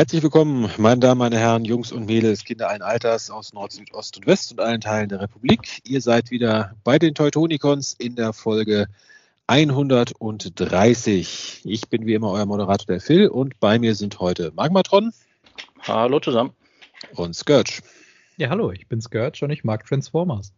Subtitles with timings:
[0.00, 3.92] Herzlich willkommen, meine Damen, meine Herren, Jungs und Mädels, Kinder allen Alters aus Nord, Süd,
[3.92, 5.82] Ost und West und allen Teilen der Republik.
[5.84, 8.86] Ihr seid wieder bei den Teutonicons in der Folge
[9.46, 11.60] 130.
[11.64, 15.12] Ich bin wie immer euer Moderator, der Phil, und bei mir sind heute Magmatron.
[15.82, 16.54] Hallo zusammen.
[17.14, 17.82] Und Scourge.
[18.38, 20.54] Ja, hallo, ich bin Scourge und ich mag Transformers.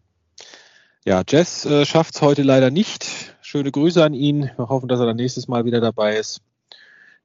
[1.05, 3.35] Ja, Jess äh, schafft es heute leider nicht.
[3.41, 4.53] Schöne Grüße an ihn.
[4.57, 6.43] Wir hoffen, dass er dann nächstes Mal wieder dabei ist.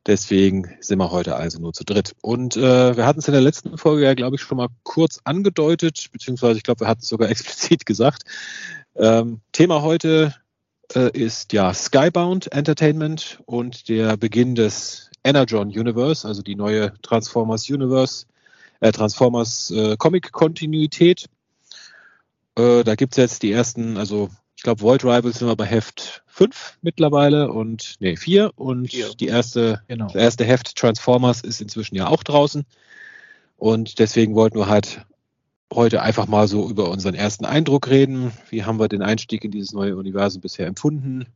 [0.05, 2.15] Deswegen sind wir heute also nur zu dritt.
[2.21, 5.19] Und äh, wir hatten es in der letzten Folge ja, glaube ich, schon mal kurz
[5.25, 8.23] angedeutet, beziehungsweise ich glaube, wir hatten es sogar explizit gesagt.
[8.95, 10.33] Ähm, Thema heute
[10.95, 17.69] äh, ist ja Skybound Entertainment und der Beginn des Energon Universe, also die neue Transformers
[17.69, 18.25] Universe,
[18.79, 21.27] äh, Transformers äh, Comic Kontinuität.
[22.55, 25.65] Äh, da gibt es jetzt die ersten, also ich glaube, Void Rivals sind wir bei
[25.65, 29.13] Heft 5 mittlerweile und nee, 4 und vier.
[29.13, 30.07] die erste, genau.
[30.07, 32.65] das erste Heft Transformers ist inzwischen ja auch draußen.
[33.55, 35.05] Und deswegen wollten wir halt
[35.71, 38.31] heute einfach mal so über unseren ersten Eindruck reden.
[38.49, 41.27] Wie haben wir den Einstieg in dieses neue Universum bisher empfunden?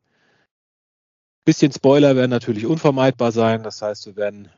[1.46, 3.62] Bisschen Spoiler werden natürlich unvermeidbar sein.
[3.62, 4.50] Das heißt, wir werden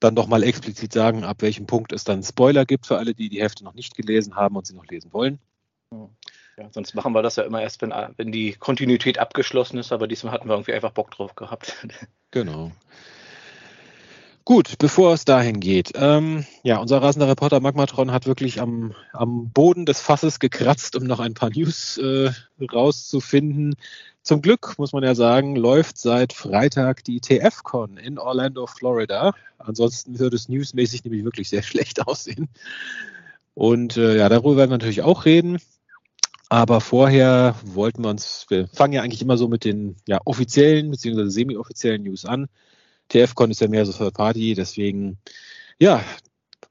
[0.00, 3.28] dann doch mal explizit sagen, ab welchem Punkt es dann Spoiler gibt für alle, die
[3.28, 5.38] die Hefte noch nicht gelesen haben und sie noch lesen wollen.
[6.60, 10.06] Ja, sonst machen wir das ja immer erst, wenn, wenn die Kontinuität abgeschlossen ist, aber
[10.06, 11.86] diesmal hatten wir irgendwie einfach Bock drauf gehabt.
[12.32, 12.70] Genau.
[14.44, 15.90] Gut, bevor es dahin geht.
[15.96, 21.02] Ähm, ja, unser rasender Reporter Magmatron hat wirklich am, am Boden des Fasses gekratzt, um
[21.02, 22.30] noch ein paar News äh,
[22.72, 23.74] rauszufinden.
[24.22, 29.34] Zum Glück, muss man ja sagen, läuft seit Freitag die TFCon in Orlando, Florida.
[29.58, 32.48] Ansonsten würde es newsmäßig nämlich wirklich sehr schlecht aussehen.
[33.54, 35.58] Und äh, ja, darüber werden wir natürlich auch reden.
[36.52, 40.90] Aber vorher wollten wir uns, wir fangen ja eigentlich immer so mit den ja, offiziellen
[40.90, 41.28] bzw.
[41.28, 42.48] semi-offiziellen News an.
[43.08, 45.18] TFCon ist ja mehr so Third Party, deswegen,
[45.78, 46.02] ja,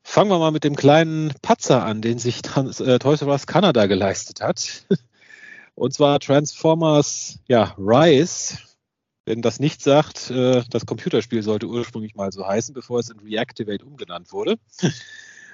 [0.03, 3.47] fangen wir mal mit dem kleinen Patzer an, den sich Trans äh, Toys R Us
[3.47, 4.85] Canada geleistet hat.
[5.75, 8.57] Und zwar Transformers, ja, Rise.
[9.23, 13.19] Wenn das nicht sagt, äh, das Computerspiel sollte ursprünglich mal so heißen, bevor es in
[13.19, 14.57] Reactivate umgenannt wurde.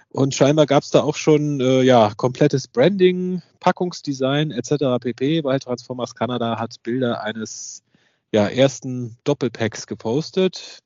[0.09, 4.99] Und scheinbar gab es da auch schon äh, ja, komplettes Branding, Packungsdesign etc.
[5.01, 7.83] pp, weil Transformers Canada hat Bilder eines
[8.31, 10.79] ja, ersten Doppelpacks gepostet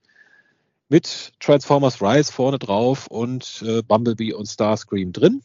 [0.89, 5.43] mit Transformers Rise vorne drauf und äh, Bumblebee und Starscream drin.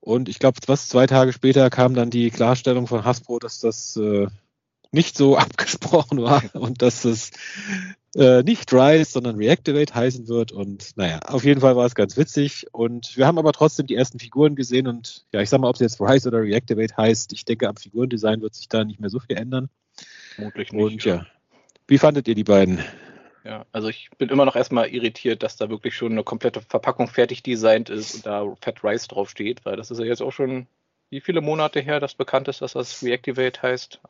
[0.00, 3.96] Und ich glaube, was zwei Tage später kam dann die Klarstellung von Hasbro, dass das
[3.96, 4.28] äh,
[4.90, 7.30] nicht so abgesprochen war und dass es
[8.14, 10.52] äh, nicht Rise, sondern Reactivate heißen wird.
[10.52, 12.66] Und naja, auf jeden Fall war es ganz witzig.
[12.72, 14.86] Und wir haben aber trotzdem die ersten Figuren gesehen.
[14.86, 17.76] Und ja, ich sag mal, ob es jetzt Rise oder Reactivate heißt, ich denke, am
[17.76, 19.68] Figurendesign wird sich da nicht mehr so viel ändern.
[20.34, 20.82] Vermutlich nicht.
[20.82, 21.26] Und ja,
[21.86, 22.82] wie fandet ihr die beiden?
[23.44, 27.08] Ja, also ich bin immer noch erstmal irritiert, dass da wirklich schon eine komplette Verpackung
[27.08, 30.66] fertig designt ist und da Fat Rice draufsteht, weil das ist ja jetzt auch schon
[31.10, 34.00] wie viele Monate her, dass bekannt ist, dass das Reactivate heißt.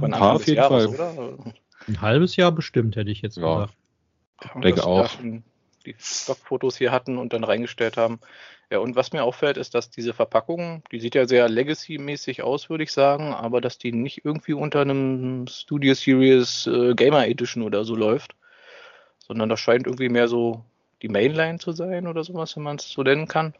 [0.00, 1.34] Ein paar auf jeden Jahres, Fall.
[1.34, 1.54] Oder?
[1.86, 3.66] Ein halbes Jahr bestimmt, hätte ich jetzt ja.
[3.66, 3.74] gesagt.
[4.42, 5.10] Ich denke auch.
[5.86, 8.18] Die Stockfotos hier hatten und dann reingestellt haben.
[8.70, 12.70] Ja, und was mir auffällt, ist, dass diese Verpackung, die sieht ja sehr Legacy-mäßig aus,
[12.70, 17.62] würde ich sagen, aber dass die nicht irgendwie unter einem Studio Series äh, Gamer Edition
[17.62, 18.34] oder so läuft,
[19.18, 20.64] sondern das scheint irgendwie mehr so
[21.02, 23.54] die Mainline zu sein oder sowas, wenn man es so nennen kann.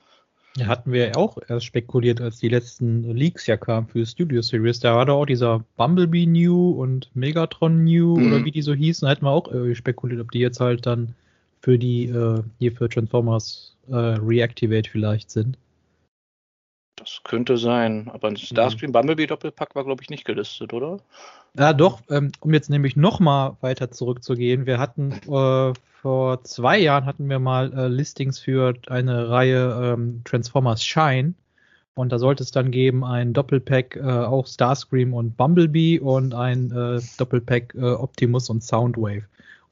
[0.63, 4.79] Hatten wir ja auch erst spekuliert, als die letzten Leaks ja kamen für Studio Series.
[4.79, 8.27] Da war da auch dieser Bumblebee New und Megatron New mhm.
[8.29, 9.07] oder wie die so hießen.
[9.07, 11.15] Da hätten wir auch irgendwie spekuliert, ob die jetzt halt dann
[11.61, 15.59] für die, äh, hier für Transformers äh, Reactivate vielleicht sind.
[16.97, 20.99] Das könnte sein, aber ein Starscream Bumblebee Doppelpack war, glaube ich, nicht gelistet, oder?
[21.59, 24.67] Ja, doch, ähm, um jetzt nämlich nochmal weiter zurückzugehen.
[24.67, 25.73] Wir hatten äh,
[26.05, 31.33] vor zwei Jahren hatten wir mal äh, Listings für eine Reihe ähm, Transformers Shine.
[31.95, 36.71] Und da sollte es dann geben ein Doppelpack, äh, auch Starscream und Bumblebee und ein
[36.73, 39.23] äh, Doppelpack äh, Optimus und Soundwave.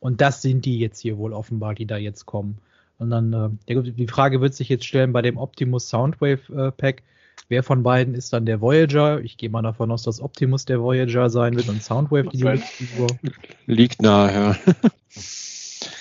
[0.00, 2.56] Und das sind die jetzt hier wohl offenbar, die da jetzt kommen.
[2.96, 7.02] Und dann, äh, die Frage wird sich jetzt stellen bei dem Optimus Soundwave äh, Pack,
[7.50, 9.20] wer von beiden ist dann der Voyager?
[9.20, 13.08] Ich gehe mal davon aus, dass Optimus der Voyager sein wird und Soundwave die Figur.
[13.67, 14.56] Liegt nahe, ja.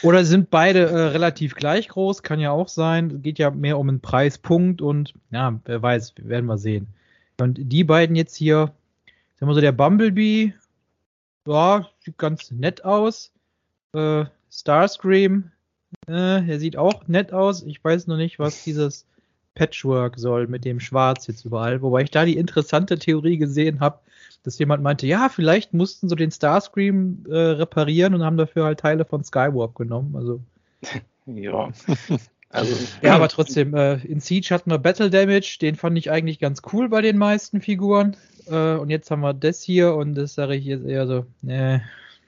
[0.03, 2.23] Oder sind beide äh, relativ gleich groß?
[2.23, 3.21] Kann ja auch sein.
[3.21, 6.87] Geht ja mehr um einen Preispunkt und ja, wer weiß, werden wir sehen.
[7.39, 8.71] Und die beiden jetzt hier,
[9.39, 10.53] sagen wir so, der Bumblebee,
[11.47, 13.31] ja, sieht ganz nett aus.
[13.93, 15.51] Äh, Starscream,
[16.07, 17.63] äh, der sieht auch nett aus.
[17.63, 19.05] Ich weiß noch nicht, was dieses
[19.55, 21.81] Patchwork soll mit dem Schwarz jetzt überall.
[21.81, 23.99] Wobei ich da die interessante Theorie gesehen habe,
[24.43, 28.79] dass jemand meinte, ja, vielleicht mussten sie den Starscream äh, reparieren und haben dafür halt
[28.79, 30.15] Teile von Skywarp genommen.
[30.15, 30.41] Also
[31.25, 31.71] Ja.
[32.53, 36.37] Also, ja, aber trotzdem, äh, in Siege hatten wir Battle Damage, den fand ich eigentlich
[36.39, 38.17] ganz cool bei den meisten Figuren.
[38.47, 41.79] Äh, und jetzt haben wir das hier und das sage ich jetzt eher so, nee.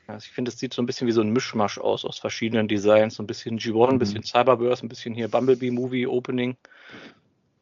[0.07, 2.69] Also ich finde, es sieht so ein bisschen wie so ein Mischmasch aus, aus verschiedenen
[2.69, 3.15] Designs.
[3.15, 4.23] So ein bisschen G1, ein bisschen mhm.
[4.23, 6.55] Cyberburst, ein bisschen hier Bumblebee Movie Opening.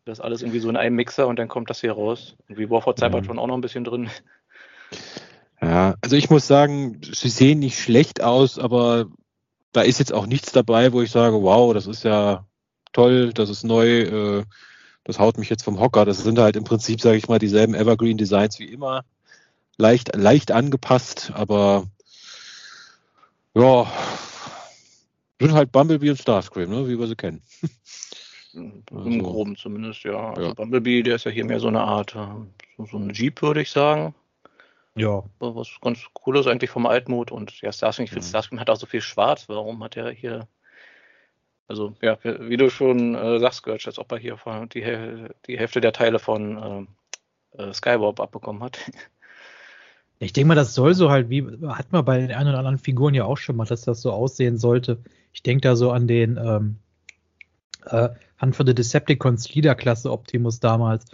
[0.06, 2.36] Das alles irgendwie so in einem Mixer und dann kommt das hier raus.
[2.48, 3.40] Und wie War for Cybertron mhm.
[3.40, 4.10] auch noch ein bisschen drin.
[5.62, 9.08] Ja, also ich muss sagen, sie sehen nicht schlecht aus, aber
[9.72, 12.46] da ist jetzt auch nichts dabei, wo ich sage, wow, das ist ja
[12.94, 14.44] toll, das ist neu, äh,
[15.04, 16.06] das haut mich jetzt vom Hocker.
[16.06, 19.04] Das sind halt im Prinzip, sage ich mal, dieselben Evergreen Designs wie immer.
[19.78, 21.86] Leicht, leicht angepasst, aber
[23.54, 23.92] ja,
[25.40, 27.42] sind halt Bumblebee und Starscream, ne, wie wir sie kennen.
[28.54, 30.32] Im also, Groben zumindest, ja.
[30.32, 30.54] Also ja.
[30.54, 32.28] Bumblebee, der ist ja hier mehr so eine Art, äh,
[32.78, 34.14] so, so ein Jeep, würde ich sagen.
[34.96, 35.24] Ja.
[35.40, 38.30] Was ganz cool ist eigentlich vom Altmod und ja, Starscream, ich finde, mhm.
[38.30, 39.48] Starscream hat auch so viel Schwarz.
[39.48, 40.48] Warum hat er hier,
[41.68, 44.38] also ja, wie du schon äh, sagst, Götz, als ob er hier
[44.74, 46.88] die, die Hälfte der Teile von
[47.58, 48.80] äh, äh Skywarp abbekommen hat.
[50.20, 52.78] Ich denke mal, das soll so halt, wie hat man bei den ein oder anderen
[52.78, 55.00] Figuren ja auch schon mal, dass das so aussehen sollte.
[55.34, 56.76] Ich denke da so an den ähm,
[57.86, 61.06] äh, Hand von der Decepticons Leader-Klasse Optimus damals.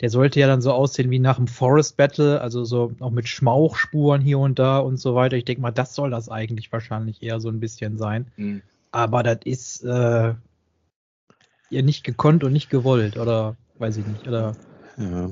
[0.00, 3.28] Der sollte ja dann so aussehen wie nach dem Forest Battle, also so auch mit
[3.28, 5.36] Schmauchspuren hier und da und so weiter.
[5.36, 8.26] Ich denke mal, das soll das eigentlich wahrscheinlich eher so ein bisschen sein.
[8.36, 8.62] Mhm.
[8.92, 10.34] Aber das ist äh,
[11.70, 14.56] ja nicht gekonnt und nicht gewollt, oder weiß ich nicht, oder?
[14.96, 15.30] Ja.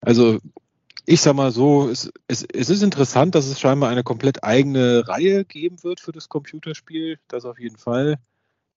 [0.00, 0.38] Also
[1.06, 5.06] ich sag mal so, es, es, es, ist interessant, dass es scheinbar eine komplett eigene
[5.08, 7.18] Reihe geben wird für das Computerspiel.
[7.28, 8.18] Das auf jeden Fall.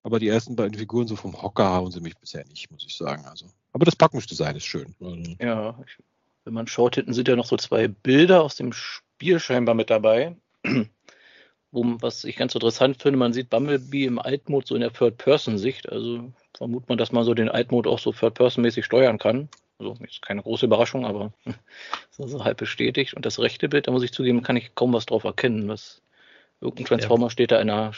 [0.04, 2.96] Aber die ersten beiden Figuren so vom Hocker haben sie mich bisher nicht, muss ich
[2.96, 3.24] sagen.
[3.24, 4.94] Also, aber das Packungsdesign ist schön.
[5.00, 5.34] Also.
[5.40, 5.78] Ja,
[6.44, 9.88] wenn man schaut, hinten sind ja noch so zwei Bilder aus dem Spiel scheinbar mit
[9.88, 10.36] dabei.
[11.72, 15.88] Wo, was ich ganz interessant finde, man sieht Bumblebee im Altmode so in der Third-Person-Sicht.
[15.90, 19.48] Also vermutet man, dass man so den Altmode auch so Third-Person-mäßig steuern kann.
[19.78, 21.32] Also ist keine große Überraschung, aber
[22.10, 23.14] ist also halb bestätigt.
[23.14, 25.66] Und das rechte Bild, da muss ich zugeben, kann ich kaum was drauf erkennen.
[25.66, 26.02] Was,
[26.60, 27.30] irgendein Transformer ja.
[27.30, 27.92] steht da in der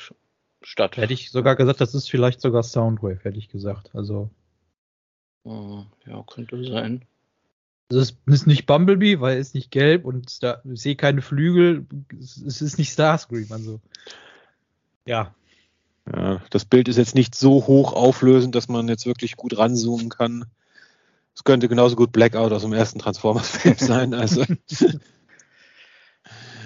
[0.62, 0.96] Stadt.
[0.96, 3.90] Hätte ich sogar gesagt, das ist vielleicht sogar Soundwave, hätte ich gesagt.
[3.94, 4.30] Also.
[5.44, 7.04] Oh, ja, könnte sein.
[7.88, 11.86] Es ist nicht Bumblebee, weil es nicht gelb und da, ich sehe keine Flügel.
[12.18, 13.80] Es ist nicht Starscream, also.
[15.06, 15.34] Ja.
[16.12, 20.08] Ja, das Bild ist jetzt nicht so hoch auflösend, dass man jetzt wirklich gut ranzoomen
[20.08, 20.46] kann.
[21.34, 24.14] Es könnte genauso gut Blackout aus dem ersten Transformers-Film sein.
[24.14, 24.44] Also.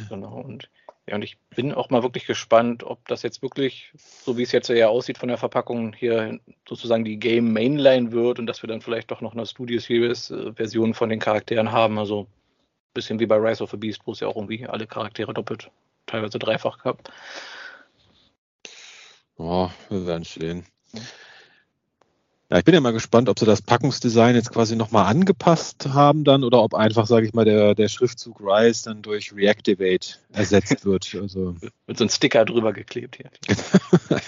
[0.08, 0.70] genau, und
[1.11, 4.53] ja, und ich bin auch mal wirklich gespannt, ob das jetzt wirklich, so wie es
[4.53, 8.69] jetzt ja aussieht von der Verpackung, hier sozusagen die Game Mainline wird und dass wir
[8.69, 11.99] dann vielleicht doch noch eine Studio Series äh, Version von den Charakteren haben.
[11.99, 14.87] Also ein bisschen wie bei Rise of the Beast, wo es ja auch irgendwie alle
[14.87, 15.69] Charaktere doppelt,
[16.07, 17.12] teilweise dreifach gab.
[19.37, 20.65] Oh, wir werden sehen.
[22.50, 26.25] Ja, ich bin ja mal gespannt, ob sie das Packungsdesign jetzt quasi nochmal angepasst haben
[26.25, 30.85] dann oder ob einfach, sage ich mal, der, der Schriftzug Rise dann durch Reactivate ersetzt
[30.85, 31.14] wird.
[31.14, 31.55] Also.
[31.87, 33.31] Mit so einem Sticker drüber geklebt hier.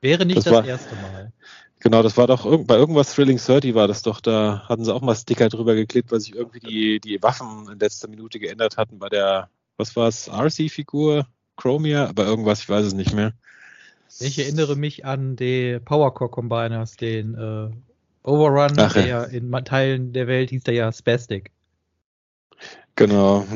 [0.00, 1.32] Wäre nicht das, das war, erste Mal.
[1.80, 5.02] Genau, das war doch bei irgendwas Thrilling 30 war das doch, da hatten sie auch
[5.02, 9.00] mal Sticker drüber geklebt, weil sich irgendwie die, die Waffen in letzter Minute geändert hatten
[9.00, 11.26] bei der, was war es, RC-Figur,
[11.56, 13.32] Chromia, aber irgendwas, ich weiß es nicht mehr.
[14.20, 17.70] Ich erinnere mich an die Powercore Combiners, den äh,
[18.28, 19.22] Overrun, Ach, der ja.
[19.24, 21.50] in Teilen der Welt hieß der ja Spastic.
[22.96, 23.46] Genau.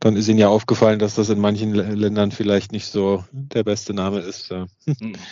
[0.00, 3.94] Dann ist Ihnen ja aufgefallen, dass das in manchen Ländern vielleicht nicht so der beste
[3.94, 4.50] Name ist.
[4.50, 4.66] Ja.
[4.86, 5.12] Hm.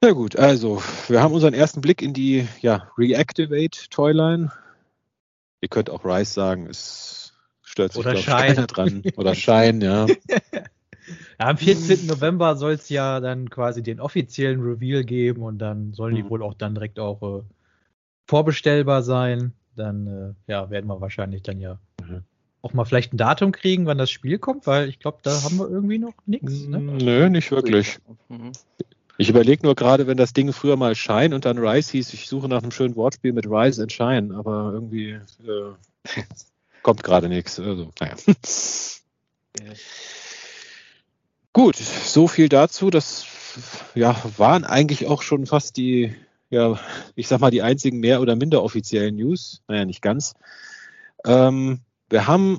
[0.00, 4.52] Na gut, also wir haben unseren ersten Blick in die ja, Reactivate Toyline.
[5.60, 9.02] Ihr könnt auch Rice sagen, es stört sich Oder glaub, keiner dran.
[9.16, 10.06] Oder Schein, ja.
[11.40, 12.06] Ja, am 14.
[12.06, 16.30] November soll es ja dann quasi den offiziellen Reveal geben und dann sollen die mhm.
[16.30, 17.42] wohl auch dann direkt auch äh,
[18.26, 19.52] vorbestellbar sein.
[19.76, 20.06] Dann
[20.46, 22.22] äh, ja, werden wir wahrscheinlich dann ja mhm.
[22.62, 25.58] auch mal vielleicht ein Datum kriegen, wann das Spiel kommt, weil ich glaube, da haben
[25.58, 26.66] wir irgendwie noch nichts.
[26.66, 26.78] Ne?
[26.78, 27.98] Nö, nicht wirklich.
[28.28, 28.52] Mhm.
[29.20, 32.28] Ich überlege nur gerade, wenn das Ding früher mal Shine und dann Rise hieß, ich
[32.28, 35.72] suche nach einem schönen Wortspiel mit Rise and Shine, aber irgendwie äh,
[36.84, 37.58] kommt gerade nichts.
[37.58, 38.14] Also, naja.
[41.58, 42.88] Gut, so viel dazu.
[42.88, 43.26] Das
[43.96, 46.14] ja, waren eigentlich auch schon fast die,
[46.50, 46.78] ja,
[47.16, 49.60] ich sag mal, die einzigen mehr oder minder offiziellen News.
[49.66, 50.34] Naja, nicht ganz.
[51.26, 52.58] Ähm, wir haben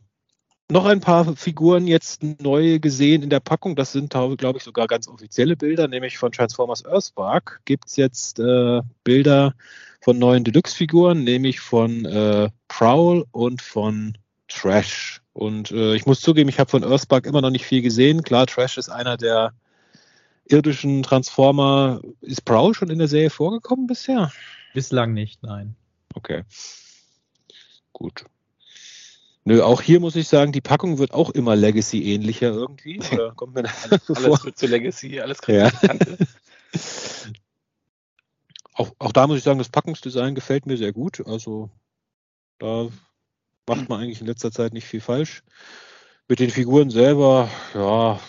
[0.69, 3.77] noch ein paar Figuren jetzt neu gesehen in der Packung.
[3.77, 8.37] Das sind, glaube ich, sogar ganz offizielle Bilder, nämlich von Transformers Earthspark gibt es jetzt
[8.41, 9.53] äh, Bilder
[10.01, 14.17] von neuen Deluxe-Figuren, nämlich von äh, Prowl und von
[14.49, 15.21] Trash.
[15.39, 18.23] Und äh, ich muss zugeben, ich habe von Earthspark immer noch nicht viel gesehen.
[18.23, 19.53] Klar, Trash ist einer der
[20.49, 22.01] außerirdischen Transformer.
[22.19, 24.33] Ist Prowl schon in der Serie vorgekommen bisher?
[24.73, 25.75] Bislang nicht, nein.
[26.13, 26.43] Okay.
[27.93, 28.25] Gut.
[29.45, 32.99] Nö, auch hier muss ich sagen, die Packung wird auch immer Legacy-ähnlicher irgendwie.
[33.13, 35.71] Oder kommt mir alles, alles wird zu Legacy, alles kriegt ja.
[38.73, 41.25] Auch, auch da muss ich sagen, das Packungsdesign gefällt mir sehr gut.
[41.25, 41.69] Also
[42.59, 42.87] da
[43.69, 45.43] macht man eigentlich in letzter Zeit nicht viel falsch.
[46.27, 48.19] Mit den Figuren selber, ja,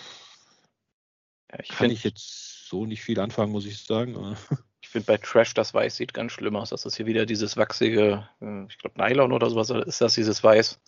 [1.50, 4.36] ja ich kann ich jetzt so nicht viel anfangen, muss ich sagen.
[4.82, 6.70] Ich finde bei Trash das Weiß sieht ganz schlimm aus.
[6.70, 10.42] Das ist hier wieder dieses wachsige, äh, ich glaube Nylon oder sowas ist das, dieses
[10.42, 10.80] Weiß.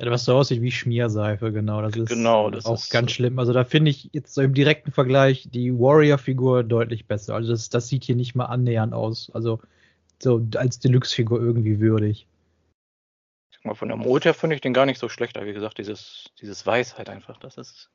[0.00, 1.80] Ja, was so aussieht wie Schmierseife, genau.
[1.80, 3.38] Das ist genau, das auch ist ganz schlimm.
[3.38, 7.34] Also da finde ich jetzt so im direkten Vergleich die Warrior-Figur deutlich besser.
[7.34, 9.30] Also das, das sieht hier nicht mal annähernd aus.
[9.32, 9.60] Also
[10.20, 12.26] so als Deluxe-Figur irgendwie würdig.
[13.66, 15.36] Mal, von der Mode her finde ich den gar nicht so schlecht.
[15.36, 17.90] Aber wie gesagt, dieses, dieses Weiß halt einfach, das ist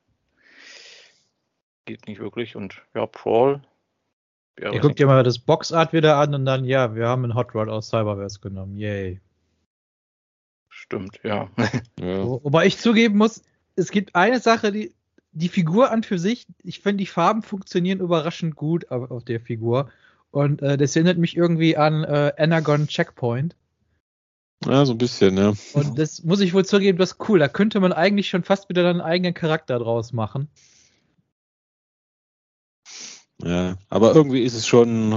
[1.85, 2.55] geht nicht wirklich.
[2.55, 3.61] Und ja, Prawl.
[4.59, 7.35] Ja, Ihr guckt dir mal das Boxart wieder an und dann, ja, wir haben einen
[7.35, 8.77] Hot Rod aus Cyberverse genommen.
[8.77, 9.19] Yay.
[10.69, 11.49] Stimmt, ja.
[11.99, 12.23] ja.
[12.23, 13.43] Wobei ich zugeben muss,
[13.75, 14.93] es gibt eine Sache, die,
[15.31, 19.39] die Figur an für sich, ich finde, die Farben funktionieren überraschend gut auf, auf der
[19.39, 19.89] Figur.
[20.31, 23.55] Und äh, das erinnert mich irgendwie an äh, Anagon Checkpoint.
[24.65, 25.53] Ja, so ein bisschen, ja.
[25.73, 27.39] Und das muss ich wohl zugeben, das ist cool.
[27.39, 30.49] Da könnte man eigentlich schon fast wieder einen eigenen Charakter draus machen.
[33.43, 35.13] Ja, aber irgendwie ist es schon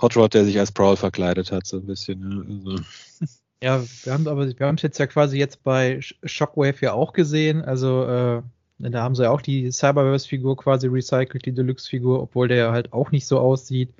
[0.00, 2.62] Hot Rod, der sich als Brawl verkleidet hat, so ein bisschen.
[2.64, 2.82] Ja, also.
[3.62, 7.14] Ja, wir haben aber wir haben es jetzt ja quasi jetzt bei Shockwave ja auch
[7.14, 7.62] gesehen.
[7.62, 8.42] Also äh,
[8.78, 13.12] da haben sie ja auch die Cyberverse-Figur quasi recycelt, die Deluxe-Figur, obwohl der halt auch
[13.12, 13.94] nicht so aussieht.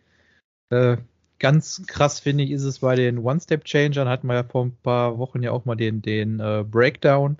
[0.68, 0.98] Äh,
[1.38, 4.08] ganz krass finde ich ist es bei den One-Step-Changern.
[4.08, 7.38] Hatten wir ja vor ein paar Wochen ja auch mal den, den äh, Breakdown.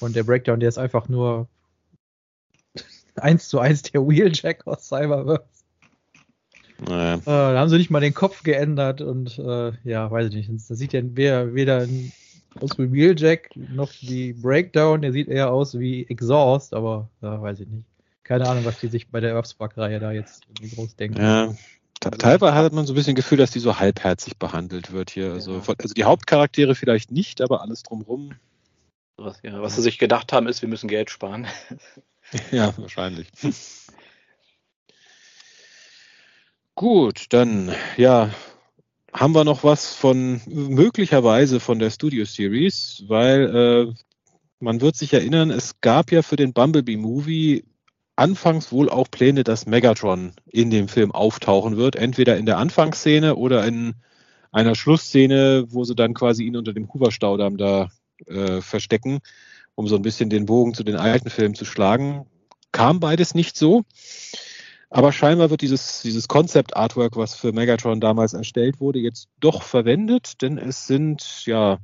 [0.00, 1.48] Und der Breakdown, der ist einfach nur
[3.16, 5.44] eins zu eins der Wheeljack aus Cyberverse.
[6.86, 7.16] Naja.
[7.16, 10.70] Äh, da haben sie nicht mal den Kopf geändert und äh, ja, weiß ich nicht.
[10.70, 11.86] Da sieht ja weder, weder
[12.58, 15.02] aus wie Wheeljack noch wie Breakdown.
[15.02, 17.84] Der sieht eher aus wie Exhaust, aber ja, weiß ich nicht.
[18.22, 21.20] Keine Ahnung, was die sich bei der Earthspark-Reihe da jetzt groß denken.
[21.20, 21.54] Ja.
[22.00, 25.32] Teilweise hat man so ein bisschen Gefühl, dass die so halbherzig behandelt wird hier.
[25.32, 25.74] Also, ja.
[25.78, 28.32] also die Hauptcharaktere vielleicht nicht, aber alles drumrum.
[29.18, 31.46] Was, ja, was sie sich gedacht haben, ist, wir müssen Geld sparen.
[32.52, 33.28] ja, wahrscheinlich.
[36.74, 38.30] Gut, dann ja,
[39.12, 43.94] haben wir noch was von möglicherweise von der Studio Series, weil äh,
[44.58, 47.64] man wird sich erinnern, es gab ja für den Bumblebee Movie
[48.20, 53.34] anfangs wohl auch Pläne, dass Megatron in dem Film auftauchen wird, entweder in der Anfangsszene
[53.34, 53.94] oder in
[54.52, 57.88] einer Schlussszene, wo sie dann quasi ihn unter dem Hoover-Staudamm da
[58.26, 59.20] äh, verstecken,
[59.74, 62.26] um so ein bisschen den Bogen zu den alten Filmen zu schlagen.
[62.72, 63.84] Kam beides nicht so.
[64.90, 70.42] Aber scheinbar wird dieses, dieses Concept-Artwork, was für Megatron damals erstellt wurde, jetzt doch verwendet,
[70.42, 71.78] denn es sind ja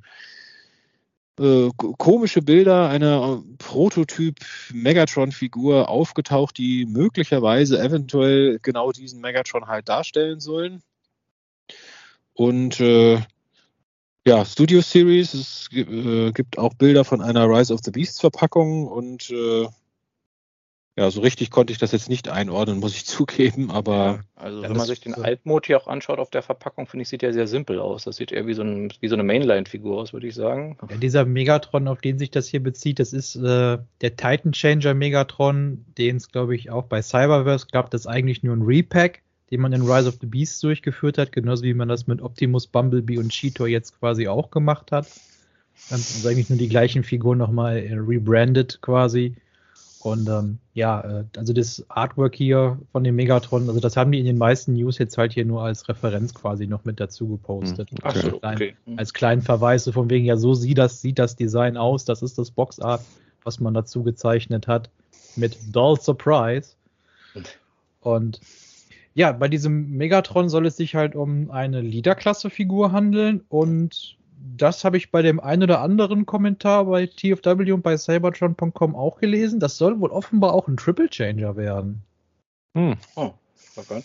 [1.38, 4.38] äh, komische Bilder einer Prototyp
[4.72, 10.82] Megatron-Figur aufgetaucht, die möglicherweise eventuell genau diesen Megatron halt darstellen sollen.
[12.32, 13.20] Und äh,
[14.26, 18.88] ja, Studio Series, es äh, gibt auch Bilder von einer Rise of the Beasts Verpackung
[18.88, 19.68] und äh,
[20.98, 24.20] ja, so richtig konnte ich das jetzt nicht einordnen, muss ich zugeben, aber.
[24.34, 27.22] Also wenn man sich den Altmod hier auch anschaut auf der Verpackung, finde ich, sieht
[27.22, 28.04] er sehr simpel aus.
[28.04, 30.78] Das sieht eher wie so, ein, wie so eine Mainline-Figur aus, würde ich sagen.
[30.88, 34.94] Ja, dieser Megatron, auf den sich das hier bezieht, das ist äh, der Titan Changer
[34.94, 37.90] Megatron, den es, glaube ich, auch bei Cyberverse gab.
[37.90, 41.30] Das ist eigentlich nur ein Repack, den man in Rise of the Beasts durchgeführt hat,
[41.30, 45.06] genauso wie man das mit Optimus, Bumblebee und Cheetor jetzt quasi auch gemacht hat.
[45.90, 49.34] Also eigentlich nur die gleichen Figuren nochmal äh, rebranded quasi.
[50.00, 54.20] Und ähm, ja, äh, also das Artwork hier von dem Megatron, also das haben die
[54.20, 57.90] in den meisten News jetzt halt hier nur als Referenz quasi noch mit dazu gepostet.
[57.90, 58.06] Hm, okay.
[58.06, 58.76] Als, klein, okay.
[58.84, 58.98] Hm.
[58.98, 62.22] als kleinen Verweis, so von wegen, ja, so sieht das, sieht das Design aus, das
[62.22, 63.00] ist das Boxart,
[63.42, 64.90] was man dazu gezeichnet hat,
[65.34, 66.74] mit Doll Surprise.
[68.00, 68.40] Und
[69.14, 74.16] ja, bei diesem Megatron soll es sich halt um eine Leader-Klasse-Figur handeln und
[74.56, 79.18] das habe ich bei dem einen oder anderen Kommentar bei TFW und bei Cybertron.com auch
[79.18, 79.60] gelesen.
[79.60, 82.02] Das soll wohl offenbar auch ein Triple Changer werden.
[82.74, 82.96] Hm.
[83.14, 83.32] Oh,
[83.76, 84.02] okay.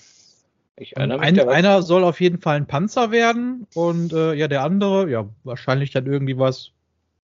[0.78, 5.10] Ich ein, einer soll auf jeden Fall ein Panzer werden und äh, ja, der andere,
[5.10, 6.72] ja, wahrscheinlich dann irgendwie was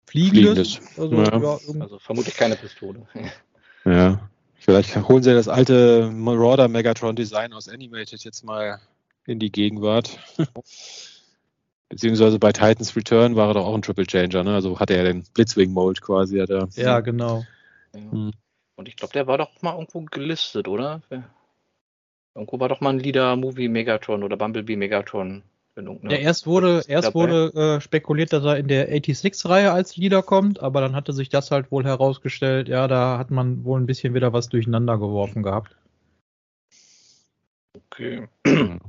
[0.05, 0.75] Fliegendes.
[0.75, 0.99] Fliegendes.
[0.99, 1.73] Also, ja.
[1.73, 3.07] Ja, also vermutlich keine Pistole.
[3.85, 4.19] Ja.
[4.55, 8.81] Vielleicht holen sie das alte Marauder Megatron Design aus Animated jetzt mal
[9.25, 10.19] in die Gegenwart.
[11.89, 14.53] Beziehungsweise bei Titans Return war er doch auch ein Triple Changer, ne?
[14.53, 16.39] Also hatte er den Blitzwing-Mold quasi.
[16.39, 16.67] Hat er.
[16.75, 17.45] Ja, genau.
[17.93, 18.11] Ja.
[18.11, 18.31] Hm.
[18.75, 21.01] Und ich glaube, der war doch mal irgendwo gelistet, oder?
[22.35, 25.43] Irgendwo war doch mal ein Lieder-Movie Megatron oder Bumblebee Megatron.
[25.79, 30.59] Ja, erst wurde, erst wurde äh, spekuliert, dass er in der 86-Reihe als Leader kommt,
[30.59, 34.15] aber dann hatte sich das halt wohl herausgestellt, ja, da hat man wohl ein bisschen
[34.15, 35.75] wieder was durcheinander geworfen gehabt.
[37.91, 38.27] Okay.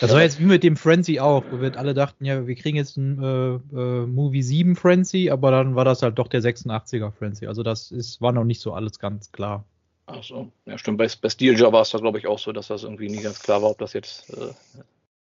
[0.00, 2.76] Das war jetzt wie mit dem Frenzy auch, wo wir alle dachten, ja, wir kriegen
[2.76, 7.10] jetzt ein äh, äh, Movie 7 Frenzy, aber dann war das halt doch der 86er
[7.12, 7.46] Frenzy.
[7.46, 9.64] Also das ist, war noch nicht so alles ganz klar.
[10.06, 10.98] Ach so, ja stimmt.
[10.98, 13.40] Bei, bei Steeljaw war es da glaube ich auch so, dass das irgendwie nie ganz
[13.40, 14.52] klar war, ob das jetzt äh,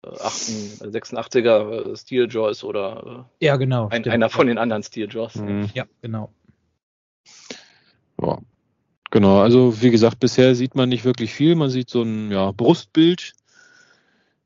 [0.04, 5.36] 86er äh, Steeljaw ist oder äh, ja, genau, ein, einer von den anderen Steeljaws.
[5.36, 5.70] Mhm.
[5.74, 6.32] Ja, genau.
[8.22, 8.40] Ja.
[9.12, 11.56] Genau, also wie gesagt, bisher sieht man nicht wirklich viel.
[11.56, 13.34] Man sieht so ein ja, Brustbild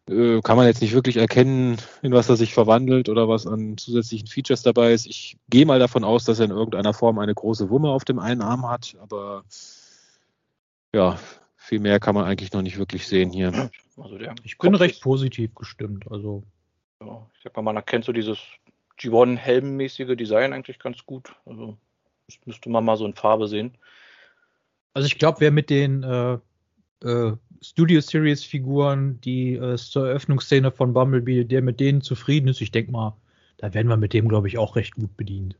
[0.10, 3.78] äh, kann man jetzt nicht wirklich erkennen, in was er sich verwandelt oder was an
[3.78, 5.08] zusätzlichen Features dabei ist.
[5.08, 8.20] Ich gehe mal davon aus, dass er in irgendeiner Form eine große Wumme auf dem
[8.20, 9.44] einen Arm hat, aber
[10.94, 11.18] ja,
[11.58, 13.72] viel mehr kann man eigentlich noch nicht wirklich sehen hier.
[13.98, 16.06] Also ich bin recht positiv gestimmt.
[16.12, 16.44] Also
[17.02, 18.40] ja, ich sag mal, man erkennt so dieses
[19.00, 21.36] G1-Helmmäßige Design eigentlich ganz gut.
[21.46, 21.78] Also
[22.28, 23.78] das müsste man mal so in Farbe sehen.
[24.94, 26.38] Also ich glaube, wer mit den äh,
[27.04, 32.62] äh, Studio Series Figuren, die äh, zur Eröffnungsszene von Bumblebee, der mit denen zufrieden ist,
[32.62, 33.16] ich denke mal,
[33.58, 35.58] da werden wir mit dem, glaube ich, auch recht gut bedient.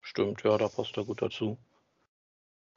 [0.00, 1.58] Stimmt, ja, da passt er gut dazu.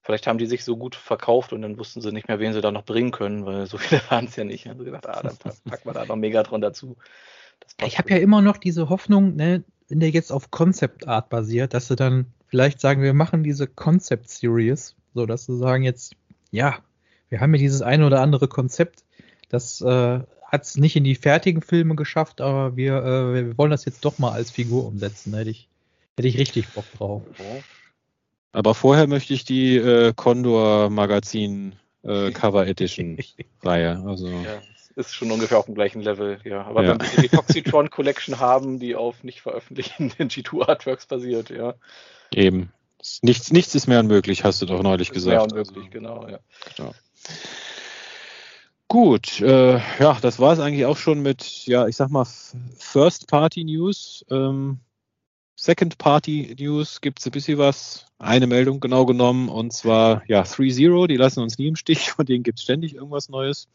[0.03, 2.62] Vielleicht haben die sich so gut verkauft und dann wussten sie nicht mehr, wen sie
[2.62, 4.67] da noch bringen können, weil so viele waren es ja nicht.
[4.67, 6.98] Also gedacht, ah, dann packen wir da noch Megatron dazu.
[7.86, 11.74] ich habe ja immer noch diese Hoffnung, ne, wenn der jetzt auf Concept Art basiert,
[11.74, 16.15] dass sie dann vielleicht sagen, wir machen diese Concept Series, so dass sie sagen jetzt,
[16.51, 16.79] ja,
[17.31, 19.03] wir haben ja dieses eine oder andere Konzept,
[19.50, 20.19] das äh,
[20.51, 24.03] hat es nicht in die fertigen Filme geschafft, aber wir, äh, wir wollen das jetzt
[24.06, 25.32] doch mal als Figur umsetzen.
[25.32, 25.69] Da hätte ich,
[26.17, 27.23] hätte ich richtig Bock drauf.
[28.51, 33.17] Aber vorher möchte ich die äh, Condor Magazin äh, Cover Edition
[33.63, 34.03] Reihe.
[34.06, 34.62] Also ja,
[34.95, 36.65] ist schon ungefähr auf dem gleichen Level, ja.
[36.65, 36.99] Aber ja.
[36.99, 41.75] wenn wir die Foxytron Collection haben, die auf nicht veröffentlichten G2 Artworks basiert, ja.
[42.34, 42.73] Eben.
[43.21, 45.36] Nichts, nichts ist mehr unmöglich, hast du doch neulich ist gesagt.
[45.36, 46.39] Mehr unmöglich, also, genau, ja.
[46.75, 46.93] Genau.
[48.91, 52.27] Gut, äh, ja, das war es eigentlich auch schon mit, ja, ich sag mal,
[52.77, 54.25] First Party News.
[54.29, 54.79] Ähm,
[55.55, 58.05] Second Party News gibt es ein bisschen was.
[58.19, 62.25] Eine Meldung genau genommen und zwar, ja, 3.0, die lassen uns nie im Stich, von
[62.25, 63.69] denen gibt es ständig irgendwas Neues.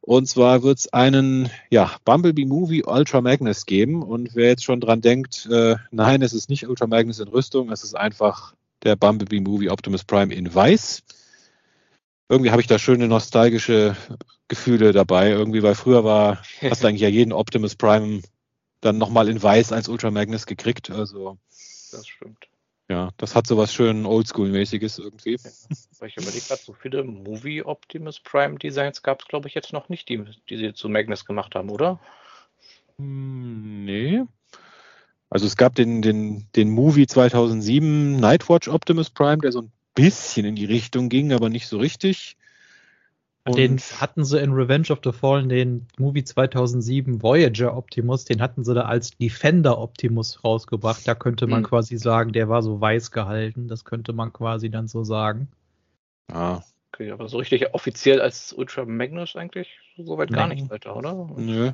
[0.00, 4.02] Und zwar wird es einen ja, Bumblebee Movie Ultra Magnus geben.
[4.02, 7.70] Und wer jetzt schon dran denkt, äh, nein, es ist nicht Ultra Magnus in Rüstung,
[7.70, 11.02] es ist einfach der Bumblebee Movie Optimus Prime in Weiß
[12.28, 13.96] irgendwie habe ich da schöne nostalgische
[14.48, 15.30] Gefühle dabei.
[15.30, 18.22] Irgendwie, weil früher war, hast du eigentlich ja jeden Optimus Prime
[18.80, 20.90] dann nochmal in Weiß als Ultra Magnus gekriegt.
[20.90, 21.38] Also.
[21.48, 22.48] Das stimmt.
[22.88, 25.38] Ja, das hat so was schön Oldschool-mäßiges irgendwie.
[25.42, 25.50] Ja,
[26.00, 29.72] weil ich überlege gerade, so viele Movie Optimus Prime Designs gab es, glaube ich, jetzt
[29.72, 31.98] noch nicht, die, die sie zu Magnus gemacht haben, oder?
[32.98, 34.22] Hm, nee.
[35.30, 40.46] Also es gab den, den, den Movie 2007 Nightwatch Optimus Prime, der so ein bisschen
[40.46, 42.36] in die Richtung ging, aber nicht so richtig.
[43.46, 48.40] Und den hatten sie in Revenge of the Fallen, den Movie 2007 Voyager Optimus, den
[48.40, 51.06] hatten sie da als Defender Optimus rausgebracht.
[51.06, 51.66] Da könnte man mhm.
[51.66, 53.68] quasi sagen, der war so weiß gehalten.
[53.68, 55.48] Das könnte man quasi dann so sagen.
[56.32, 56.62] Ah.
[56.94, 61.28] Okay, aber so richtig offiziell als Ultra Magnus eigentlich soweit gar nicht weiter, oder?
[61.36, 61.72] Nö.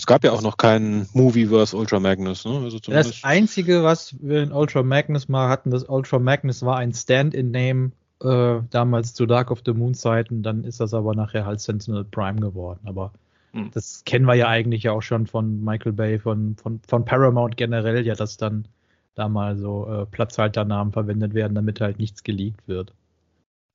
[0.00, 2.58] Es gab ja auch noch keinen Movieverse Ultra Magnus, ne?
[2.64, 6.94] Also das Einzige, was wir in Ultra Magnus mal hatten, das Ultra Magnus war ein
[6.94, 7.90] Stand-in-Name
[8.22, 12.04] äh, damals zu Dark of the Moon Zeiten, dann ist das aber nachher halt Sentinel
[12.04, 12.80] Prime geworden.
[12.84, 13.12] Aber
[13.52, 13.72] hm.
[13.74, 18.06] das kennen wir ja eigentlich auch schon von Michael Bay, von, von, von Paramount generell,
[18.06, 18.68] ja, dass dann
[19.16, 22.94] da mal so äh, Platzhalternamen verwendet werden, damit halt nichts geleakt wird.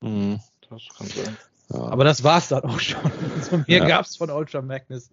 [0.00, 0.40] Mhm.
[0.68, 1.36] Das kann sein.
[1.72, 1.82] Ja.
[1.82, 3.00] Aber das war's dann auch schon.
[3.42, 3.86] So mehr ja.
[3.86, 5.08] gab's von Ultra Magnus.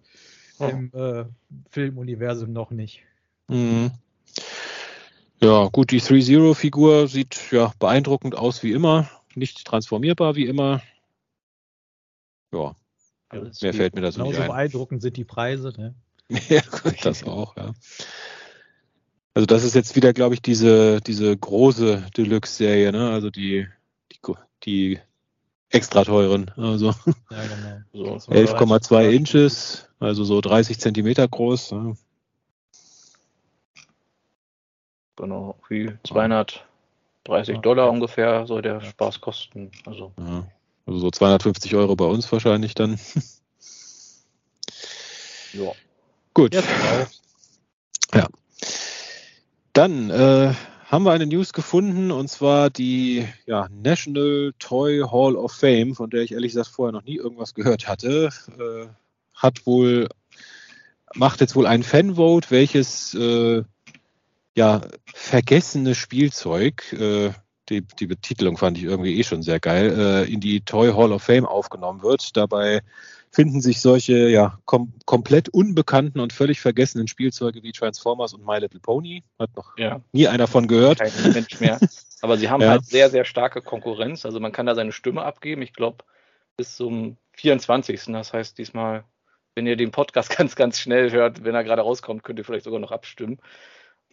[0.60, 1.26] Im äh,
[1.70, 3.04] Filmuniversum noch nicht.
[3.48, 3.92] Mhm.
[5.42, 10.82] Ja, gut, die 3-0-Figur sieht ja beeindruckend aus wie immer, nicht transformierbar wie immer.
[12.54, 12.76] Ja,
[13.30, 14.48] Alles mehr fällt mir dazu nicht ein.
[14.48, 15.96] beeindruckend sind die Preise, ne?
[16.50, 16.62] ja,
[17.02, 17.74] das auch, ja.
[19.34, 23.10] Also das ist jetzt wieder, glaube ich, diese, diese große Deluxe-Serie, ne?
[23.10, 23.68] Also die,
[24.12, 24.20] die,
[24.64, 25.00] die
[25.74, 26.52] extra teuren.
[26.56, 26.94] Also
[27.30, 27.38] ja,
[27.94, 28.18] genau.
[28.20, 31.72] so, 11,2 Inches, also so 30 Zentimeter groß.
[31.72, 31.94] Ja.
[35.16, 36.62] Genau, wie 230
[37.26, 37.62] ja.
[37.62, 39.72] Dollar ungefähr soll der Spaß kosten.
[39.86, 40.12] Also.
[40.86, 43.00] Also so 250 Euro bei uns wahrscheinlich dann.
[45.54, 45.72] ja.
[46.34, 46.56] Gut.
[48.14, 48.28] Ja.
[49.74, 50.54] Dann äh,
[50.94, 56.12] haben wir eine News gefunden und zwar die ja, National Toy Hall of Fame, von
[56.12, 58.30] der ich ehrlich gesagt vorher noch nie irgendwas gehört hatte,
[58.60, 58.86] äh,
[59.34, 60.08] hat wohl
[61.16, 63.64] macht jetzt wohl ein Fanvote, welches äh,
[64.56, 64.82] ja
[65.16, 67.32] vergessene Spielzeug, äh,
[67.70, 71.12] die, die Betitelung fand ich irgendwie eh schon sehr geil, äh, in die Toy Hall
[71.12, 72.36] of Fame aufgenommen wird.
[72.36, 72.82] Dabei
[73.32, 78.60] finden sich solche ja kom komplett unbekannten und völlig vergessenen Spielzeuge wie Transformers und My
[78.60, 79.24] Little Pony.
[79.40, 80.02] Hat noch ja.
[80.12, 81.00] nie einer von gehört.
[81.00, 81.80] Kein Mensch mehr.
[82.22, 82.70] Aber sie haben ja.
[82.70, 84.26] halt sehr, sehr starke Konkurrenz.
[84.26, 85.62] Also man kann da seine Stimme abgeben.
[85.62, 86.04] Ich glaube,
[86.58, 88.06] bis zum 24.
[88.06, 89.06] Das heißt diesmal
[89.56, 92.66] wenn ihr den Podcast ganz, ganz schnell hört, wenn er gerade rauskommt, könnt ihr vielleicht
[92.66, 93.40] sogar noch abstimmen.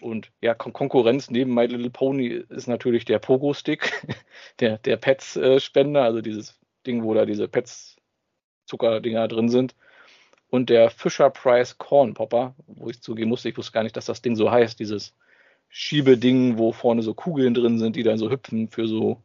[0.01, 4.07] Und ja, Kon Konkurrenz neben My Little Pony ist natürlich der Pogo-Stick,
[4.61, 9.75] der, der Pets-Spender, also dieses Ding, wo da diese Pets-Zuckerdinger drin sind.
[10.49, 14.07] Und der Fisher Price Corn Popper, wo ich zugeben musste, ich wusste gar nicht, dass
[14.07, 15.15] das Ding so heißt, dieses
[15.69, 19.23] Schiebeding, wo vorne so Kugeln drin sind, die dann so hüpfen für so,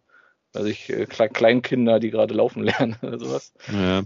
[0.54, 3.54] weiß ich, äh, Kleinkinder, die gerade laufen lernen oder sowas.
[3.72, 4.04] Ja.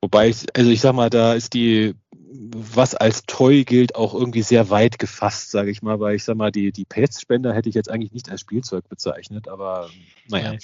[0.00, 1.94] Wobei ich, also ich sag mal, da ist die,
[2.36, 6.36] was als Toy gilt, auch irgendwie sehr weit gefasst, sage ich mal, weil ich sag
[6.36, 9.88] mal, die, die Pelzspender hätte ich jetzt eigentlich nicht als Spielzeug bezeichnet, aber
[10.28, 10.56] naja.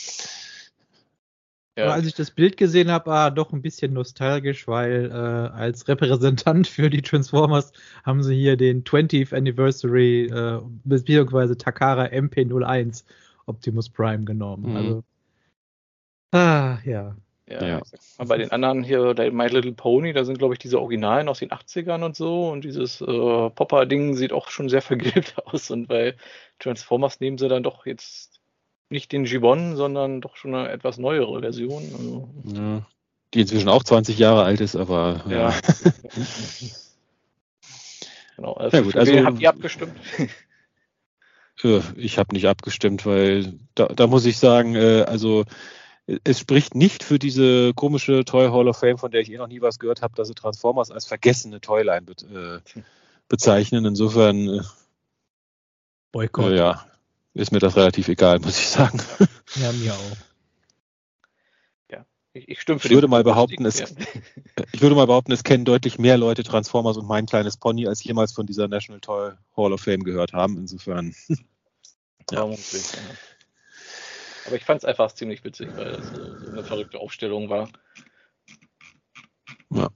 [1.78, 1.92] Ja.
[1.92, 6.66] als ich das Bild gesehen habe, war doch ein bisschen nostalgisch, weil äh, als Repräsentant
[6.66, 7.72] für die Transformers
[8.04, 13.04] haben sie hier den 20th Anniversary äh, beziehungsweise Takara MP01
[13.46, 14.70] Optimus Prime genommen.
[14.70, 14.76] Mhm.
[14.76, 15.04] Also,
[16.32, 17.16] ah, ja.
[17.50, 17.82] Ja, ja.
[18.18, 21.50] bei den anderen hier, My Little Pony, da sind, glaube ich, diese Originalen aus den
[21.50, 22.48] 80ern und so.
[22.48, 25.70] Und dieses äh, Popper-Ding sieht auch schon sehr vergilbt aus.
[25.70, 26.14] Und bei
[26.60, 28.40] Transformers nehmen sie dann doch jetzt
[28.88, 31.82] nicht den Gibbon, sondern doch schon eine etwas neuere Version.
[31.92, 32.86] Also, ja,
[33.34, 35.50] die inzwischen auch 20 Jahre alt ist, aber ja.
[35.50, 35.54] ja.
[38.36, 38.52] genau.
[38.54, 39.94] Also ja, gut, also habt ihr abgestimmt?
[41.62, 45.44] Äh, ich habe nicht abgestimmt, weil da, da muss ich sagen, äh, also
[46.24, 49.48] es spricht nicht für diese komische Toy Hall of Fame, von der ich eh noch
[49.48, 52.80] nie was gehört habe, dass sie Transformers als vergessene Toyline be äh,
[53.28, 53.84] bezeichnen.
[53.84, 54.60] Insofern äh,
[56.12, 56.52] Boykott.
[56.52, 56.86] Äh, ja,
[57.34, 59.00] ist mir das relativ egal, muss ich sagen.
[59.56, 60.16] Ja, mir auch.
[61.90, 63.80] Ja, ich, ich stimme für ich würde mal behaupten, es,
[64.72, 68.02] Ich würde mal behaupten, es kennen deutlich mehr Leute Transformers und mein kleines Pony, als
[68.02, 70.56] jemals von dieser National Toy Hall of Fame gehört haben.
[70.58, 71.14] Insofern.
[72.30, 72.48] ja.
[74.46, 77.68] Aber ich fand es einfach ziemlich witzig, weil das so, so eine verrückte Aufstellung war.
[79.70, 79.88] Ja.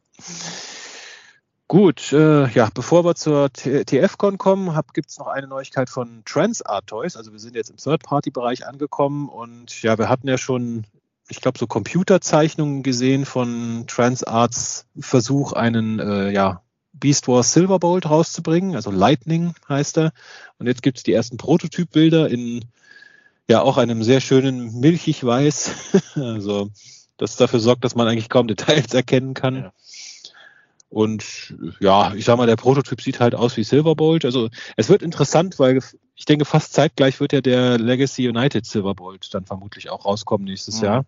[1.66, 6.86] Gut, äh, ja, bevor wir zur TFCon kommen, gibt es noch eine Neuigkeit von TransArt
[6.86, 7.16] Toys.
[7.16, 10.86] Also wir sind jetzt im Third-Party-Bereich angekommen und ja, wir hatten ja schon,
[11.28, 18.76] ich glaube, so Computerzeichnungen gesehen von TransArts Versuch, einen äh, ja, Beast Wars Silverbolt rauszubringen,
[18.76, 20.12] also Lightning heißt er.
[20.58, 22.66] Und jetzt gibt es die ersten Prototypbilder in
[23.48, 25.70] ja auch einem sehr schönen milchig weiß.
[26.14, 26.70] also
[27.16, 29.56] das dafür sorgt, dass man eigentlich kaum Details erkennen kann.
[29.56, 29.72] Ja.
[30.88, 34.24] Und ja, ich sag mal, der Prototyp sieht halt aus wie Silverbolt.
[34.24, 35.80] Also es wird interessant, weil
[36.14, 40.78] ich denke, fast zeitgleich wird ja der Legacy United Silverbolt dann vermutlich auch rauskommen nächstes
[40.78, 40.84] mhm.
[40.84, 41.06] Jahr.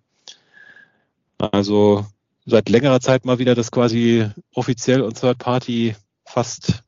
[1.39, 2.05] Also
[2.47, 5.95] seit längerer Zeit mal wieder das quasi offiziell und Third Party
[6.25, 6.83] fast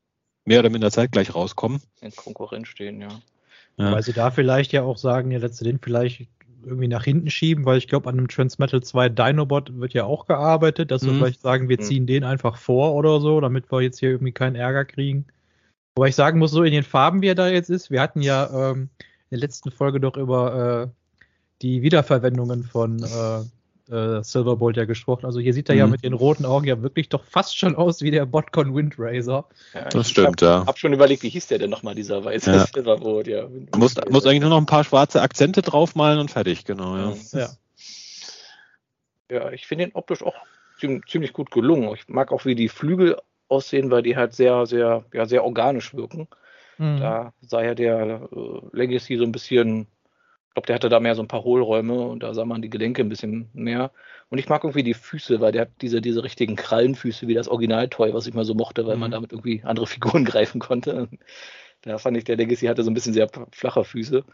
[0.45, 1.81] mehr oder minder zeitgleich rauskommen.
[2.01, 3.09] In Konkurrenz stehen, ja.
[3.79, 3.93] Ja.
[3.93, 6.29] Weil sie da vielleicht ja auch sagen, ja, letzte den vielleicht
[6.65, 10.27] irgendwie nach hinten schieben, weil ich glaube, an einem Transmetal 2 Dinobot wird ja auch
[10.27, 11.07] gearbeitet, dass mhm.
[11.07, 11.85] wir vielleicht sagen, wir mhm.
[11.85, 12.09] ziehen mhm.
[12.09, 15.27] den einfach vor oder so, damit wir jetzt hier irgendwie keinen Ärger kriegen.
[15.97, 18.21] Wobei ich sagen muss, so in den Farben, wie er da jetzt ist, wir hatten
[18.21, 18.89] ja ähm,
[19.31, 21.15] in der letzten Folge doch über äh,
[21.63, 23.41] die Wiederverwendungen von äh,
[23.91, 25.27] äh, Silverbolt ja gesprochen.
[25.27, 25.79] Also hier sieht er mhm.
[25.79, 29.47] ja mit den roten Augen ja wirklich doch fast schon aus wie der Botcon Windracer.
[29.75, 30.67] Ja, das stimmt, hab, ja.
[30.67, 32.67] Hab schon überlegt, wie hieß der denn nochmal, dieser weiße ja.
[32.67, 33.49] Silverbolt, ja.
[33.77, 37.15] Muss, muss eigentlich nur noch ein paar schwarze Akzente draufmalen und fertig, genau, ja.
[37.33, 37.49] Ja,
[39.31, 40.37] ja ich finde den optisch auch
[40.79, 41.93] ziemlich gut gelungen.
[41.95, 43.17] Ich mag auch, wie die Flügel
[43.49, 46.29] aussehen, weil die halt sehr, sehr, ja, sehr organisch wirken.
[46.79, 47.01] Mhm.
[47.01, 49.87] Da sah ja der äh, Legacy so ein bisschen
[50.59, 53.03] glaube, der hatte da mehr so ein paar Hohlräume und da sah man die Gelenke
[53.03, 53.93] ein bisschen mehr.
[54.29, 57.49] Und ich mag irgendwie die Füße, weil der hat diese, diese richtigen Krallenfüße wie das
[57.49, 59.01] Original-Toy, was ich mal so mochte, weil mhm.
[59.01, 61.09] man damit irgendwie andere Figuren greifen konnte.
[61.83, 64.25] Da fand ich, der Legacy hatte so ein bisschen sehr flache Füße.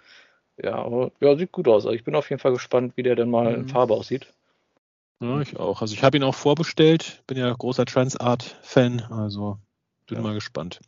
[0.63, 1.85] Ja, aber ja, sieht gut aus.
[1.85, 3.63] Also ich bin auf jeden Fall gespannt, wie der denn mal mhm.
[3.63, 4.33] in Farbe aussieht.
[5.21, 5.83] Ja, ich auch.
[5.83, 7.23] Also ich habe ihn auch vorbestellt.
[7.27, 9.59] Bin ja großer Transart-Fan, also
[10.07, 10.23] bin ja.
[10.23, 10.81] mal gespannt.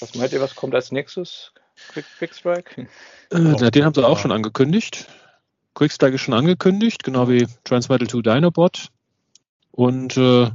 [0.00, 1.52] Was meint ihr, was kommt als nächstes?
[1.92, 2.88] Quick, Quick Strike?
[3.30, 5.06] Äh, den haben sie auch schon angekündigt.
[5.74, 8.88] Quick Strike ist schon angekündigt, genau wie Transmetal 2 Dinobot.
[9.70, 10.50] Und äh,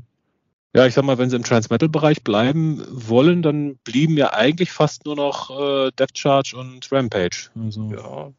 [0.76, 5.06] Ja, ich sag mal, wenn sie im Transmetal-Bereich bleiben wollen, dann blieben ja eigentlich fast
[5.06, 7.50] nur noch äh, Death Charge und Rampage.
[7.56, 8.32] Also, Ja,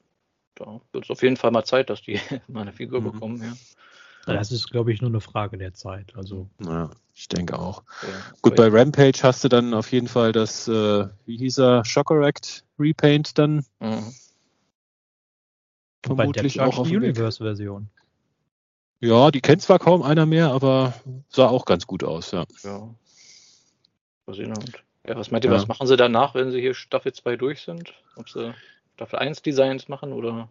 [0.57, 2.18] da wird es auf jeden Fall mal Zeit, dass die
[2.49, 3.12] mal eine Figur Mhm.
[3.12, 3.42] bekommen.
[3.42, 3.53] Ja.
[4.27, 6.15] Das ist, glaube ich, nur eine Frage der Zeit.
[6.17, 7.83] Also ja, ich denke auch.
[8.03, 8.09] Ja.
[8.43, 12.65] Gut, bei Rampage hast du dann auf jeden Fall das, äh, wie hieß er, Shockeract
[12.79, 14.13] Repaint dann Mhm.
[16.05, 16.97] vermutlich auch auf Weg.
[16.97, 17.89] Universe-Version.
[19.01, 20.95] Ja, die kennt zwar kaum einer mehr, aber
[21.29, 22.45] sah auch ganz gut aus, ja.
[22.63, 22.89] Ja.
[25.07, 25.57] Ja, was meint ihr, Ja.
[25.59, 27.93] was machen sie danach, wenn sie hier Staffel 2 durch sind?
[28.17, 28.55] Ob sie
[28.95, 30.49] Staffel 1 Designs machen oder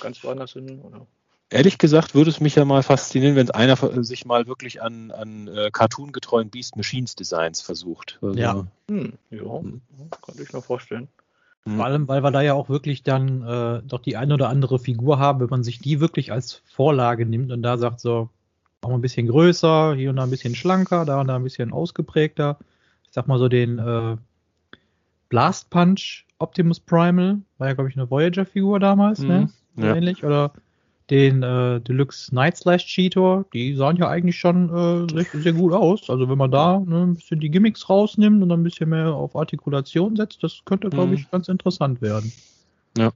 [0.00, 0.80] ganz woanders hin?
[0.80, 1.06] Oder?
[1.48, 5.12] Ehrlich gesagt würde es mich ja mal faszinieren, wenn einer äh, sich mal wirklich an,
[5.12, 8.18] an äh, cartoongetreuen Beast Machines Designs versucht.
[8.20, 8.66] Also, Ja.
[8.90, 9.80] Hm, ja, Hm.
[10.22, 11.06] könnte ich mir vorstellen.
[11.64, 11.76] hm.
[11.76, 14.80] Vor allem, weil wir da ja auch wirklich dann äh, doch die eine oder andere
[14.80, 18.28] Figur haben, wenn man sich die wirklich als Vorlage nimmt und da sagt so,
[18.82, 21.72] auch ein bisschen größer, hier und da ein bisschen schlanker, da und da ein bisschen
[21.72, 22.58] ausgeprägter.
[23.04, 24.16] Ich sag mal so den äh,
[25.28, 29.48] Blast Punch Optimus Primal, war ja glaube ich eine Voyager-Figur damals, ne?
[29.74, 29.80] Mhm.
[29.80, 29.94] So Ja.
[29.94, 30.24] ähnlich.
[30.24, 30.52] Oder
[31.10, 35.72] den äh, Deluxe Night Slash Cheetor, die sahen ja eigentlich schon äh, sehr, sehr gut
[35.72, 36.10] aus.
[36.10, 39.36] Also wenn man da ne, ein bisschen die Gimmicks rausnimmt und ein bisschen mehr auf
[39.36, 41.14] Artikulation setzt, das könnte, glaube Mhm.
[41.14, 42.32] ich, ganz interessant werden.
[42.96, 43.12] Ja.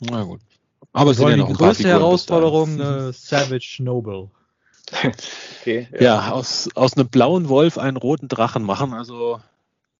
[0.00, 0.40] Na gut.
[0.92, 4.28] Aber es sind Soll ja die noch paar größte Herausforderung äh, Savage Noble.
[5.62, 5.86] Okay.
[6.00, 8.92] Ja, aus, aus einem blauen Wolf einen roten Drachen machen.
[8.92, 9.40] Also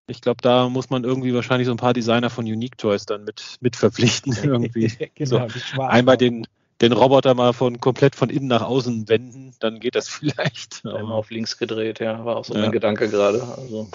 [0.07, 3.23] ich glaube, da muss man irgendwie wahrscheinlich so ein paar Designer von Unique Toys dann
[3.23, 4.33] mit, mit verpflichten.
[4.43, 4.91] irgendwie.
[5.15, 5.81] genau, So.
[5.81, 6.47] Einmal den,
[6.81, 10.85] den Roboter mal von komplett von innen nach außen wenden, dann geht das vielleicht.
[10.85, 12.61] Einmal auf links gedreht, ja, war auch so Ja.
[12.61, 13.41] mein Gedanke gerade.
[13.43, 13.89] Also,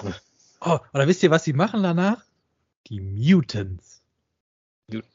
[0.61, 2.21] Oh, oder wisst ihr, was sie machen danach?
[2.87, 4.01] Die Mutants.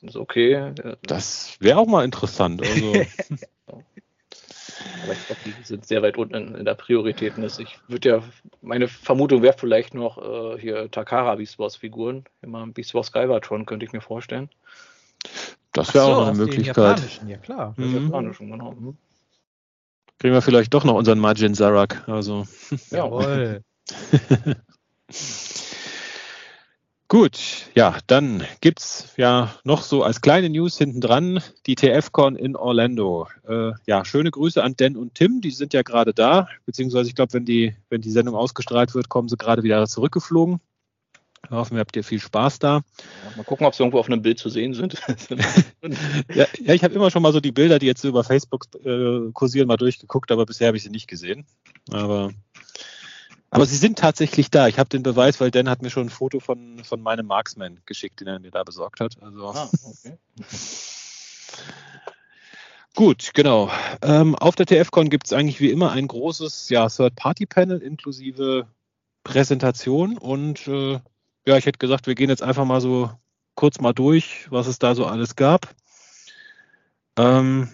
[0.00, 0.72] ist okay.
[1.02, 2.62] das wäre auch mal interessant.
[2.62, 2.92] Also,
[5.00, 7.62] Aber ich glaube, die sind sehr weit unten in, der Prioritätenliste.
[7.62, 8.22] Ich würde ja,
[8.62, 12.24] meine Vermutung wäre vielleicht noch äh, hier Takara Beast Wars Figuren.
[12.42, 14.48] Immer Beast Wars Skyvatron könnte ich mir vorstellen.
[15.72, 16.76] das wäre so, auch noch eine Möglichkeit.
[16.76, 17.74] japanischen, Ja, klar.
[17.76, 18.04] Das Mhm.
[18.06, 18.72] Japanischen, genau.
[18.72, 18.96] Mhm.
[20.18, 22.08] Kriegen wir vielleicht doch noch unseren Majin Zarak.
[22.08, 22.46] Also.
[22.90, 23.62] Ja, Jawohl.
[27.08, 27.38] Gut,
[27.74, 33.28] ja, dann gibt's ja noch so als kleine News hinten dran die TFCon in Orlando.
[33.46, 37.14] Äh, ja, schöne Grüße an Dan und Tim, die sind ja gerade da, beziehungsweise ich
[37.14, 40.60] glaube, wenn die, wenn die Sendung ausgestrahlt wird, kommen sie gerade wieder zurückgeflogen.
[41.48, 42.76] Wir hoffen, ihr habt ihr viel Spaß da.
[42.76, 44.96] Ja, mal gucken, ob sie irgendwo auf einem Bild zu sehen sind.
[46.34, 49.30] Ja, ja ich habe immer schon mal so die Bilder, die jetzt über Facebook äh,
[49.32, 51.44] kursieren, mal durchgeguckt, aber bisher habe ich sie nicht gesehen.
[51.90, 52.32] Aber,
[53.54, 54.66] aber sie sind tatsächlich da.
[54.66, 57.80] Ich habe den Beweis, weil Dan hat mir schon ein Foto von, von meinem Marksman
[57.86, 59.22] geschickt, den er mir da besorgt hat.
[59.22, 59.50] Also.
[59.50, 60.18] ah, okay.
[62.96, 63.70] Gut, genau.
[64.02, 68.66] Ähm, auf der TFCon gibt es eigentlich wie immer ein großes ja, Third-Party-Panel inklusive
[69.22, 71.00] Präsentation und äh,
[71.46, 73.10] ja, ich hätte gesagt, wir gehen jetzt einfach mal so
[73.54, 75.72] kurz mal durch, was es da so alles gab.
[77.16, 77.68] Ähm,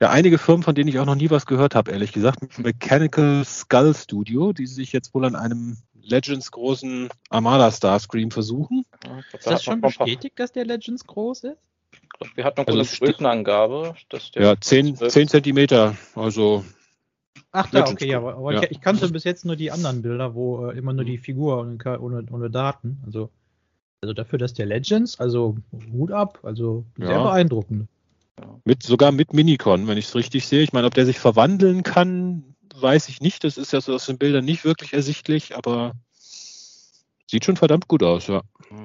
[0.00, 2.58] ja, einige Firmen, von denen ich auch noch nie was gehört habe, ehrlich gesagt.
[2.58, 8.84] Mechanical Skull Studio, die sich jetzt wohl an einem Legends großen Armada Starscream versuchen.
[9.32, 11.58] Ist da das schon bestätigt, dass der Legends groß ist?
[11.92, 15.96] ich glaub, Wir hatten noch Also eine Größenangabe, dass der Ja, 10, 10 Zentimeter.
[16.14, 16.64] Also
[17.50, 18.62] Ach da, Legends okay, ja, aber ja.
[18.62, 21.58] Ich, ich kannte bis jetzt nur die anderen Bilder, wo äh, immer nur die Figur
[21.58, 23.02] und ohne, ohne Daten.
[23.06, 23.30] Also,
[24.00, 25.56] also dafür, dass der Legends, also
[25.92, 27.22] Hut ab, also sehr Ja.
[27.22, 27.88] beeindruckend.
[28.64, 30.62] Mit, sogar mit Minicon, wenn ich es richtig sehe.
[30.62, 33.44] Ich meine, ob der sich verwandeln kann, weiß ich nicht.
[33.44, 35.92] Das ist ja so aus den Bildern nicht wirklich ersichtlich, aber
[37.26, 38.42] sieht schon verdammt gut aus, ja.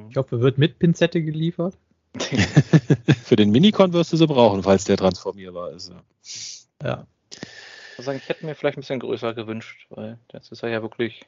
[0.10, 1.78] Ich hoffe, wird mit Pinzette geliefert.
[3.24, 5.90] Für den Minicon wirst du sie brauchen, falls der transformierbar ist.
[5.90, 6.88] Ja.
[6.88, 7.08] Ja.
[7.92, 10.70] Ich muss sagen, ich hätte mir vielleicht ein bisschen größer gewünscht, weil jetzt ist er
[10.70, 11.26] ja wirklich,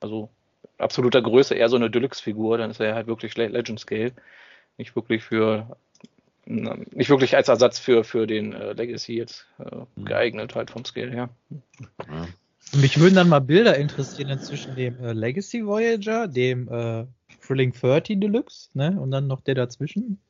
[0.00, 0.28] also
[0.78, 4.12] absoluter Größe eher so eine Deluxe-Figur, dann ist er ja halt wirklich Le- Legend Scale.
[4.78, 5.76] Nicht wirklich für,
[6.46, 11.10] nicht wirklich als Ersatz für, für den äh, Legacy jetzt äh, geeignet, halt vom Scale
[11.10, 11.28] her.
[12.08, 12.28] Ja.
[12.72, 17.04] Mich würden dann mal Bilder interessieren zwischen dem äh, Legacy Voyager, dem äh,
[17.40, 18.96] Thrilling 30 Deluxe, ne?
[19.00, 20.20] Und dann noch der dazwischen.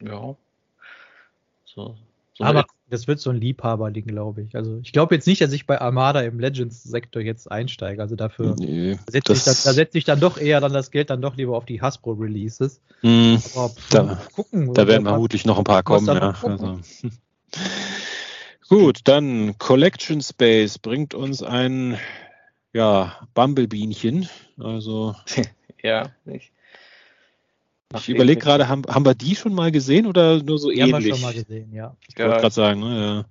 [0.00, 0.34] Ja.
[1.64, 1.96] So,
[2.38, 4.54] so Aber das wird so ein Liebhaberding, glaube ich.
[4.54, 8.00] Also ich glaube jetzt nicht, dass ich bei Armada im Legends-Sektor jetzt einsteige.
[8.00, 11.20] Also dafür Nee, setze ich, da setze ich dann doch eher dann das Geld dann
[11.20, 12.80] doch lieber auf die Hasbro-Releases.
[13.02, 14.72] Aber pff, Da- gucken.
[14.72, 16.06] da werden vermutlich noch ein paar kommen.
[16.06, 16.34] Ja.
[16.42, 16.78] Also.
[18.68, 21.98] Gut, dann Collection Space bringt uns ein
[22.72, 24.28] ja, Bumblebeanchen.
[24.58, 25.16] Also
[25.82, 26.10] ja,
[27.96, 30.90] ich überlege gerade, haben, haben wir die schon mal gesehen oder nur so Die haben
[30.90, 31.14] wir ähnlich?
[31.14, 31.96] schon mal gesehen, ja.
[32.06, 33.24] Ich wollte Ja, gerade sagen, ne,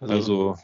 [0.00, 0.06] ja.
[0.06, 0.56] also so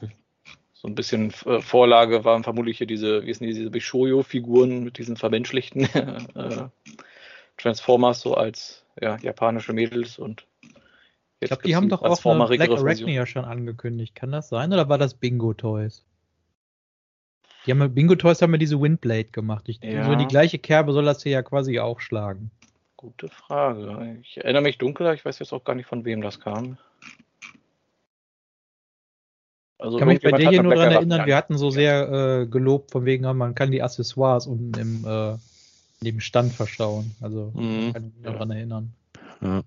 [0.72, 4.98] so ein bisschen äh, Vorlage waren vermutlich hier diese, wie ist denn diese Bishoyo-Figuren mit
[4.98, 5.82] diesen vermenschlichten
[6.34, 6.68] äh,
[7.56, 10.46] Transformers so als ja, japanische Mädels und
[11.40, 14.14] ich glaube, die haben doch auch eine Black Arachne ja schon angekündigt.
[14.14, 16.04] Kann das sein oder war das Bingo Toys?
[17.66, 19.68] Die haben Bingo Toys haben ja diese Windblade gemacht.
[19.68, 20.04] Ich, ja.
[20.04, 22.50] So die gleiche Kerbe soll das hier ja quasi auch schlagen.
[22.96, 24.18] Gute Frage.
[24.22, 26.78] Ich erinnere mich dunkel, ich weiß jetzt auch gar nicht, von wem das kam.
[29.78, 32.08] Also kann mich bei dir hier nur daran erinnern, wir hatten so sehr
[32.40, 35.36] äh, gelobt, von wegen, man kann die Accessoires unten im, äh,
[36.08, 37.14] in Stand verstauen.
[37.20, 37.92] Also mhm.
[37.92, 38.32] kann ich mich ja.
[38.32, 38.92] daran erinnern.
[39.42, 39.62] Ja.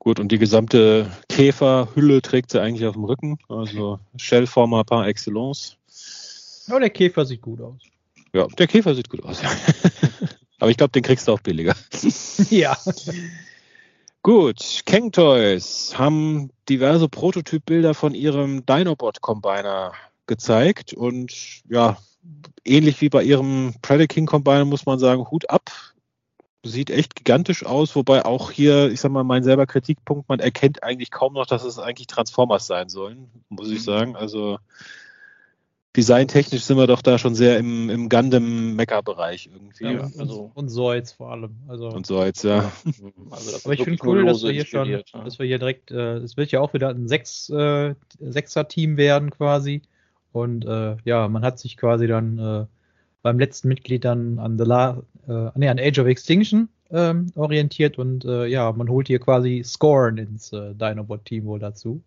[0.00, 3.38] Gut, und die gesamte Käferhülle trägt sie eigentlich auf dem Rücken.
[3.48, 5.78] Also Shellformer par excellence.
[6.68, 7.82] Aber der Käfer sieht gut aus.
[8.32, 9.50] Ja, der Käfer sieht gut aus, ja.
[10.58, 11.74] Aber ich glaube, den kriegst du auch billiger.
[12.50, 12.76] ja.
[14.22, 19.92] Gut, Kang Toys haben diverse Prototypbilder von ihrem Dinobot Combiner
[20.26, 21.98] gezeigt und ja,
[22.64, 25.70] ähnlich wie bei ihrem Predaking Combiner muss man sagen, Hut ab.
[26.66, 30.82] Sieht echt gigantisch aus, wobei auch hier, ich sag mal, mein selber Kritikpunkt, man erkennt
[30.82, 33.84] eigentlich kaum noch, dass es eigentlich Transformers sein sollen, muss ich mhm.
[33.84, 34.16] sagen.
[34.16, 34.58] Also
[35.96, 39.84] designtechnisch sind wir doch da schon sehr im, im Gundam-Mecha-Bereich irgendwie.
[39.84, 41.56] Ja, also, und Zoids vor allem.
[41.68, 42.72] Also, und Zoids, ja.
[43.30, 45.00] Also Aber ich finde cool, dass wir hier schon, ja.
[45.24, 49.30] dass wir hier direkt, äh, es wird ja auch wieder ein Sechs, äh, Sechser-Team werden
[49.30, 49.82] quasi.
[50.32, 52.66] Und äh, ja, man hat sich quasi dann äh,
[53.22, 57.98] beim letzten Mitglied dann an The La äh, nee, an Age of Extinction ähm, orientiert
[57.98, 62.02] und äh, ja, man holt hier quasi Scorn ins äh, Dinobot-Team wohl dazu.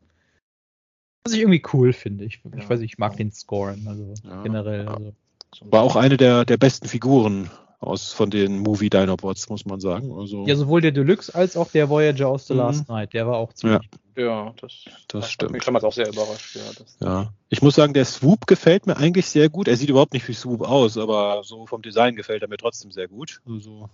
[1.27, 2.23] Was ich irgendwie cool finde.
[2.23, 2.57] Ich, ja.
[2.57, 4.87] ich weiß nicht, ich mag den Scoren, also ja, generell.
[4.87, 5.13] Also.
[5.61, 10.11] War auch eine der, der besten Figuren aus von den Movie Dinobots, muss man sagen.
[10.17, 12.59] Also ja, sowohl der Deluxe als auch der Voyager aus The mhm.
[12.59, 13.89] Last Night, der war auch ziemlich.
[14.15, 15.51] Ja, ja das, das, das stimmt.
[15.51, 16.55] Mich damals auch sehr überrascht.
[16.55, 19.67] Ja, ja, ich muss sagen, der Swoop gefällt mir eigentlich sehr gut.
[19.67, 22.91] Er sieht überhaupt nicht wie Swoop aus, aber so vom Design gefällt er mir trotzdem
[22.91, 23.41] sehr gut.
[23.45, 23.89] Also,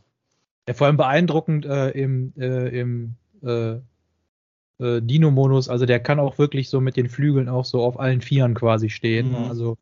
[0.67, 3.79] ja, vor allem beeindruckend äh, im, äh, im äh,
[4.83, 8.21] äh, Dino-Modus, also der kann auch wirklich so mit den Flügeln auch so auf allen
[8.21, 9.29] Vieren quasi stehen.
[9.29, 9.49] Mhm.
[9.49, 9.77] Also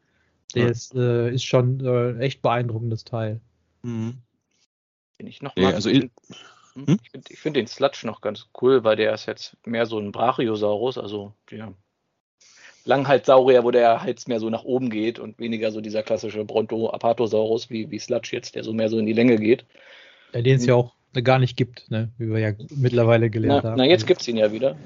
[0.56, 0.70] der ja.
[0.70, 3.42] ist, äh, ist schon äh, echt beeindruckendes Teil.
[3.84, 4.18] Mhm.
[5.20, 5.76] Den ich noch mag.
[5.76, 6.10] also hm?
[6.74, 6.98] hm?
[7.02, 10.12] Ich finde find den Sludge noch ganz cool, weil der ist jetzt mehr so ein
[10.12, 11.74] Brachiosaurus, also der
[12.86, 17.70] Langhalssaurier, wo der Hals mehr so nach oben geht und weniger so dieser klassische Bronto-Apatosaurus
[17.70, 19.66] wie, wie Sludge jetzt, der so mehr so in die Länge geht.
[20.34, 22.10] Ja, den es ja auch gar nicht gibt, ne?
[22.18, 23.78] wie wir ja mittlerweile gelernt na, haben.
[23.78, 24.78] Na, jetzt gibt es ihn ja wieder.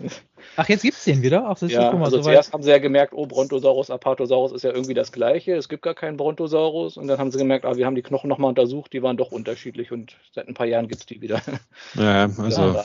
[0.56, 1.46] Ach, jetzt gibt es den wieder?
[1.48, 4.52] Ach, das ja, ist, mal, also so zuerst haben sie ja gemerkt, oh, Brontosaurus, Apatosaurus
[4.52, 7.66] ist ja irgendwie das gleiche, es gibt gar keinen Brontosaurus und dann haben sie gemerkt,
[7.66, 10.66] ah, wir haben die Knochen nochmal untersucht, die waren doch unterschiedlich und seit ein paar
[10.66, 11.42] Jahren gibt es die wieder.
[11.94, 12.84] Ja, also ja,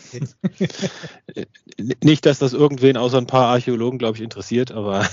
[2.04, 5.08] nicht, dass das irgendwen außer ein paar Archäologen, glaube ich, interessiert, aber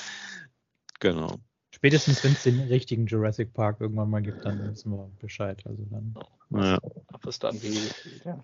[1.00, 1.36] genau.
[1.76, 5.62] Spätestens, wenn es den richtigen Jurassic Park irgendwann mal gibt, dann wissen wir Bescheid.
[5.66, 6.14] Also dann.
[6.50, 6.78] Ja.
[7.28, 7.78] Es dann wie.
[8.24, 8.42] Ja.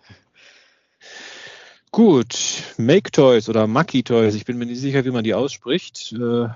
[1.93, 6.13] Gut, Make Toys oder Maki Toys, ich bin mir nicht sicher, wie man die ausspricht,
[6.13, 6.49] äh,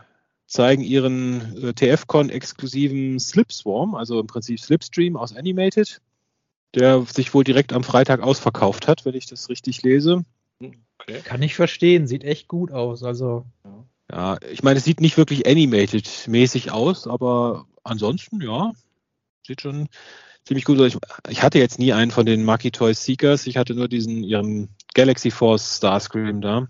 [0.46, 6.02] zeigen ihren äh, TFCon exklusiven Slipswarm, also im Prinzip Slipstream aus Animated,
[6.74, 10.26] der sich wohl direkt am Freitag ausverkauft hat, wenn ich das richtig lese.
[10.60, 11.22] Okay.
[11.24, 13.02] Kann ich verstehen, sieht echt gut aus.
[13.02, 13.84] Also ja.
[14.10, 18.72] Ja, ich meine, es sieht nicht wirklich animated-mäßig aus, aber ansonsten, ja,
[19.44, 19.88] sieht schon
[20.44, 20.86] ziemlich gut aus.
[20.94, 24.22] Ich, ich, hatte jetzt nie einen von den Maki Toys Seekers, ich hatte nur diesen,
[24.22, 26.68] ihren Galaxy Force Starscream da.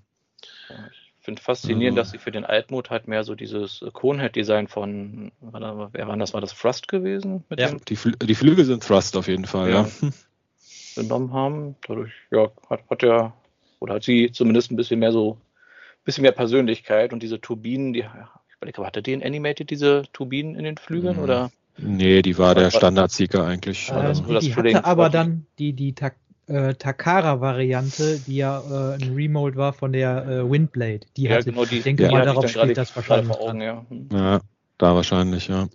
[1.18, 2.10] Ich finde faszinierend, also.
[2.10, 6.40] dass sie für den Altmod halt mehr so dieses Conehead-Design von, wer war das, war
[6.40, 7.44] das Thrust gewesen?
[7.56, 9.88] ja, die, Fl die, Flügel sind Thrust auf jeden Fall, ja.
[10.00, 10.10] ja.
[10.94, 11.76] Genommen haben.
[11.86, 13.34] Dadurch, ja, hat, hat er,
[13.80, 15.36] oder hat sie zumindest ein bisschen mehr so
[16.06, 20.64] bisschen mehr Persönlichkeit und diese Turbinen, die, ich überlege, hatte den Animated, diese Turbinen in
[20.64, 21.22] den Flügeln, mhm.
[21.22, 21.50] oder?
[21.76, 23.90] Nee, die war der Standard-Seeker eigentlich.
[23.90, 26.12] Äh, also, die, die hatte aber dann die, die Ta
[26.46, 31.00] äh, Takara-Variante, die ja äh, ein Remold war von der äh, Windblade.
[31.16, 33.36] Die ja, hatte, genau die, ich denke ja, mal, darauf spielt das wahrscheinlich.
[33.36, 33.84] Vor Augen, ja.
[33.90, 34.08] Hm.
[34.12, 34.40] ja,
[34.78, 35.68] da wahrscheinlich, ja.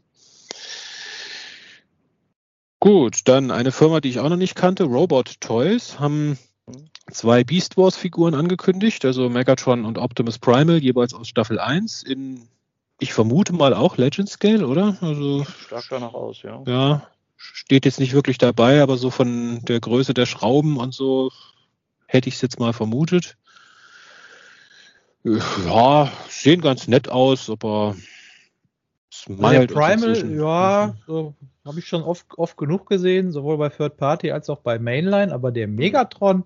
[2.79, 6.39] Gut, dann eine Firma, die ich auch noch nicht kannte, Robot Toys, haben
[7.10, 12.47] zwei Beast Wars Figuren angekündigt, also Megatron und Optimus Primal, jeweils aus Staffel 1 in,
[12.99, 14.97] ich vermute mal auch Legend Scale, oder?
[15.02, 16.62] Also, Stark danach aus, ja.
[16.68, 21.32] Ja, steht jetzt nicht wirklich dabei, aber so von der Größe der Schrauben und so
[22.06, 23.38] hätte ich es jetzt mal vermutet.
[25.24, 27.95] Ja, sehen ganz nett aus, aber
[29.30, 31.36] also der Primal, ja, so
[31.66, 35.32] habe ich schon oft, oft genug gesehen, sowohl bei Third Party als auch bei Mainline,
[35.34, 36.45] aber der Megatron,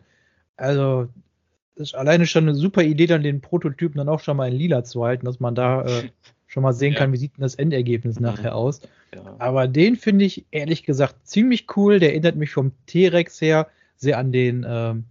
[0.58, 1.08] also
[1.76, 4.84] ist alleine schon eine super Idee, dann den Prototypen dann auch schon mal in lila
[4.84, 6.03] zu halten, dass man da äh,
[6.47, 6.99] schon mal sehen Ja.
[6.99, 8.26] kann, wie sieht denn das Endergebnis Mhm.
[8.28, 8.80] nachher aus.
[9.14, 9.36] Ja.
[9.39, 11.99] Aber den finde ich ehrlich gesagt ziemlich cool.
[11.99, 15.06] Der erinnert mich vom T-Rex her sehr an den ähm,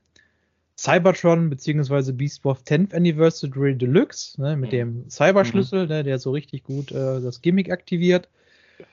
[0.78, 2.12] Cybertron bzw.
[2.12, 4.76] Beast Wars 10th Anniversary Deluxe, ne, mit Mhm.
[4.76, 8.28] dem Cyberschlüssel, ne, der so richtig gut äh, das Gimmick aktiviert.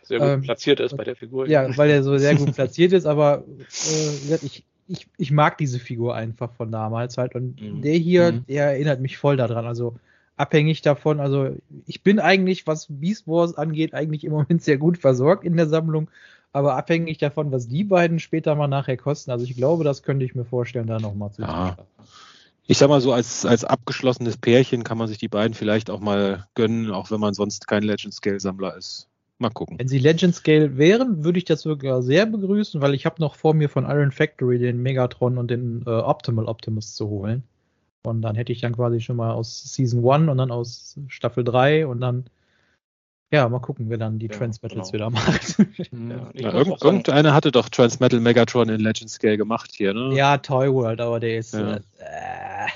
[0.03, 1.47] Sehr gut Ähm, platziert ist bei der Figur.
[1.47, 3.43] Ja, weil er so sehr gut platziert ist, aber
[3.89, 7.35] äh, ich, ich, ich mag diese Figur einfach von damals halt.
[7.35, 7.81] Und Mhm.
[7.81, 8.45] der hier, Mhm.
[8.47, 9.65] der erinnert mich voll daran.
[9.65, 9.95] Also
[10.37, 14.97] abhängig davon, also ich bin eigentlich, was Beast Wars angeht, eigentlich im Moment sehr gut
[14.97, 16.09] versorgt in der Sammlung.
[16.53, 20.25] Aber abhängig davon, was die beiden später mal nachher kosten, also ich glaube, das könnte
[20.25, 21.77] ich mir vorstellen, da nochmal zu Ja.
[22.67, 25.99] Ich sag mal so, als, als abgeschlossenes Pärchen kann man sich die beiden vielleicht auch
[25.99, 29.07] mal gönnen, auch wenn man sonst kein Legend Scale Sammler ist.
[29.41, 29.79] Mal gucken.
[29.79, 33.35] Wenn sie Legend Scale wären, würde ich das sogar sehr begrüßen, weil ich habe noch
[33.35, 37.41] vor mir von Iron Factory den Megatron und den äh, Optimal Optimus zu holen.
[38.03, 41.43] Und dann hätte ich dann quasi schon mal aus Season 1 und dann aus Staffel
[41.43, 42.25] 3 und dann,
[43.33, 44.93] ja, mal gucken, wer dann die Ja, Transmetals genau.
[44.93, 45.57] wieder macht.
[45.91, 50.15] Ja, Ja, irgend, irgendeiner hatte doch Transmetal Megatron in Legend Scale gemacht hier, ne?
[50.15, 51.77] ja, Toy World, aber der ist, Ja.
[51.77, 52.67] äh,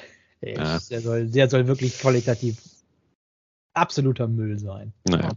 [0.41, 0.75] der, Ja.
[0.77, 2.57] ist der, soll, der soll wirklich qualitativ
[3.75, 4.93] absoluter Müll sein.
[5.03, 5.29] Naja.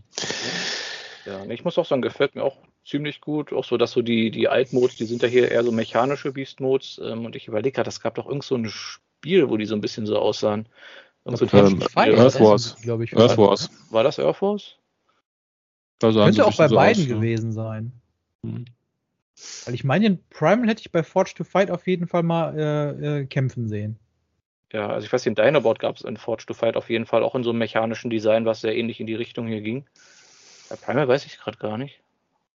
[1.28, 2.56] Ja, ich muss auch sagen, gefällt mir auch
[2.86, 3.52] ziemlich gut.
[3.52, 7.00] Auch so, dass so die, die Altmodes, die sind ja hier eher so mechanische Beast-Modes.
[7.04, 9.74] Ähm, und ich überlege gerade, es gab doch irgend so ein Spiel, wo die so
[9.74, 10.66] ein bisschen so aussahen.
[11.26, 12.18] Irgend so Ähm, Spiel.
[12.18, 12.76] Earth Wars.
[12.80, 13.14] glaube ich.
[13.14, 13.70] Earth Wars.
[13.90, 14.76] War das Earth Wars?
[16.02, 17.14] Also Könnte auch bei so beiden aus, ne?
[17.14, 17.92] gewesen sein.
[18.42, 18.64] Mhm.
[19.66, 22.58] Weil ich meine, den Primal hätte ich bei Forge to Fight auf jeden Fall mal
[22.58, 23.98] äh, äh, kämpfen sehen.
[24.72, 27.22] Ja, also ich weiß, den Dinobot gab es in Forge to Fight auf jeden Fall
[27.22, 29.84] auch in so einem mechanischen Design, was sehr ähnlich in die Richtung hier ging.
[30.68, 32.00] Bei Primal weiß ich gerade gar nicht.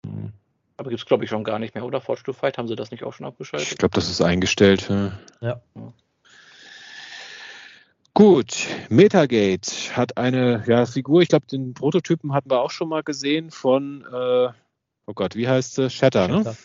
[0.05, 0.33] Mhm.
[0.77, 2.01] Aber gibt es, glaube ich, schon gar nicht mehr, oder?
[2.01, 3.79] Forge to Fight, haben sie das nicht auch schon Ich abgeschaltet?
[3.79, 4.89] glaube, das ist eingestellt.
[4.89, 5.13] Ja.
[5.41, 5.61] Ja.
[8.15, 13.03] Gut, Metagate hat eine ja, Figur, ich glaube, den Prototypen hatten wir auch schon mal
[13.03, 14.49] gesehen von, äh,
[15.07, 15.89] oh Gott, wie heißt sie?
[15.89, 16.39] Shatter, ne?
[16.45, 16.57] Shatter.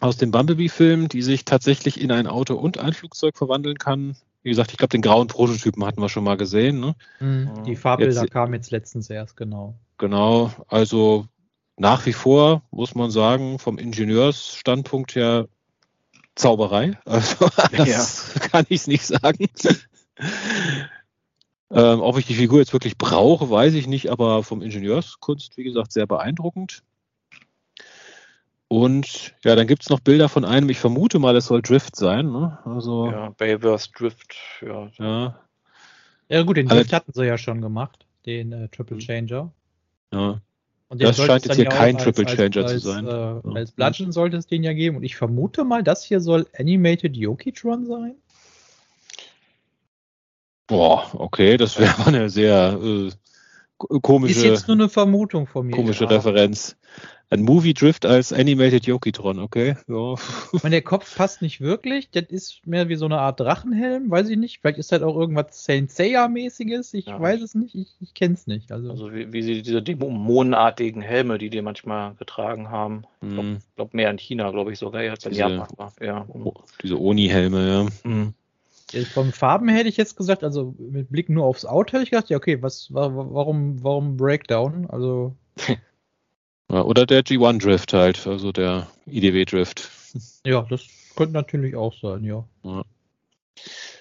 [0.00, 4.16] Aus dem Bumblebee-Film, die sich tatsächlich in ein Auto und ein Flugzeug verwandeln kann.
[4.44, 6.78] Wie gesagt, ich glaube, den grauen Prototypen hatten wir schon mal gesehen.
[6.78, 6.94] Ne?
[7.18, 7.64] Mhm.
[7.64, 9.74] Die Farbbilder Jetzt- kamen jetzt letztens erst, genau.
[9.98, 11.26] Genau, also
[11.76, 15.48] nach wie vor muss man sagen, vom Ingenieursstandpunkt her
[16.34, 16.98] Zauberei.
[17.04, 19.46] Also das kann ich nicht sagen.
[21.70, 25.64] ähm, ob ich die Figur jetzt wirklich brauche, weiß ich nicht, aber vom Ingenieurskunst, wie
[25.64, 26.82] gesagt, sehr beeindruckend.
[28.68, 31.96] Und ja, dann gibt es noch Bilder von einem, ich vermute mal, es soll Drift
[31.96, 32.30] sein.
[32.30, 32.58] Ne?
[32.64, 33.12] Also, ja.
[33.12, 34.90] Ja, Bayverse Drift, ja.
[34.98, 35.40] ja,
[36.28, 39.50] Ja gut, den Drift hatten sie ja schon gemacht, den äh, Triple Changer.
[40.12, 40.40] Ja.
[40.90, 43.06] Das scheint jetzt hier kein auch Triple Changer zu als, sein.
[43.06, 43.42] Äh, Ja.
[43.54, 44.96] Als Bludgeon sollte es den ja geben.
[44.96, 48.14] Und ich vermute mal, das hier soll Animated Yokitron sein.
[50.66, 53.10] Boah, okay, das wäre eine sehr äh,
[53.78, 54.38] ko- komische.
[54.38, 55.72] Ist jetzt nur eine Vermutung von mir.
[55.76, 56.10] Komische Ja.
[56.10, 56.76] Referenz.
[57.30, 59.76] Ein Movie Drift als Animated Yokitron, okay?
[59.86, 60.14] Ja.
[60.54, 62.08] Ich meine, der Kopf passt nicht wirklich.
[62.10, 64.60] Das ist mehr wie so eine Art Drachenhelm, weiß ich nicht.
[64.62, 66.94] Vielleicht ist halt auch irgendwas Saint Seiya-mäßiges.
[66.94, 67.20] Ich Ja.
[67.20, 67.74] weiß es nicht.
[67.74, 68.72] Ich, ich kenne es nicht.
[68.72, 73.02] Also, Also wie, wie sie diese dämonenartigen Helme, die die manchmal getragen haben.
[73.20, 75.92] Ich glaube Hm, glaub mehr in China, glaube ich sogar, als in Diese- Japan war.
[76.00, 76.26] Ja.
[76.82, 77.68] diese Oni-Helme,
[78.04, 78.10] ja.
[78.10, 78.32] Mhm.
[79.12, 82.30] von Farben hätte ich jetzt gesagt, also mit Blick nur aufs Auto hätte ich gedacht,
[82.30, 84.86] ja, okay, was, wa- wa- warum, warum Breakdown?
[84.88, 85.34] Also,
[86.70, 86.82] ja.
[86.82, 89.90] Oder der G1 Drift halt, also der IDW Drift.
[90.44, 90.82] ja, das
[91.16, 92.44] könnte natürlich auch sein, ja.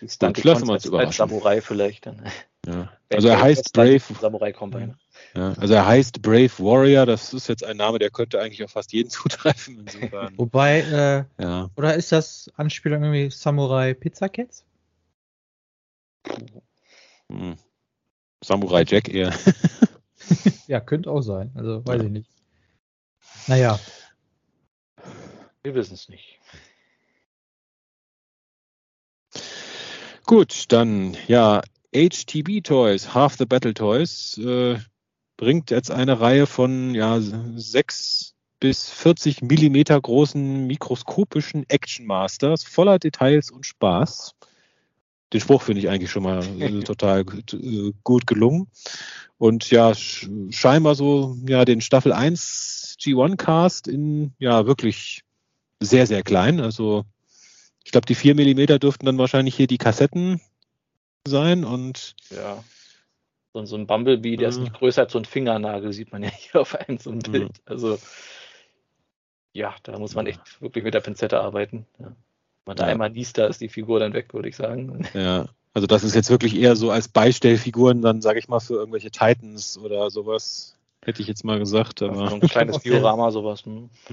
[0.01, 1.11] Die Stunt lassen wir uns überraschen.
[1.13, 2.24] Samurai vielleicht dann.
[2.65, 2.91] Ja.
[3.09, 4.97] Also er heißt Brave, Samurai Combine.
[5.36, 8.72] ja, also er heißt Brave Warrior, das ist jetzt ein Name, der könnte eigentlich auf
[8.72, 9.80] fast jeden zutreffen.
[9.80, 10.38] Insofern.
[10.38, 11.70] Wobei, äh, ja.
[11.78, 14.65] oder ist das Anspielung irgendwie Samurai Pizza Cats?
[17.32, 17.55] Hm.
[18.43, 19.34] Samurai Jack eher.
[20.68, 21.51] Ja, könnte auch sein.
[21.55, 22.30] Also, weiß ich nicht.
[23.48, 23.80] Naja,
[25.64, 26.39] Wir wissen es nicht.
[30.26, 31.62] Gut, dann ja,
[31.93, 34.78] HTB Toys, Half the Battle Toys, äh,
[35.38, 43.00] bringt jetzt eine Reihe von ja, 6 bis 40 Millimeter großen mikroskopischen Action Masters voller
[43.00, 44.36] Details und Spaß.
[45.34, 48.68] Den Spruch finde ich eigentlich schon mal äh, total gut, äh, gut gelungen.
[49.38, 55.22] Und ja, sch scheinbar so ja den Staffel 1 G1 Cast in ja wirklich
[55.80, 56.60] sehr, sehr klein.
[56.60, 57.06] Also
[57.84, 60.41] ich glaube, die 4 mm dürften dann wahrscheinlich hier die Kassetten
[61.28, 62.64] sein und Ja.
[63.54, 64.64] So, so ein Bumblebee, der ist Mhm.
[64.64, 67.32] nicht größer als so ein Fingernagel, sieht man ja hier auf einem so einem Mhm.
[67.32, 67.52] Bild.
[67.66, 67.98] Also
[69.54, 71.88] ja, da muss man echt wirklich mit der Pinzette arbeiten.
[72.00, 72.08] Ja.
[72.08, 72.16] Wenn
[72.66, 72.91] man da Ja.
[72.91, 75.08] einmal liest, da ist die Figur dann weg, würde ich sagen.
[75.14, 78.74] ja, Also das ist jetzt wirklich eher so als Beistellfiguren, dann sage ich mal für
[78.76, 80.76] irgendwelche Titans oder sowas.
[81.06, 82.02] Hätte ich jetzt mal gesagt.
[82.02, 83.64] Aber so ein kleines Diorama, sowas.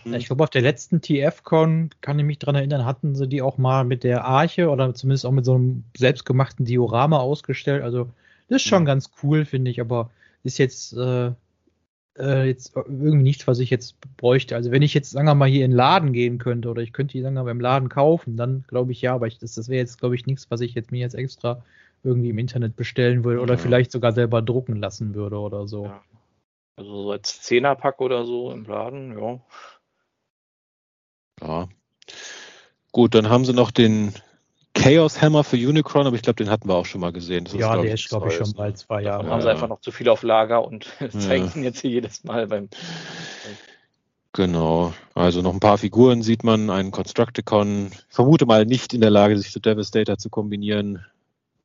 [0.04, 3.42] Ja, ich glaube, auf der letzten TF-Con, kann ich mich dran erinnern, hatten sie die
[3.42, 7.82] auch mal mit der Arche oder zumindest auch mit so einem selbstgemachten Diorama ausgestellt.
[7.82, 8.10] Also,
[8.48, 8.86] das ist schon Mhm.
[8.86, 10.10] ganz cool, finde ich, aber
[10.44, 11.32] ist jetzt, äh,
[12.18, 14.54] äh, jetzt irgendwie nichts, was ich jetzt bräuchte.
[14.54, 16.92] Also, wenn ich jetzt, sagen wir mal, hier in den Laden gehen könnte oder ich
[16.92, 19.54] könnte die, sagen wir mal, im Laden kaufen, dann glaube ich ja, aber ich, das,
[19.54, 21.62] das wäre jetzt, glaube ich, nichts, was ich jetzt mir jetzt extra
[22.04, 23.58] irgendwie im Internet bestellen würde oder Ja.
[23.58, 25.86] vielleicht sogar selber drucken lassen würde oder so.
[25.86, 26.02] Ja.
[26.76, 29.40] Also so als Zehnerpack oder so im Laden, ja.
[31.40, 31.68] ja.
[32.92, 34.12] Gut, dann haben sie noch den
[34.74, 37.44] Chaos Hammer für Unicron, aber ich glaube, den hatten wir auch schon mal gesehen.
[37.44, 39.34] Das Ja, glaub der ist, glaube ich, schon bald zwei Davon Jahre.
[39.34, 39.52] haben sie Ja.
[39.52, 41.52] einfach noch zu viel auf Lager und zeigen Ja.
[41.54, 42.68] ihn jetzt hier jedes Mal beim.
[44.32, 44.92] Genau.
[45.14, 47.92] Also noch ein paar Figuren sieht man, einen Constructicon.
[47.92, 51.06] Ich vermute mal nicht in der Lage, sich zu Devastator zu kombinieren.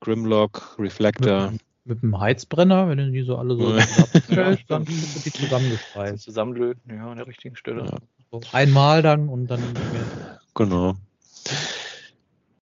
[0.02, 1.52] Grimlock, Reflector.
[1.52, 3.86] Mit, mit dem Heizbrenner, wenn du die so alle so Ja.
[3.86, 6.24] zusammenstellst, dann sind die zusammengeschweißt.
[6.24, 7.86] Zusammenlöten, ja, an der richtigen Stelle.
[7.86, 7.98] Ja.
[8.32, 9.62] So einmal dann und dann.
[10.54, 10.96] Genau.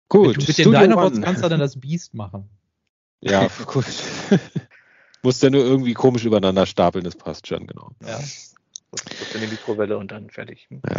[0.07, 0.37] Gut.
[0.37, 1.25] mit, mit den Studio Dinobots One.
[1.25, 2.49] kannst du dann das Biest machen.
[3.21, 3.85] Ja, gut.
[5.21, 7.91] Muss ja nur irgendwie komisch übereinander stapeln, das passt schon, genau.
[8.05, 8.19] Ja.
[9.35, 10.67] In die Mikrowelle und dann fertig.
[10.69, 10.81] Hm.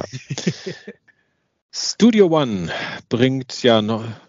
[1.72, 2.68] Studio One
[3.08, 3.80] bringt ja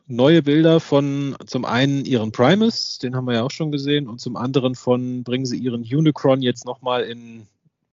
[0.08, 4.22] neue Bilder von zum einen ihren Primus, den haben wir ja auch schon gesehen, und
[4.22, 7.48] zum anderen von bringen sie ihren Unicron jetzt nochmal in,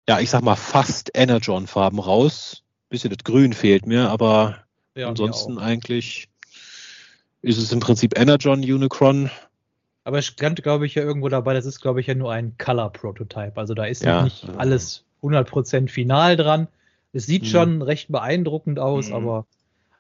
[0.09, 2.63] ja, ich sag mal fast Energon-Farben raus.
[2.89, 4.59] Bisschen das Grün fehlt mir, aber
[4.95, 6.29] Ja, ansonsten mir eigentlich
[7.41, 9.31] ist es im Prinzip Energon Unicron.
[10.05, 12.57] Aber es stand, glaube ich, ja irgendwo dabei, das ist, glaube ich, ja nur ein
[12.59, 13.57] Color-Prototype.
[13.57, 16.69] Also da ist Ja, nicht alles 100% final dran.
[17.13, 17.47] Es sieht Mhm.
[17.47, 19.15] schon recht beeindruckend aus, Mhm.
[19.15, 19.47] aber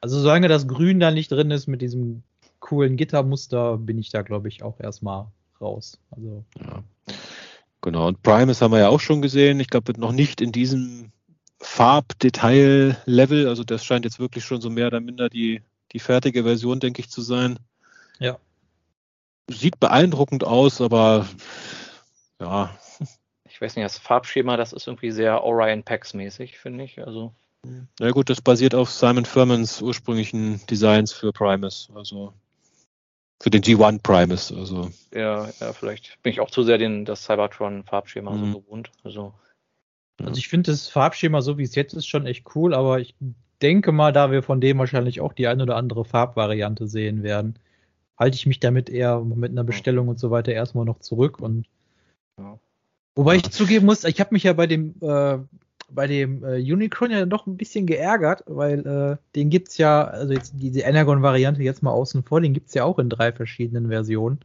[0.00, 2.22] also solange das Grün da nicht drin ist mit diesem
[2.60, 5.26] coolen Gittermuster, bin ich da, glaube ich, auch erstmal
[5.60, 5.98] raus.
[6.10, 6.82] Also Ja.
[7.82, 9.58] Genau, und Primus haben wir ja auch schon gesehen.
[9.58, 11.10] Ich glaube, noch nicht in diesem
[11.60, 13.48] Farbdetail-Level.
[13.48, 17.00] Also das scheint jetzt wirklich schon so mehr oder minder die, die fertige Version, denke
[17.00, 17.58] ich, zu sein.
[18.20, 18.38] Ja.
[19.48, 21.26] Sieht beeindruckend aus, aber
[22.40, 22.70] ja,
[23.62, 27.04] weiß nicht, das Farbschema, das ist irgendwie sehr Orion Pax mäßig, finde ich.
[27.04, 27.32] Also,
[28.00, 32.32] na gut, das basiert auf Simon Furmans ursprünglichen Designs für Primus, also
[33.40, 34.52] für den G1 Primus.
[34.52, 38.52] Also ja, ja, vielleicht bin ich auch zu sehr den, das Cybertron-Farbschema Mhm.
[38.52, 38.90] so gewohnt.
[39.04, 39.32] Also,
[40.20, 40.26] Ja.
[40.26, 43.14] Also ich finde das Farbschema, so wie es jetzt ist, schon echt cool, aber ich
[43.62, 47.58] denke mal, da wir von dem wahrscheinlich auch die ein oder andere Farbvariante sehen werden,
[48.18, 51.66] halte ich mich damit eher mit einer Bestellung und so weiter erstmal noch zurück und
[52.38, 52.58] Ja.
[53.14, 55.38] Wobei ich zugeben muss, ich habe mich ja bei dem äh,
[55.94, 60.32] bei dem äh, Unicron ja doch ein bisschen geärgert, weil äh, den gibt's ja, also
[60.32, 64.40] jetzt diese Energon-Variante jetzt mal außen vor, den gibt's ja auch in drei verschiedenen Versionen.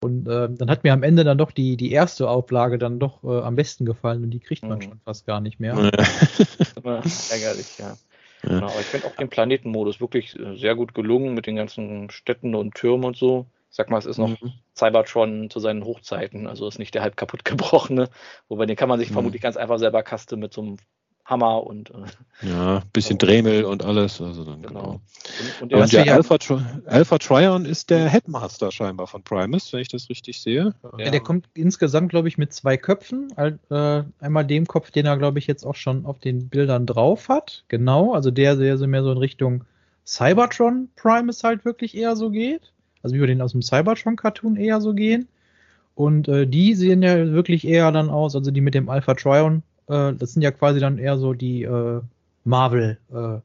[0.00, 3.22] Und äh, dann hat mir am Ende dann doch die, die erste Auflage dann doch
[3.22, 4.82] äh, am besten gefallen und die kriegt man Mhm.
[4.82, 5.76] schon fast gar nicht mehr.
[7.30, 7.96] ärgerlich, ja.
[8.42, 8.48] Ja.
[8.48, 12.10] Genau, aber ich finde auch den Planetenmodus wirklich äh, sehr gut gelungen mit den ganzen
[12.10, 13.46] Städten und Türmen und so.
[13.74, 14.52] Sag mal, es ist noch Mhm.
[14.76, 17.44] Cybertron zu seinen Hochzeiten, also ist nicht der halb kaputt
[17.90, 18.08] gebrochene.
[18.48, 19.14] Wobei den kann man sich Mhm.
[19.14, 20.76] vermutlich ganz einfach selber custom mit so einem
[21.24, 24.20] Hammer und äh, ja, bisschen Dremel und alles.
[24.20, 24.80] Also dann, genau.
[24.80, 24.90] genau.
[24.90, 29.72] Und, und Und der ja- Alpha, Tri Alpha Trion ist der Headmaster scheinbar von Primus,
[29.72, 30.74] wenn ich das richtig sehe.
[30.98, 33.32] Ja, der kommt insgesamt, glaube ich, mit zwei Köpfen.
[33.36, 37.28] Äh, einmal dem Kopf, den er, glaube ich, jetzt auch schon auf den Bildern drauf
[37.28, 37.64] hat.
[37.68, 39.64] Genau, also der, der so mehr so in Richtung
[40.04, 42.72] Cybertron Primus halt wirklich eher so geht.
[43.02, 45.28] Also wie wir den aus dem Cybertron-Cartoon eher so gehen.
[45.94, 49.62] Und äh, die sehen ja wirklich eher dann aus, also die mit dem Alpha Trion,
[49.88, 52.00] äh, das sind ja quasi dann eher so die äh,
[52.44, 53.40] Marvel, äh,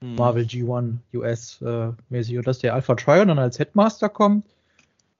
[0.00, 0.14] Hm.
[0.14, 2.38] Marvel G1 US äh, mäßig.
[2.38, 4.46] Und dass der Alpha Trion dann als Headmaster kommt,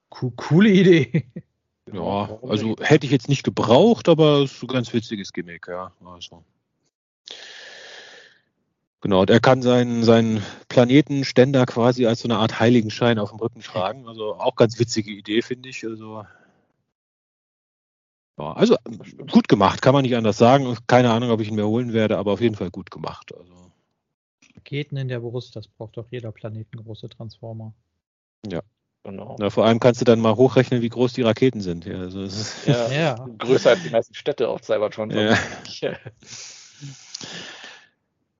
[0.09, 1.25] co coole Idee.
[1.91, 5.91] Ja, also hätte ich jetzt nicht gebraucht, aber es ist ein ganz witziges Gimmick, ja.
[6.05, 6.43] Also.
[9.01, 13.39] Genau, und er kann seinen, seinen Planetenständer quasi als so eine Art Heiligenschein auf dem
[13.39, 14.07] Rücken tragen.
[14.07, 15.85] Also auch ganz witzige Idee, finde ich.
[15.85, 16.25] Also,
[18.37, 18.75] ja, also
[19.31, 20.77] gut gemacht, kann man nicht anders sagen.
[20.87, 23.33] Keine Ahnung, ob ich ihn mir holen werde, aber auf jeden Fall gut gemacht.
[23.33, 23.71] Also,
[24.55, 27.73] Raketen in der Brust, das braucht doch jeder planetengroße Transformer.
[29.03, 29.37] genau.
[29.39, 31.85] na, vor allem kannst du dann mal hochrechnen, wie groß die Raketen sind.
[31.85, 33.29] Ja, also, es ist, Ja, Ja.
[33.37, 35.09] Größer als die meisten Städte auf Cybertron.
[35.11, 35.37] Ja.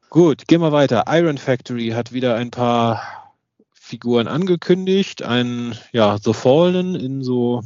[0.10, 1.06] Gut, gehen wir weiter.
[1.08, 3.36] Iron Factory hat wieder ein paar
[3.72, 5.22] Figuren angekündigt.
[5.24, 7.64] Ein, ja, The Fallen in so,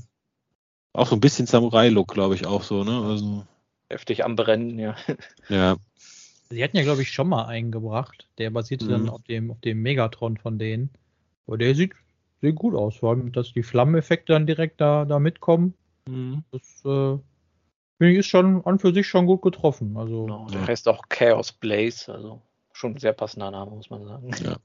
[0.92, 3.02] auch so ein bisschen Samurai-Look, glaube ich, auch so, ne?
[3.02, 3.46] Also,
[3.90, 4.96] Heftig am Brennen, ja.
[5.50, 5.78] ja.
[6.50, 8.28] Sie hatten ja, glaube ich, schon mal einen gebracht.
[8.38, 8.90] Der basierte Mhm.
[8.90, 10.90] dann auf dem, auf dem Megatron von denen.
[11.48, 11.94] Aber der sieht,
[12.42, 12.98] sehen gut aus.
[12.98, 15.74] Vor allem, dass die Flammeneffekte dann direkt da, da mitkommen.
[16.08, 16.44] Mhm.
[16.52, 17.18] Das äh,
[18.04, 19.96] finde ich ist schon an für sich schon gut getroffen.
[19.96, 20.68] Also Genau, der Ja.
[20.68, 22.42] heißt auch Chaos Blaze, also
[22.74, 24.30] schon ein sehr passender Name, muss man sagen.
[24.44, 24.58] Ja.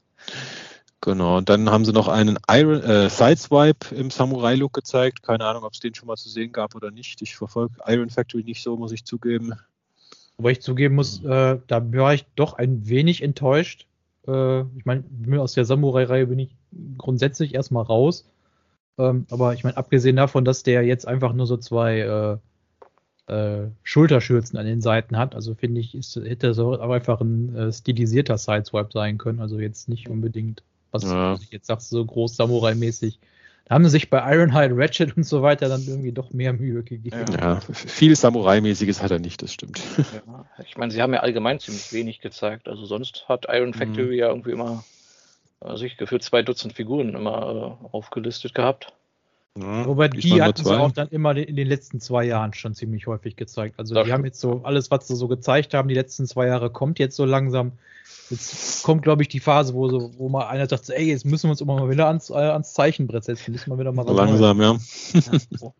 [1.01, 5.22] Genau, und dann haben sie noch einen Iron, äh, Sideswipe im Samurai-Look gezeigt.
[5.22, 7.22] Keine Ahnung, ob es den schon mal zu sehen gab oder nicht.
[7.22, 9.53] Ich verfolge Iron Factory nicht so, muss ich zugeben.
[10.39, 13.86] Wobei ich zugeben muss, äh, da war ich doch ein wenig enttäuscht.
[14.26, 15.05] Äh, ich meine,
[15.39, 16.57] aus der Samurai-Reihe bin ich
[16.97, 18.24] grundsätzlich erstmal raus.
[18.99, 22.39] Ähm, aber ich meine, abgesehen davon, dass der jetzt einfach nur so zwei
[23.29, 27.55] äh, Schulterschürzen an den Seiten hat, also finde ich, ist, hätte so auch einfach ein
[27.55, 29.41] äh, stilisierter Sideswipe sein können.
[29.41, 31.33] Also jetzt nicht unbedingt, was Ja.
[31.35, 33.18] was ich jetzt sagst, so groß Samurai-mäßig.
[33.66, 36.83] Da haben sie sich bei Ironhide, Ratchet und so weiter dann irgendwie doch mehr Mühe
[36.83, 37.26] gegeben.
[37.39, 37.61] Ja.
[37.61, 39.83] Viel Samurai-mäßiges hat er nicht, das stimmt.
[40.26, 42.66] Ja, ich meine, sie haben ja allgemein ziemlich wenig gezeigt.
[42.66, 44.85] Also sonst hat Iron Factory ja irgendwie immer
[45.61, 48.95] äh, sich gefühlt zwei Dutzend Figuren immer äh, aufgelistet gehabt.
[49.57, 53.07] Ja, Wobei die hatten sie auch dann immer in den letzten zwei Jahren schon ziemlich
[53.07, 53.78] häufig gezeigt.
[53.78, 54.26] Also Das die haben stimmt.
[54.26, 57.24] jetzt so alles, was sie so gezeigt haben, die letzten zwei Jahre kommt jetzt so
[57.24, 57.72] langsam.
[58.30, 61.44] Jetzt kommt, glaube ich, die Phase, wo so, wo mal einer sagt, ey, jetzt müssen
[61.49, 64.61] wir uns immer mal wieder ans, äh, ans Zeichenbrett setzen, müssen wir wieder mal Langsam,
[64.61, 64.76] ja.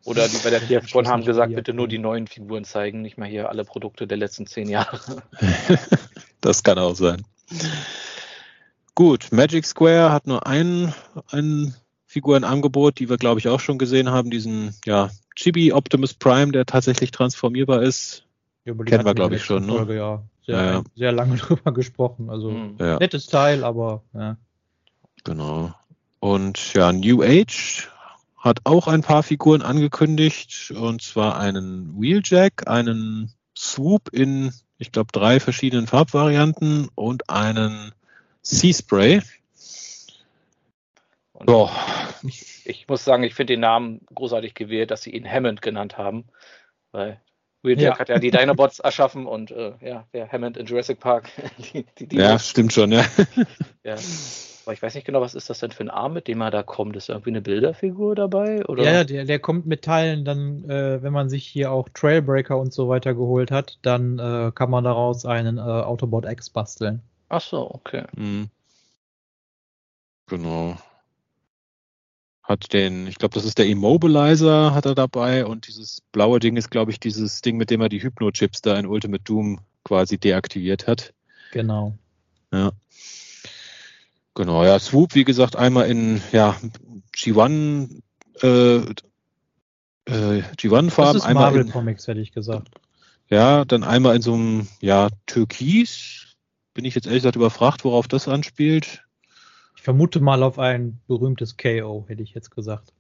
[0.05, 3.29] Oder die bei der TFCon haben gesagt, bitte nur die neuen Figuren zeigen, nicht mal
[3.29, 4.99] hier alle Produkte der letzten zehn Jahre.
[6.41, 7.25] Das kann auch sein.
[8.95, 10.47] Gut, Magic Square hat nur
[12.09, 14.31] Figurenangebot, die wir, glaube ich, auch schon gesehen haben.
[14.31, 18.25] Diesen, ja, Chibi Optimus Prime, der tatsächlich transformierbar ist.
[18.65, 19.73] Ja, Kennen wir, hatten glaub in der ich, schon, ne?
[19.73, 20.83] Folge, ja, sehr, Ja, ja.
[20.97, 22.31] sehr lange drüber gesprochen.
[22.31, 22.77] Also Hm.
[22.81, 24.37] Ja, nettes Teil, aber ja.
[25.23, 25.75] genau.
[26.19, 27.89] Und ja, New Age
[28.39, 30.73] hat auch ein paar Figuren angekündigt.
[30.75, 37.93] Und zwar einen Wheeljack, einen Swoop in, ich glaube, drei verschiedenen Farbvarianten und einen
[38.41, 39.21] Sea Spray.
[41.39, 41.71] Und Ja,
[42.27, 45.97] ich, ich muss sagen, ich finde den Namen großartig gewählt, dass sie ihn Hammond genannt
[45.97, 46.25] haben.
[46.91, 47.21] Weil
[47.63, 47.99] Wheeljack Ja.
[47.99, 51.31] hat ja die Dinobots erschaffen und äh, ja, der Hammond in Jurassic Park.
[51.59, 53.05] die, die, die ja, stimmt schon, ja.
[53.85, 53.95] ja.
[54.65, 56.51] Aber ich weiß nicht genau, was ist das denn für ein Arm, mit dem er
[56.51, 56.95] da kommt?
[56.97, 58.67] Ist da irgendwie eine Bilderfigur dabei?
[58.67, 58.83] Oder?
[58.85, 62.59] Ja, ja, der, der kommt mit Teilen dann, äh, wenn man sich hier auch Trailbreaker
[62.59, 67.01] und so weiter geholt hat, dann äh, kann man daraus einen äh, Autobot X basteln.
[67.31, 68.05] Ach so, okay.
[68.15, 68.51] Mhm.
[70.27, 70.77] Genau.
[72.49, 76.57] Hat den, ich glaube, das ist der Immobilizer, hat er dabei und dieses blaue Ding
[76.57, 80.17] ist, glaube ich, dieses Ding, mit dem er die Hypno-Chips da in Ultimate Doom quasi
[80.17, 81.13] deaktiviert hat.
[81.53, 81.99] Genau.
[82.51, 82.73] Ja.
[84.35, 86.57] Genau, ja, Swoop, wie gesagt, einmal in ja,
[87.15, 88.01] G1
[88.41, 88.85] äh, äh,
[90.07, 92.69] Das G1-Farben, ist einmal Marvel in, Comics, hätte ich gesagt.
[93.29, 96.37] ja, dann einmal in so einem ja, Türkis.
[96.73, 99.05] Bin ich jetzt ehrlich gesagt überfragt, worauf das anspielt.
[99.79, 102.93] Ich vermute mal auf ein berühmtes KO, hätte ich jetzt gesagt.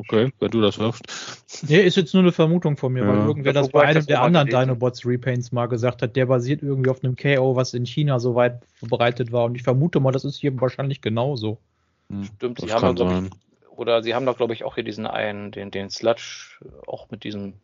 [0.00, 1.68] Okay, wenn du das sagst.
[1.68, 3.08] Nee, ist jetzt nur eine Vermutung von mir, Ja.
[3.08, 4.48] weil irgendwer das wobei bei einem das der anderen.
[4.48, 8.34] Dinobots Repaints mal gesagt hat, der basiert irgendwie auf einem KO, was in China so
[8.34, 9.44] weit verbreitet war.
[9.44, 11.58] Und ich vermute mal, das ist hier wahrscheinlich genauso.
[12.08, 14.74] Hm, Stimmt, sie das haben kann doch, ich, oder sie haben doch, glaube ich, auch
[14.76, 17.60] hier diesen einen, den, den Sludge, auch mit diesem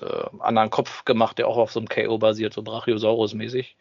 [0.00, 3.74] äh, anderen Kopf gemacht, der auch auf so einem KO basiert, so Brachiosaurus-mäßig.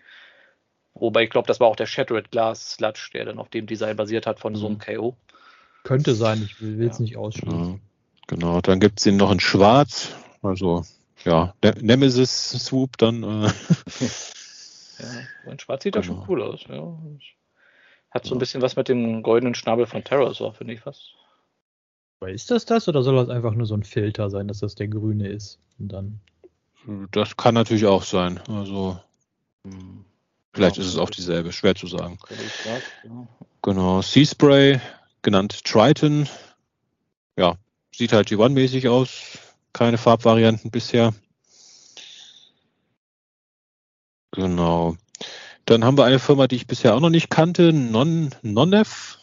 [0.96, 3.96] Wobei ich glaube, das war auch der Shattered Glass Sludge, der dann auf dem Design
[3.98, 4.80] basiert hat von so einem Mhm.
[4.98, 5.18] KO.
[5.84, 7.04] Könnte sein, ich will es Ja.
[7.04, 7.74] nicht ausschließen.
[7.74, 7.80] Ja,
[8.28, 10.16] genau, dann gibt's den noch in Schwarz.
[10.42, 10.84] Also,
[11.26, 13.24] ja, Ne- Nemesis Swoop dann.
[13.24, 13.50] Äh,
[14.98, 16.20] Ja, in Schwarz sieht das Genau.
[16.26, 16.62] schon cool aus.
[16.70, 16.98] Ja.
[18.12, 21.14] Hat so ein bisschen was mit dem goldenen Schnabel von Terrorsaur, finde ich fast.
[22.22, 24.76] Aber ist das das oder soll das einfach nur so ein Filter sein, dass das
[24.76, 25.60] der grüne ist?
[25.78, 26.22] Und dann.
[27.12, 28.40] das kann natürlich auch sein.
[28.48, 28.98] Also,
[29.68, 30.06] Hm.
[30.56, 30.84] Vielleicht Ja.
[30.84, 32.18] ist es auch dieselbe, schwer zu sagen.
[32.66, 33.28] Ja.
[33.62, 34.80] Genau, Sea Spray,
[35.22, 36.28] genannt Triton.
[37.38, 37.56] Ja,
[37.96, 39.38] sieht halt G1-mäßig aus.
[39.74, 41.14] Keine Farbvarianten bisher.
[44.32, 44.96] Genau.
[45.66, 49.18] Dann haben wir eine Firma, die ich bisher auch noch nicht kannte, Non, Nonef.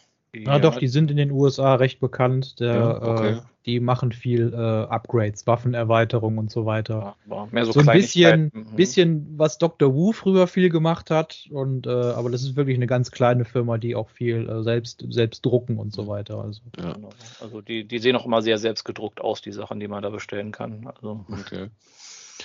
[0.45, 2.59] Ah, doch, die sind in den USA recht bekannt.
[2.59, 3.29] Der, Ja, okay.
[3.33, 7.15] äh, die machen viel äh, Upgrades, Waffenerweiterung und so weiter.
[7.29, 8.51] Ja, mehr so, So ein bisschen.
[8.53, 8.75] Mhm.
[8.75, 9.93] bisschen, was Dr.
[9.93, 11.47] Wu früher viel gemacht hat.
[11.49, 15.05] Und, äh, aber das ist wirklich eine ganz kleine Firma, die auch viel äh, selbst,
[15.09, 16.39] selbst drucken und so weiter.
[16.39, 16.61] Also.
[16.77, 17.09] Ja, Genau.
[17.39, 20.51] Also die, die sehen auch immer sehr selbstgedruckt aus, die Sachen, die man da bestellen
[20.51, 20.87] kann.
[20.87, 21.69] Also okay.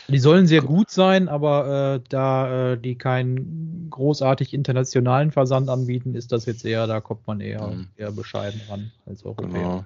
[0.09, 6.15] Die sollen sehr gut sein, aber äh, da äh, die keinen großartig internationalen Versand anbieten,
[6.15, 7.89] ist das jetzt eher, da kommt man eher, Mhm.
[7.97, 9.49] eher bescheiden ran als Europäer.
[9.49, 9.85] Genau.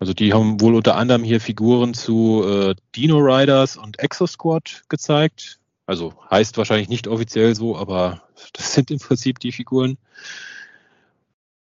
[0.00, 4.82] Also die haben wohl unter anderem hier Figuren zu äh, Dino Riders und Exo Squad
[4.88, 5.60] gezeigt.
[5.86, 8.22] Also heißt wahrscheinlich nicht offiziell so, aber
[8.54, 9.96] das sind im Prinzip die Figuren.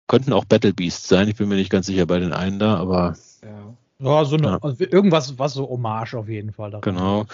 [0.06, 1.28] könnten auch Battle Beasts sein.
[1.28, 3.16] Ich bin mir nicht ganz sicher bei den einen da, aber.
[3.42, 3.74] Ja.
[4.02, 4.58] Ja, so eine, ja.
[4.60, 6.76] Also irgendwas, was so Hommage auf jeden Fall.
[6.80, 7.26] Genau.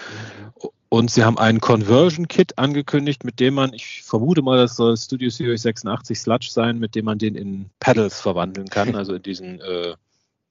[0.89, 4.97] Und sie haben einen Conversion Kit angekündigt, mit dem man, ich vermute mal, das soll
[4.97, 9.23] Studio Series 86 Sludge sein, mit dem man den in Pedals verwandeln kann, also in
[9.23, 9.95] diesen äh,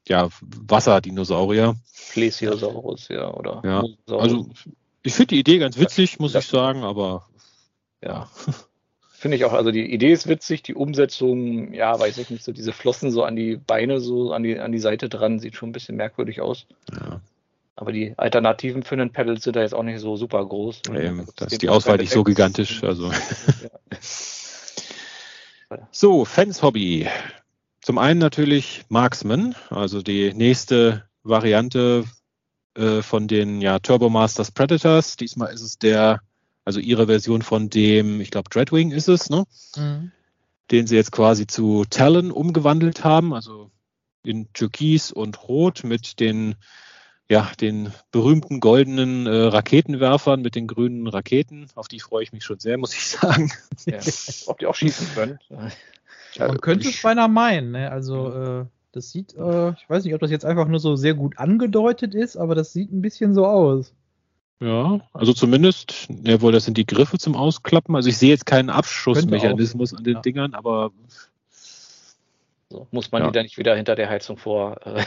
[0.07, 1.77] ja, Wasserdinosaurier.
[2.13, 3.63] Plesiosaurus, ja, oder?
[3.65, 4.49] Ja, also
[5.03, 6.41] ich finde die Idee ganz witzig, muss ja.
[6.41, 7.27] ich sagen, aber
[8.03, 8.29] ja.
[9.19, 12.53] Finde ich auch, also die Idee ist witzig, die Umsetzung, ja, weiß ich nicht, so
[12.53, 15.71] diese Flossen so an die Beine, so an die, an die Seite dran, sieht schon
[15.71, 16.67] ein bisschen merkwürdig aus.
[16.93, 17.21] Ja.
[17.75, 20.83] Aber die Alternativen für einen Pedal sind da jetzt auch nicht so super groß.
[20.87, 22.85] Ja, also, das ist die Auswahl nicht so gigantisch.
[22.85, 23.11] Also.
[25.91, 27.09] so, Fans Hobby.
[27.81, 32.05] Zum einen natürlich Marksman, also die nächste Variante
[32.77, 35.17] äh, von den ja, Turbo Masters Predators.
[35.17, 36.21] Diesmal ist es der
[36.69, 39.47] also ihre Version von dem, ich glaube, Dreadwing ist es, ne?
[39.75, 40.13] Mhm.
[40.71, 43.71] Den sie jetzt quasi zu Talon umgewandelt haben, also
[44.23, 46.57] in Türkis und Rot mit den,
[47.27, 51.69] ja, den berühmten goldenen äh, Raketenwerfern mit den grünen Raketen.
[51.75, 53.51] Auf die freue ich mich schon sehr, muss ich sagen.
[53.87, 54.01] Ja,
[54.47, 55.39] ob die auch schießen können.
[56.35, 57.91] Ja, Man könnte es beinahe meinen, ne?
[57.91, 61.15] Also, äh, das sieht, äh, ich weiß nicht, ob das jetzt einfach nur so sehr
[61.15, 63.95] gut angedeutet ist, aber das sieht ein bisschen so aus.
[64.61, 67.95] Ja, also zumindest, ja wohl, das sind die Griffe zum Ausklappen.
[67.95, 70.21] Also ich sehe jetzt keinen Abschussmechanismus an den ja.
[70.21, 70.91] Dingern, aber
[72.69, 73.29] so, muss man ja.
[73.29, 75.05] die dann nicht wieder hinter der Heizung vor, äh,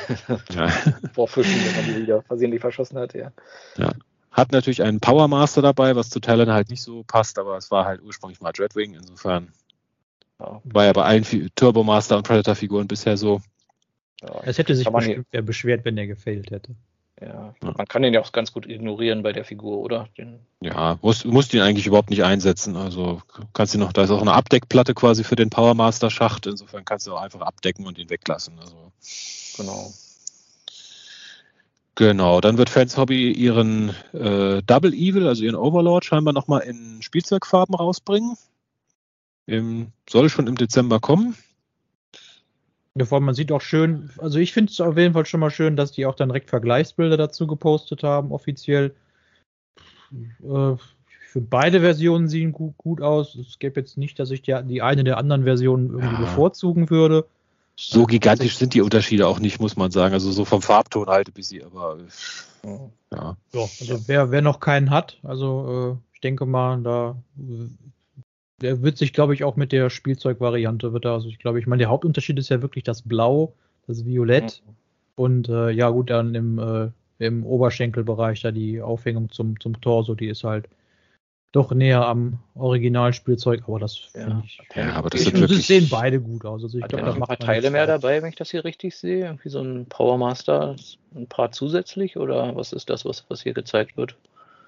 [0.54, 0.68] ja.
[1.14, 3.32] vorfischen, wenn man die wieder versehentlich verschossen hat, ja.
[3.78, 3.92] Ja.
[4.32, 7.70] Hat natürlich einen Power Master dabei, was zu Talon halt nicht so passt, aber es
[7.70, 9.52] war halt ursprünglich mal Dreadwing, insofern
[10.40, 10.62] ja.
[10.64, 11.26] war ja bei allen
[11.56, 13.42] Turbo Master und Predator Figuren bisher so.
[14.44, 16.76] Es hätte sich bestimmt beschwert, wenn der gefailt hätte.
[17.22, 20.08] Ja, ja, man kann den ja auch ganz gut ignorieren bei der Figur, oder?
[20.18, 22.76] Den ja, musst, musst ihn eigentlich überhaupt nicht einsetzen.
[22.76, 23.22] Also
[23.54, 26.48] kannst du noch, da ist auch eine Abdeckplatte quasi für den Powermaster Schacht.
[26.48, 28.58] Insofern kannst du auch einfach abdecken und ihn weglassen.
[28.60, 28.92] Also
[29.56, 29.94] genau.
[31.96, 37.04] Genau, dann wird Fans Hobby ihren äh, Double Evil, also ihren Overlord, scheinbar nochmal in
[37.04, 38.36] Spielzeugfarben rausbringen.
[39.46, 41.36] Im, soll schon im Dezember kommen.
[42.98, 45.40] Ja, vor allem man sieht auch schön, also ich finde es auf jeden Fall schon
[45.40, 48.94] mal schön, dass die auch dann direkt Vergleichsbilder dazu gepostet haben, offiziell.
[50.12, 50.76] Äh,
[51.32, 53.36] für beide Versionen sehen gut, gut aus.
[53.36, 56.20] Es gäbe jetzt nicht, dass ich die, die eine der anderen Versionen irgendwie ja.
[56.20, 57.26] bevorzugen würde.
[57.78, 60.14] So gigantisch sind die Unterschiede auch nicht, muss man sagen.
[60.14, 62.00] Also so vom Farbton halt ein bisschen, aber
[62.64, 62.90] ja.
[63.14, 67.16] ja also wer, wer noch keinen hat, also äh, ich denke mal, da
[68.62, 71.68] der wird sich, glaube ich, auch mit der Spielzeugvariante wird er, also ich glaube, ich
[71.68, 73.54] meine, der Hauptunterschied ist ja wirklich das Blau,
[73.88, 74.76] das Violett mhm.
[75.16, 76.90] und äh, ja gut, dann im, äh,
[77.20, 80.68] im Oberschenkelbereich da die Aufhängung zum, zum Torso, die ist halt
[81.52, 84.42] doch näher am Originalspielzeug, aber das ja.
[84.46, 84.62] ich.
[84.74, 85.68] Ja, aber das, ich, wirklich...
[85.68, 86.64] sehen beide gut aus.
[86.64, 89.26] Also ich glaube, da ein paar Teile mehr dabei, wenn ich das hier richtig sehe.
[89.26, 90.78] Irgendwie so ein Powermaster,
[91.14, 94.16] ein paar zusätzlich oder was ist das, was, was hier gezeigt wird?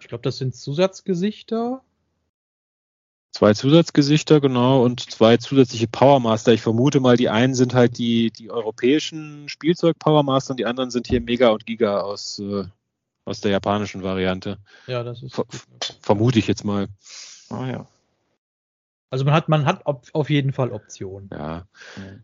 [0.02, 1.82] Ich glaube, das sind Zusatzgesichter.
[3.34, 6.54] Zwei Zusatzgesichter, genau, und zwei zusätzliche Powermaster.
[6.54, 11.08] Ich vermute mal, die einen sind halt die, die europäischen Spielzeug-Powermaster und die anderen sind
[11.08, 12.66] hier Mega und Giga aus, äh,
[13.26, 14.60] aus der japanischen Variante.
[14.86, 15.34] Ja, das ist.
[15.34, 15.46] Ver
[16.02, 16.88] vermute ich jetzt mal.
[17.50, 17.88] Ah ja.
[19.14, 21.30] Also man hat, man hat auf jeden Fall Optionen.
[21.32, 21.68] Ja.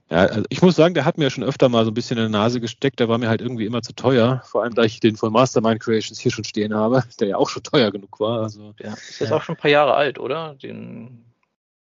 [0.10, 2.32] ja also ich muss sagen, der hat mir schon öfter mal so ein bisschen in
[2.32, 4.42] der Nase gesteckt, der war mir halt irgendwie immer zu teuer.
[4.44, 7.48] Vor allem, da ich den von Mastermind Creations hier schon stehen habe, der ja auch
[7.48, 8.42] schon teuer genug war.
[8.42, 9.36] Also, ja, ist jetzt ja.
[9.36, 10.56] auch schon ein paar Jahre alt, oder?
[10.56, 11.26] Den,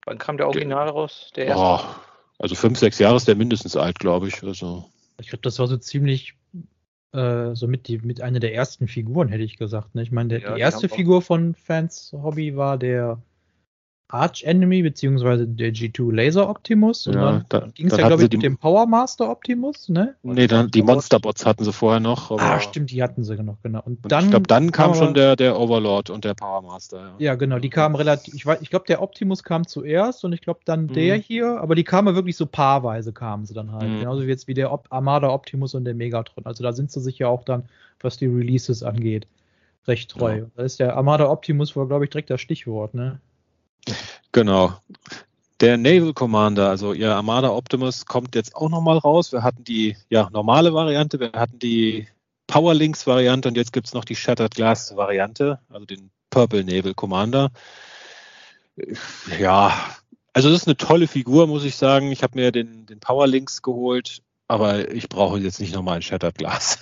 [0.08, 1.30] wann kam der Original raus?
[1.36, 1.64] Der erste?
[1.64, 1.80] Oh,
[2.40, 4.42] also fünf, sechs Jahre ist der mindestens alt, glaube ich.
[4.42, 4.90] Also.
[5.22, 6.34] Ich glaube, das war so ziemlich
[7.12, 9.94] äh, so mit, die, mit einer der ersten Figuren, hätte ich gesagt.
[9.94, 10.02] Ne?
[10.02, 13.22] Ich meine, ja, die erste Figur von Fans Hobby war der
[14.16, 18.32] Arch Enemy beziehungsweise der G2 Laser Optimus und ja, dann, ging es ja, glaube ich,
[18.32, 20.16] mit dem Power Master Optimus, ne?
[20.24, 22.32] Nee, dann die Monsterbots hatten sie vorher noch.
[22.32, 23.82] ah, stimmt, die hatten sie noch, genau.
[23.86, 26.98] Und, und dann, ich glaube, dann kam schon der, der Overlord und der Power Master.
[26.98, 30.42] Ja, ja genau, die kamen relativ, ich, ich glaube, der Optimus kam zuerst und ich
[30.42, 30.94] glaube dann mhm.
[30.94, 33.90] der hier, aber die kamen wirklich so paarweise kamen sie dann halt.
[33.90, 34.00] Mhm.
[34.00, 36.46] Genauso wie jetzt wie der Op Armada Optimus und der Megatron.
[36.46, 37.64] Also da sind sie sich ja auch dann,
[38.00, 39.28] was die Releases angeht,
[39.88, 40.38] recht treu.
[40.38, 40.46] Ja.
[40.56, 43.20] Da ist der Armada Optimus wohl, glaube ich, direkt das Stichwort, ne?
[44.32, 44.74] Genau.
[45.62, 49.32] Der Naval Commander, also ihr Armada Optimus, kommt jetzt auch nochmal raus.
[49.32, 52.08] Wir hatten die ja, normale Variante, wir hatten die
[52.48, 56.94] Powerlinks Variante und jetzt gibt es noch die Shattered Glass Variante, also den Purple Naval
[56.94, 57.52] Commander.
[59.40, 59.74] Ja,
[60.34, 62.12] also das ist eine tolle Figur, muss ich sagen.
[62.12, 66.38] Ich habe mir den, den Powerlinks geholt, aber ich brauche jetzt nicht nochmal ein Shattered
[66.38, 66.80] Glass.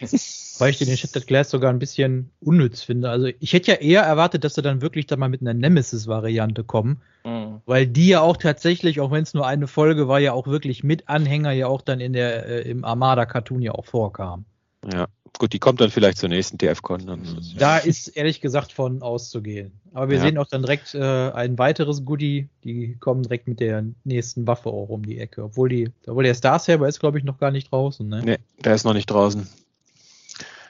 [0.58, 3.10] Weil ich den Shattered Glass sogar ein bisschen unnütz finde.
[3.10, 6.64] Also ich hätte ja eher erwartet, dass sie dann wirklich da mal mit einer Nemesis-Variante
[6.64, 7.00] kommen.
[7.24, 7.60] Mhm.
[7.66, 10.84] Weil die ja auch tatsächlich, auch wenn es nur eine Folge war, ja auch wirklich
[10.84, 14.44] mit Anhänger ja auch dann in der, äh, im Armada-Cartoon ja auch vorkam.
[14.92, 15.06] Ja,
[15.38, 17.20] gut, die kommt dann vielleicht zur nächsten TF-Con.
[17.56, 19.72] Da ist ehrlich gesagt von auszugehen.
[19.94, 20.22] Aber wir ja.
[20.22, 22.48] sehen auch dann direkt äh, ein weiteres Goodie.
[22.64, 25.44] Die kommen direkt mit der nächsten Waffe auch um die Ecke.
[25.44, 28.08] Obwohl, die, obwohl der Star Saber ist, glaube ich, noch gar nicht draußen.
[28.08, 28.22] Ne?
[28.24, 29.46] Nee, der ist noch nicht draußen.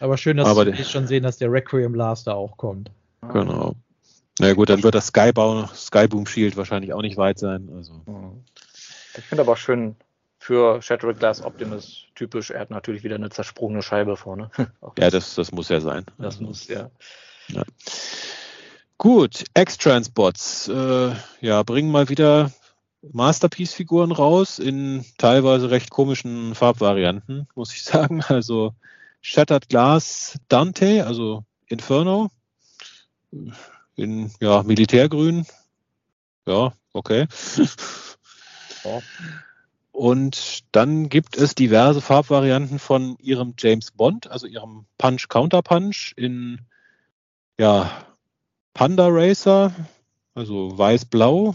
[0.03, 2.91] Aber schön, dass Aber wir jetzt schon sehen, dass der Requiem Blaster auch kommt.
[3.33, 3.77] Genau.
[4.41, 7.71] Na ja, gut, dann wird das Skybound, Skyboom Shield wahrscheinlich auch nicht weit sein.
[7.73, 8.03] Also.
[9.17, 9.95] Ich finde aber schön
[10.41, 14.51] für Shattered Glass Optimus typisch, er hat natürlich wieder eine zersprungene Scheibe vorne.
[14.99, 16.05] ja, das, das muss ja sein.
[16.19, 16.47] Das also.
[16.47, 16.91] muss, ja.
[17.47, 17.63] ja.
[18.99, 22.51] Gut, X-Transpots, äh, ja, bringen mal wieder
[23.03, 28.21] Masterpiece-Figuren raus in teilweise recht komischen Farbvarianten, muss ich sagen.
[28.23, 28.75] Also
[29.23, 32.31] Shattered Glass Dante, also Inferno,
[33.97, 35.47] in ja, Militärgrün.
[36.47, 37.27] Ja, okay.
[38.85, 39.01] Ja.
[39.93, 46.13] Und dann gibt es diverse Farbvarianten von ihrem James Bond, also ihrem Punch Counter Punch
[46.17, 46.63] in
[47.59, 48.07] ja,
[48.75, 49.73] Panda Racer,
[50.35, 51.55] also weiß-blau,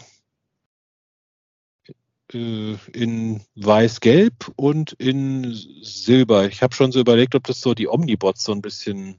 [2.33, 6.47] in weiß-gelb und in silber.
[6.47, 9.17] Ich habe schon so überlegt, ob das so die Omnibots so ein bisschen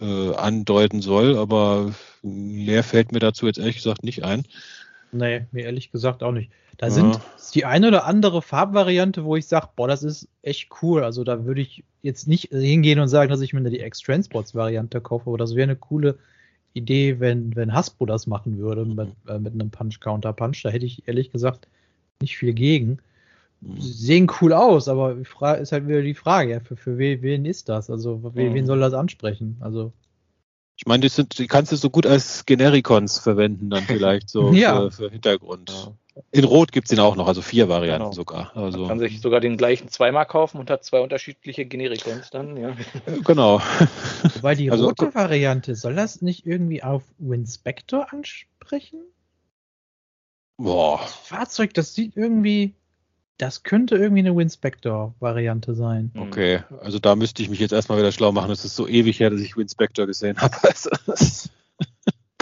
[0.00, 1.92] äh, andeuten soll, aber
[2.22, 4.44] mehr fällt mir dazu jetzt ehrlich gesagt nicht ein.
[5.12, 6.50] Nee, mir ehrlich gesagt auch nicht.
[6.76, 6.92] Da ja.
[6.92, 7.20] sind
[7.54, 11.02] die eine oder andere Farbvariante, wo ich sage, boah, das ist echt cool.
[11.02, 15.30] Also da würde ich jetzt nicht hingehen und sagen, dass ich mir die X-Transports-Variante kaufe,
[15.30, 16.18] aber das wäre eine coole
[16.76, 20.62] Idee, wenn, wenn Hasbro das machen würde mit, äh, mit einem Punch-Counter-Punch.
[20.62, 21.68] Da hätte ich ehrlich gesagt
[22.20, 22.98] nicht viel gegen.
[23.60, 23.80] Mhm.
[23.80, 27.90] Sehen cool aus, aber ist halt wieder die Frage, ja, für, für wen ist das?
[27.90, 28.66] Also wen, wen mhm.
[28.66, 29.56] soll das ansprechen?
[29.60, 29.92] Also
[30.76, 34.52] ich meine, die, sind, die kannst du so gut als Generikons verwenden, dann vielleicht so
[34.52, 34.82] ja.
[34.82, 35.70] für, für, Hintergrund.
[35.70, 35.92] Ja.
[36.30, 38.12] In Rot gibt es den auch noch, also vier Varianten genau.
[38.12, 38.56] sogar.
[38.56, 42.56] Also, Man kann sich sogar den gleichen zweimal kaufen und hat zwei unterschiedliche Generikons dann,
[42.56, 42.70] ja.
[42.70, 43.60] Äh, genau.
[44.34, 49.00] Wobei die also, rote Variante, soll das nicht irgendwie auf Winspector ansprechen?
[50.56, 51.00] Boah.
[51.02, 52.74] Das Fahrzeug, das sieht irgendwie
[53.38, 56.10] das könnte irgendwie eine Winspector-Variante sein.
[56.14, 56.22] Hm.
[56.22, 58.50] Okay, also da müsste ich mich jetzt erstmal wieder schlau machen.
[58.50, 60.56] Es ist so ewig her, dass ich Winspector gesehen habe.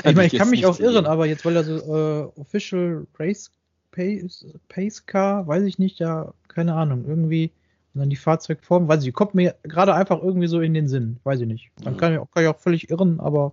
[0.03, 3.07] Also, ich meine, ich kann mich auch irren, aber jetzt, weil er so äh, Official
[3.18, 3.51] Race
[3.95, 7.53] Pace, Pace Car, weiß ich nicht, ja, keine Ahnung, irgendwie,
[7.95, 11.20] und dann die Fahrzeugform, weiß ich, kommt mir gerade einfach irgendwie so in den Sinn,
[11.22, 11.70] weiß ich nicht.
[11.84, 13.53] Man kann, kann ich auch völlig irren, aber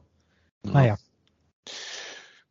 [0.66, 0.72] ja.
[0.72, 0.98] naja.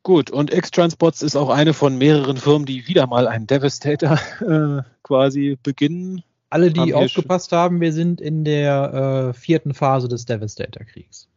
[0.02, 4.82] Gut, und X-Transports ist auch eine von mehreren Firmen, die wieder mal einen Devastator äh,
[5.02, 6.22] quasi beginnen.
[6.48, 11.28] Alle, die haben aufgepasst haben, wir sind in der äh, vierten Phase des Devastator-Kriegs.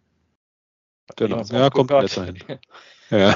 [1.15, 2.37] Genau, ja, kommt besser hin.
[3.09, 3.35] ja,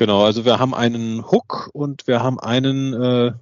[0.00, 3.32] genau, also wir haben einen Hook und wir haben einen äh,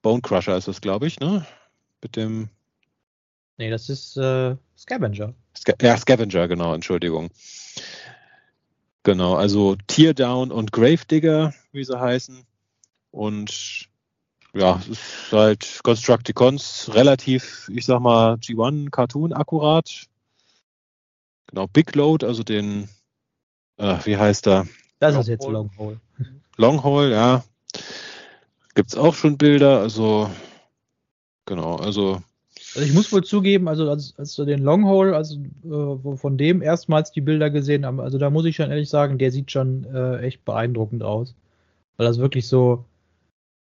[0.00, 1.44] Bone Crusher, ist das, glaube ich, ne?
[2.00, 2.48] Mit dem.
[3.56, 5.34] Nee, das ist äh, Scavenger.
[5.56, 7.30] Sca ja, Scavenger, genau, Entschuldigung.
[9.02, 12.46] Genau, also Teardown und Gravedigger, wie sie heißen.
[13.10, 13.88] Und
[14.54, 20.06] ja, es ist halt Constructicons relativ, ich sag mal, G1 Cartoon akkurat.
[21.48, 22.88] Genau, Big Load, also den,
[23.78, 24.68] äh, wie heißt er?
[24.98, 26.00] Das Long ist jetzt Longhole.
[26.56, 27.44] Longhole, ja.
[28.74, 30.30] Gibt's auch schon Bilder, also
[31.46, 32.20] genau, also
[32.74, 36.62] also ich muss wohl zugeben, also als, als du den Longhole, also äh, von dem
[36.62, 39.84] erstmals die Bilder gesehen haben, also da muss ich schon ehrlich sagen, der sieht schon
[39.84, 41.34] äh, echt beeindruckend aus.
[41.96, 42.84] Weil das wirklich so,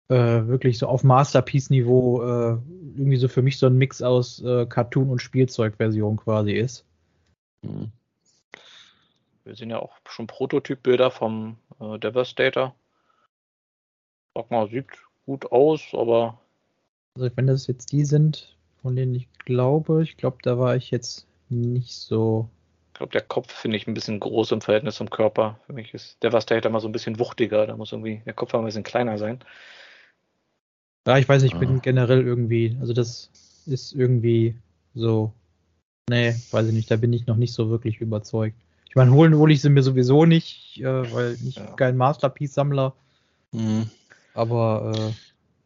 [0.09, 2.59] äh, wirklich so auf Masterpiece-Niveau äh,
[2.97, 6.85] irgendwie so für mich so ein Mix aus äh, Cartoon- und Spielzeugversion quasi ist.
[7.62, 7.93] Mhm.
[9.47, 12.74] Wir sehen ja auch schon Prototypbilder vom äh, Devastator.
[14.34, 14.88] Sag mal, sieht
[15.24, 16.40] gut aus, aber.
[17.14, 20.03] Also wenn das jetzt die sind, von denen ich glaube.
[20.03, 22.51] Ich glaube, da war ich jetzt nicht so.
[22.88, 25.61] Ich glaube, der Kopf finde ich ein bisschen groß im Verhältnis zum Körper.
[25.66, 27.68] Für mich ist Devastator mal so ein bisschen wuchtiger.
[27.68, 29.38] Da muss irgendwie der Kopf ein bisschen kleiner sein.
[31.07, 31.59] Ja, ich weiß, ich ah.
[31.59, 33.30] bin generell irgendwie, also das
[33.66, 34.57] ist irgendwie
[34.94, 35.32] so,
[36.11, 38.65] nee, weiß ich nicht, da bin ich noch nicht so wirklich überzeugt.
[38.97, 41.66] Ich meine, holen hole ich sie mir sowieso nicht, äh, weil ich ja.
[41.76, 42.94] kein Masterpiece-Sammler.
[43.53, 43.90] Mhm.
[44.32, 45.12] Aber äh,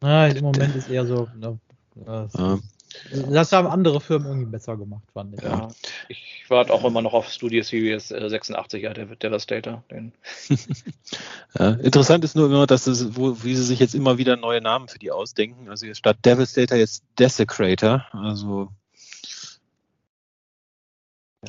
[0.01, 1.57] na, im Moment ist eher so, na,
[1.95, 2.59] ja.
[3.31, 5.43] Das haben andere Firmen irgendwie besser gemacht, fand ich.
[5.43, 5.69] Ja,
[6.09, 9.85] ich warte auch immer noch auf Studio Series 86, ja, der Devastator.
[9.93, 10.13] Den.
[11.57, 14.61] ja, interessant ist nur immer, dass es, wo, wie sie sich jetzt immer wieder neue
[14.61, 15.69] Namen für die ausdenken.
[15.69, 18.05] Also statt Devastator jetzt Desecrator.
[18.11, 18.73] Also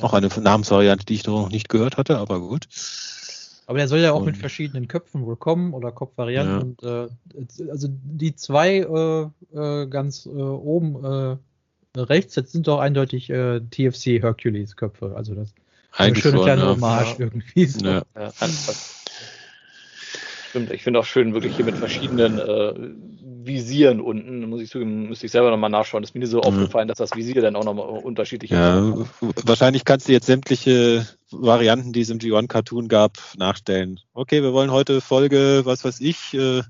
[0.00, 2.66] Auch eine Namensvariante, die ich noch nicht gehört hatte, aber gut.
[3.66, 6.76] Aber der soll ja auch Und- mit verschiedenen Köpfen wohl kommen oder Kopfvarianten.
[6.80, 11.04] Und, äh, also die zwei äh, äh, ganz äh, oben
[11.94, 15.14] äh, rechts, das sind doch eindeutig äh, TFC Hercules Köpfe.
[15.14, 15.54] Also das ist
[15.92, 16.68] eine Eigentlich schöne schon, kleine ja.
[16.70, 17.24] Hommage Ja.
[17.26, 17.66] irgendwie.
[17.66, 17.86] So.
[17.86, 18.02] Ja.
[20.52, 22.74] Stimmt, ich finde auch schön, wirklich hier mit verschiedenen äh,
[23.42, 26.04] Visieren unten, muss ich zugeben, müsste ich selber nochmal nachschauen.
[26.04, 26.44] Ist mir nicht so Mhm.
[26.44, 28.94] aufgefallen, dass das Visier dann auch nochmal unterschiedlich Ja,
[29.46, 34.00] wahrscheinlich kannst du jetzt sämtliche Varianten, die es im G1-Cartoon gab, nachstellen.
[34.14, 36.62] Okay, wir wollen heute Folge, was weiß ich, äh,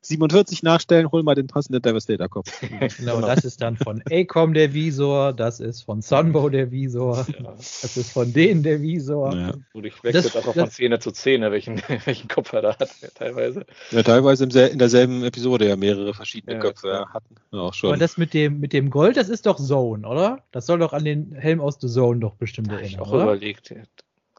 [0.00, 2.50] 47 nachstellen, hol mal den passenden Devastator-Kopf.
[2.98, 7.52] Genau, das ist dann von Acom der Visor, das ist von Sunbow der Visor, Ja,
[7.56, 9.34] das ist von denen der Visor.
[9.34, 9.52] Ja.
[9.72, 12.90] wo ich wechselt Das- einfach von Szene zu Szene, welchen, welchen Kopf er da hat,
[13.14, 13.64] teilweise.
[13.90, 17.12] ja, teilweise im sel- in derselben Episode ja mehrere verschiedene Ja, Köpfe klar.
[17.12, 17.34] hatten.
[17.52, 17.98] Ja, auch Aber schon.
[17.98, 20.42] das mit dem, mit dem Gold, das ist doch Zone, oder?
[20.50, 23.12] Das soll doch an den Helm aus The Zone doch bestimmt Hab ich erinnern, auch
[23.12, 23.22] oder?
[23.24, 23.74] überlegt.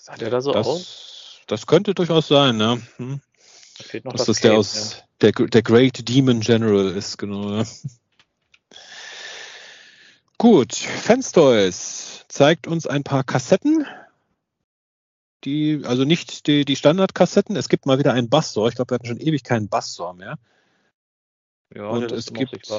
[0.09, 0.65] Sah der da so aus?
[0.65, 2.81] Das, das könnte durchaus sein, ne?
[2.97, 3.21] Hm.
[3.77, 7.17] Da fehlt noch Dass das das der Cape, aus der, der Great Demon General ist,
[7.17, 7.57] genau.
[7.57, 7.65] Ja.
[10.37, 13.85] Gut, Fanstoys zeigt uns ein paar Kassetten.
[15.43, 17.55] Die, also nicht die, die Standardkassetten.
[17.55, 18.67] Es gibt mal wieder einen Bassor.
[18.67, 20.37] Ich glaube, wir hatten schon ewig keinen Bassor mehr.
[21.73, 22.69] Ja, Und der es gibt-.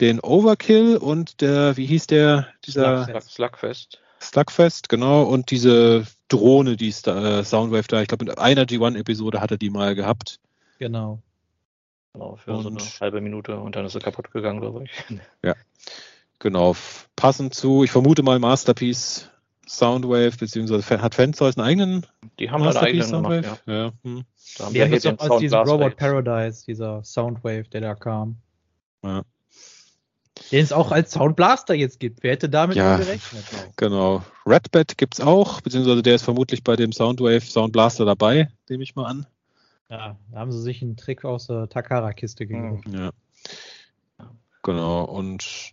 [0.00, 4.00] Den Overkill und der, wie hieß der, dieser Slug- Slugfest.
[4.20, 5.24] Slugfest, genau.
[5.24, 8.00] Und diese Drohne, die ist da, äh, Soundwave da.
[8.02, 10.40] Ich glaube, in einer G1-Episode hatte die mal gehabt.
[10.78, 11.20] Genau.
[12.12, 14.90] Genau, für so Und- eine halbe Minute und dann ist er kaputt gegangen, glaube ich.
[16.40, 19.30] Genau, f- passend zu, ich vermute mal Masterpiece
[19.66, 22.06] Soundwave, beziehungsweise hat Fantoys einen eigenen
[22.38, 23.40] Die haben einen eigenen Soundwave?
[23.42, 23.74] gemacht, ja.
[23.74, 23.92] Ja.
[24.02, 24.24] hm.
[24.58, 27.64] Da haben Die haben wir das hier den als diesen Sound Robot Paradise, dieser Soundwave,
[27.70, 28.36] der da kam.
[29.02, 29.22] Ja.
[30.52, 32.22] Den es auch als Sound Blaster jetzt gibt.
[32.22, 32.96] Wer hätte damit Ja.
[32.96, 33.44] gerechnet?
[33.76, 34.22] Genau.
[34.46, 38.94] Redbat gibt's auch, beziehungsweise der ist vermutlich bei dem Soundwave Sound Blaster dabei, nehme ich
[38.94, 39.26] mal an.
[39.88, 42.80] Ja, da haben sie sich einen Trick aus der Takara-Kiste gegeben.
[42.92, 43.10] Ja.
[44.62, 45.72] Genau, und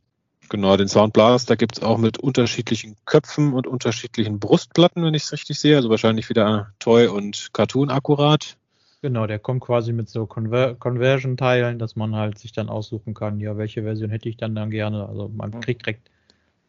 [0.50, 5.32] genau, den Sound Blaster gibt's auch mit unterschiedlichen Köpfen und unterschiedlichen Brustplatten, wenn ich es
[5.32, 5.78] richtig sehe.
[5.78, 8.58] Also wahrscheinlich wieder Toy und Cartoon akkurat.
[9.02, 13.40] Genau, der kommt quasi mit so Conver Conversion-Teilen, dass man halt sich dann aussuchen kann,
[13.40, 15.08] ja, welche Version hätte ich dann dann gerne.
[15.10, 15.62] Also man Mhm.
[15.62, 16.12] kriegt direkt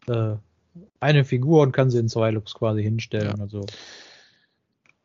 [0.08, 0.36] äh,
[1.00, 3.34] eine Figur und kann sie in zwei Looks quasi hinstellen.
[3.36, 3.42] Ja.
[3.42, 3.66] Also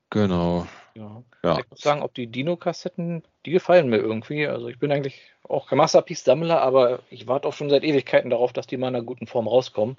[0.09, 0.67] Genau.
[0.95, 1.21] Ja.
[1.43, 1.59] Ja.
[1.59, 4.47] Ich muss sagen, ob die Dino-Kassetten, die gefallen mir irgendwie.
[4.47, 8.53] Also ich bin eigentlich auch kein Masterpiece-Sammler, aber ich warte auch schon seit Ewigkeiten darauf,
[8.53, 9.97] dass die mal in einer guten Form rauskommen.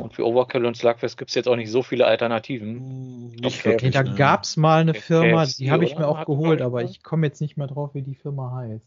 [0.00, 2.76] Und für Overkill und Slugfest gibt es jetzt auch nicht so viele Alternativen.
[2.76, 3.44] Hm, Okay.
[3.44, 3.94] Nicht nee, wirklich.
[3.94, 4.14] da ne?
[4.14, 7.26] gab's mal eine Firma, KFC, die habe ich mir auch Hat, geholt, aber ich komme
[7.26, 8.86] jetzt nicht mehr drauf, wie die Firma heißt.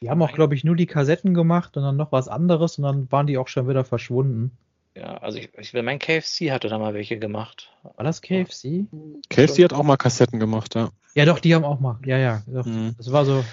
[0.00, 2.84] Die haben auch, glaube ich, nur die Kassetten gemacht und dann noch was anderes und
[2.84, 4.50] dann waren die auch schon wieder verschwunden.
[4.94, 7.70] Ja, also ich, ich mein KFC hatte da mal welche gemacht.
[7.82, 8.86] War das KFC?
[9.28, 10.90] KFC hat auch mal Kassetten gemacht, ja.
[11.14, 11.98] Ja, doch, die haben auch mal.
[12.04, 12.42] Ja, ja.
[12.46, 12.66] Doch.
[12.66, 12.94] Mhm.
[12.96, 13.44] Das war so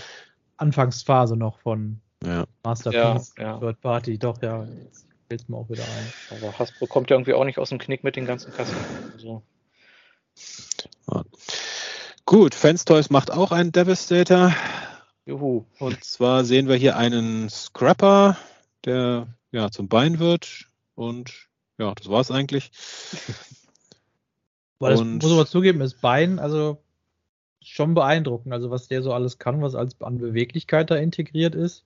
[0.58, 2.46] Anfangsphase noch von ja.
[2.64, 3.60] Masterpiece, Ja, ja.
[3.60, 4.18] Third Party.
[4.18, 4.66] Doch, ja.
[5.34, 6.14] Fällt mir auch wieder ein.
[6.38, 9.12] Aber Hasbro kommt ja irgendwie auch nicht aus dem Knick mit den ganzen Kassetten.
[9.14, 9.42] Also,
[12.26, 14.54] Gut, Fanstoys macht auch einen Devastator.
[15.26, 15.66] juhu.
[15.80, 18.38] Und zwar sehen wir hier einen Scrapper,
[18.86, 20.68] der ja zum Bein wird.
[20.94, 21.48] Und
[21.80, 22.70] ja, das war's eigentlich.
[24.78, 26.78] Weil das Und- muss man zugeben, ist Bein, also
[27.60, 28.54] schon beeindruckend.
[28.54, 31.86] Also was der so alles kann, was als an Beweglichkeit da integriert ist.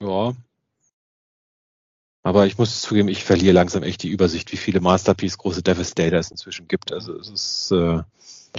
[0.00, 0.36] Ja.
[2.26, 6.18] Aber ich muss zugeben, ich verliere langsam echt die Übersicht, wie viele Masterpiece große Devastator
[6.18, 6.92] es inzwischen gibt.
[6.92, 8.00] Also es ist äh,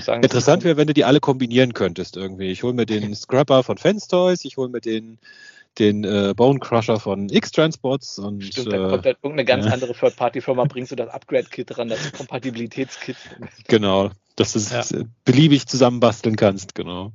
[0.01, 2.49] sagen, interessant wäre, wenn du die alle kombinieren könntest irgendwie.
[2.49, 5.19] Ich hole mir den Scrapper von Fanstoys, ich hole mir den
[5.79, 9.73] den äh, Bone Crusher von X-Transports und Stimmt, äh, kommt halt irgendeine ganz ja.
[9.73, 13.17] andere Third-Party-Firma, bringst du das Upgrade-Kit ran, das Kompatibilitätskit.
[13.67, 15.01] Genau, dass du es Ja.
[15.25, 17.11] beliebig zusammenbasteln kannst, genau.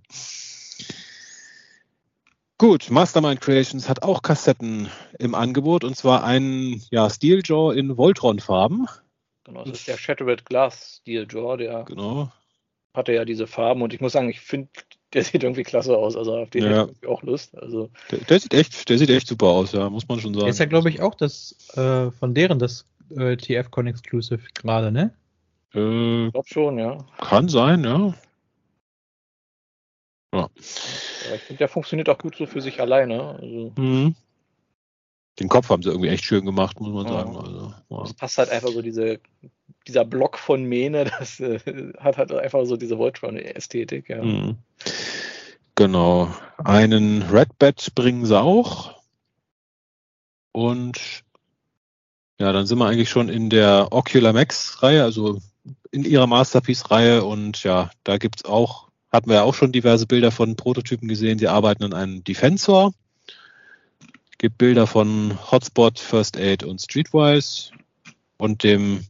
[2.62, 4.88] Gut, Mastermind Creations hat auch Kassetten
[5.18, 8.86] im Angebot und zwar einen ja, Steeljaw in Voltron-Farben.
[9.42, 12.30] Genau, das ist der Shattered Glass Steel Jaw, der Genau.
[12.94, 14.68] hatte ja diese Farben und ich muss sagen, ich finde,
[15.12, 16.14] der sieht irgendwie klasse aus.
[16.14, 16.82] Also auf den Ja.
[16.82, 17.58] hätte ich auch Lust.
[17.58, 20.46] Also Der, der sieht echt, der sieht echt super aus, ja, muss man schon sagen.
[20.46, 22.86] Ist ja, glaube ich, auch das äh, von deren das
[23.16, 25.12] äh, TFCon Exclusive gerade, ne?
[25.74, 26.98] Äh, ich glaube schon, ja.
[27.18, 28.14] kann sein, ja.
[30.40, 30.50] Aber
[31.34, 33.38] ich finde, der funktioniert auch gut so für sich alleine.
[33.40, 34.14] Also Mhm.
[35.40, 37.12] Den Kopf haben sie irgendwie echt schön gemacht, muss man Ja.
[37.12, 37.36] sagen.
[37.36, 38.02] Also, ja.
[38.02, 39.18] es passt halt einfach so diese,
[39.86, 44.22] dieser Block von Mähne, das äh, hat halt einfach so diese Voltron-Ästhetik, ja.
[44.22, 44.56] Mhm.
[45.74, 46.28] Genau.
[46.58, 49.00] Einen Red Bat bringen sie auch.
[50.52, 51.24] Und
[52.38, 55.38] Ja, dann sind wir eigentlich schon in der Ocular Max-Reihe, also
[55.92, 57.24] in ihrer Masterpiece-Reihe.
[57.24, 61.38] Und ja, da gibt's auch, hatten wir ja auch schon diverse Bilder von Prototypen gesehen.
[61.38, 62.94] Sie arbeiten an einem Defensor.
[64.38, 67.70] Gibt Bilder von Hotspot, First Aid und Streetwise
[68.38, 69.04] und dem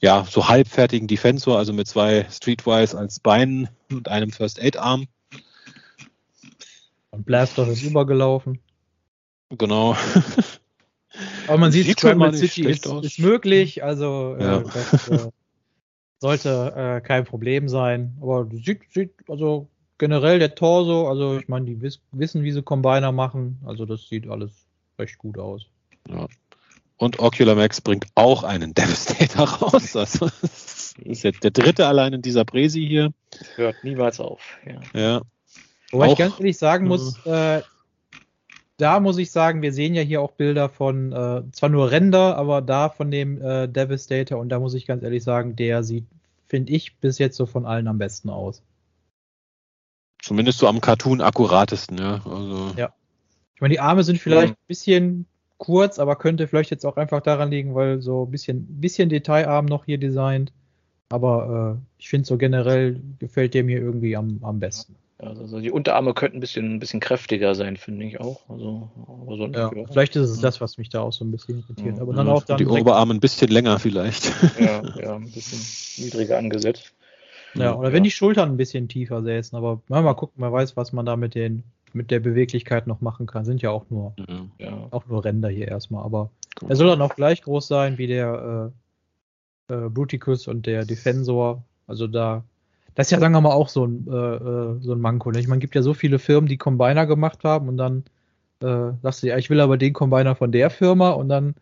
[0.00, 5.06] ja, so halbfertigen Defensor, also mit zwei Streetwise als Beinen und einem First Aid Arm.
[7.10, 8.58] Und Blastoff ist übergelaufen.
[9.50, 9.96] Genau.
[11.48, 14.58] Aber man sieht, Sieht schon mal Scramble nicht City ist, ist möglich, also äh, Ja.
[14.60, 15.30] das äh,
[16.20, 18.16] sollte äh, kein Problem sein.
[18.20, 19.68] Aber sieht, sieht, also
[19.98, 24.08] generell der Torso, also ich meine, die wiss, wissen, wie sie Combiner machen, also das
[24.08, 24.66] sieht alles
[24.98, 25.66] recht gut aus.
[26.96, 29.96] Und Ocular Max bringt auch einen Devastator raus.
[29.96, 33.12] Also, das ist jetzt der dritte allein in dieser Präsi hier.
[33.56, 34.42] Hört niemals auf.
[34.66, 34.80] Ja.
[35.00, 35.22] Ja.
[35.92, 37.62] Wobei Auch- ich ganz ehrlich sagen muss, äh,
[38.80, 42.36] da muss ich sagen, wir sehen ja hier auch Bilder von, äh, zwar nur Render,
[42.36, 46.04] aber da von dem äh, Devastator und da muss ich ganz ehrlich sagen, der sieht,
[46.48, 48.62] finde ich, bis jetzt so von allen am besten aus.
[50.22, 52.20] Zumindest so am Cartoon akkuratesten, ja.
[52.24, 52.92] Also, Ja.
[53.54, 55.26] Ich meine, die Arme sind vielleicht ein bisschen
[55.58, 59.66] kurz, aber könnte vielleicht jetzt auch einfach daran liegen, weil so ein bisschen, bisschen Detailarm
[59.66, 60.52] noch hier designt.
[61.10, 64.94] Aber äh, ich finde so generell gefällt der mir irgendwie am, am besten.
[65.22, 68.48] Also, also die Unterarme könnten ein bisschen, ein bisschen kräftiger sein, finde ich auch.
[68.48, 69.86] Also, aber sonst, Ja, ja.
[69.86, 71.96] vielleicht ist es das, was mich da auch so ein bisschen irritiert.
[71.96, 72.02] Ja.
[72.02, 74.32] Aber dann ja, auch dann die Oberarme ein bisschen länger vielleicht.
[74.58, 75.60] ja, ja, ein bisschen
[76.04, 76.94] niedriger angesetzt.
[77.54, 77.94] Ja, oder Ja.
[77.94, 81.04] wenn die Schultern ein bisschen tiefer säßen, aber mal, mal gucken, man weiß, was man
[81.06, 83.44] da mit den mit der Beweglichkeit noch machen kann.
[83.44, 84.46] Sind ja auch nur Ja.
[84.66, 84.86] Ja.
[84.92, 86.70] auch nur Ränder hier erstmal, aber Gut.
[86.70, 88.72] er soll dann auch gleich groß sein wie der
[89.68, 91.64] äh, äh, Bruticus und der Defensor.
[91.88, 92.44] Also da
[92.94, 95.30] das ist ja sagen wir mal auch so ein äh, äh, so ein Manko.
[95.30, 95.40] Ne?
[95.40, 98.04] Ich meine, gibt ja so viele Firmen, die Combiner gemacht haben und dann
[98.62, 101.54] äh, sagst du ja, ich will aber den Combiner von der Firma und dann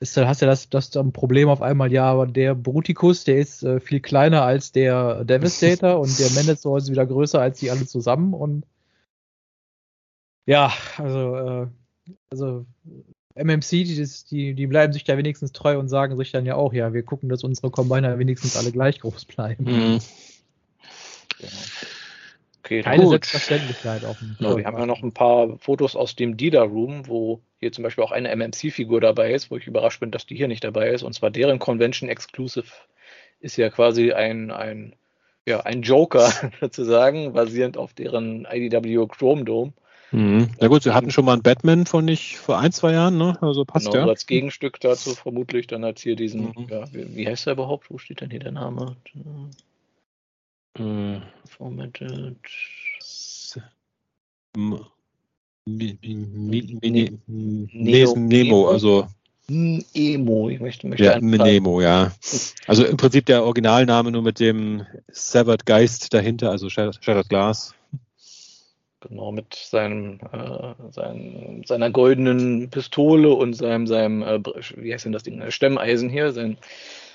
[0.00, 3.38] ist, hast du ja das, das dann Problem auf einmal, ja, aber der Bruticus, der
[3.38, 7.70] ist äh, viel kleiner als der Devastator und der Mendelssohn ist wieder größer als die
[7.70, 8.64] alle zusammen und
[10.46, 11.66] ja, also, äh,
[12.30, 12.66] also
[13.34, 16.72] MMC, die, die, die bleiben sich da wenigstens treu und sagen sich dann ja auch,
[16.72, 19.64] ja, wir gucken, dass unsere Combiner wenigstens alle gleich groß bleiben.
[19.64, 19.98] Mhm.
[21.38, 21.52] Genau.
[22.62, 23.12] Okay, Keine Gut.
[23.12, 27.40] Selbstverständlichkeit dem Genau, wir haben ja noch ein paar Fotos aus dem Dealer Room, wo
[27.60, 30.48] hier zum Beispiel auch eine MMC-Figur dabei ist, wo ich überrascht bin, dass die hier
[30.48, 31.02] nicht dabei ist.
[31.02, 32.66] Und zwar deren Convention Exclusive
[33.40, 34.94] ist ja quasi ein, ein,
[35.46, 36.30] ja, ein Joker
[36.60, 39.72] sozusagen, basierend auf deren IDW Chrome Dome.
[40.10, 40.48] Mhm.
[40.60, 43.38] Na gut, sie hatten schon mal einen Batman von nicht vor ein, zwei Jahren, ne?
[43.40, 44.10] Also passt Genau, ja.
[44.10, 46.66] als Gegenstück dazu vermutlich dann halt hier diesen, Mhm.
[46.70, 47.90] ja, wie, wie heißt der überhaupt?
[47.90, 48.96] Wo steht denn hier der Name?
[50.78, 52.36] Äh, Formatted.
[57.74, 59.06] Nemo, Nemo, also
[59.50, 62.12] Hm, Emo, ich möchte, möchte ja, Nemo, ja.
[62.66, 67.74] Also im Prinzip der Originalname nur mit dem Severed Geist dahinter, also Shattered Glass.
[69.00, 74.42] Genau, mit seinem, äh, seinem, seiner goldenen Pistole und seinem, seinem äh,
[74.76, 76.32] wie heißt denn das Ding, Äh, Stemmeisen hier.
[76.32, 76.58] Sein,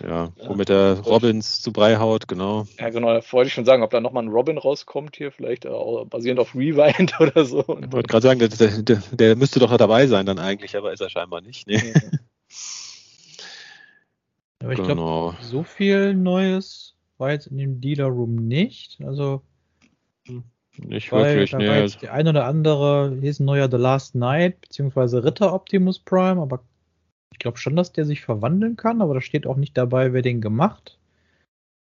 [0.02, 2.66] Ja, womit er Robins zu Brei haut, genau.
[2.80, 5.66] ja, genau, da wollte ich schon sagen, ob da nochmal ein Robin rauskommt hier, vielleicht
[5.66, 5.70] äh,
[6.06, 7.60] basierend auf Rewind oder so.
[7.60, 11.02] Ich wollte gerade sagen, der, der, der müsste doch dabei sein dann eigentlich, aber ist
[11.02, 11.68] er scheinbar nicht.
[11.68, 11.94] Nee.
[14.60, 15.36] Aber ich glaube, genau.
[15.42, 19.02] so viel Neues war jetzt in dem Dealer Room nicht.
[19.04, 19.42] Also
[20.78, 21.68] Nicht Weil wirklich, da nee.
[21.68, 25.54] war jetzt der ein oder andere, hier ist ein neuer The Last Night, beziehungsweise Ritter
[25.54, 26.64] Optimus Prime, aber
[27.32, 30.24] ich glaube schon, dass der sich verwandeln kann, aber da steht auch nicht dabei, wer
[30.24, 30.98] den gemacht.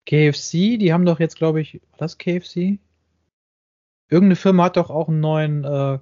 [0.06, 2.78] KFC, die haben doch jetzt, glaube ich, war das KFC?
[4.10, 5.98] Irgendeine Firma hat doch auch einen neuen äh,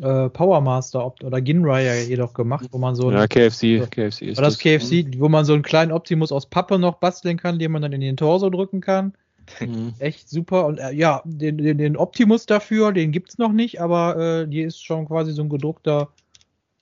[0.00, 4.38] äh, Power Master Opt oder Ginraya jedoch gemacht, wo man so Ja, KFC, KFC ist
[4.38, 7.70] war das KFC, wo man so einen kleinen Optimus aus Pappe noch basteln kann, den
[7.70, 9.12] man dann in den Torso drücken kann
[9.60, 9.94] Mhm.
[9.98, 10.66] echt super.
[10.66, 14.62] Und äh, ja, den, den, den Optimus dafür, den gibt's noch nicht, aber äh, die
[14.62, 16.12] ist schon quasi so ein gedruckter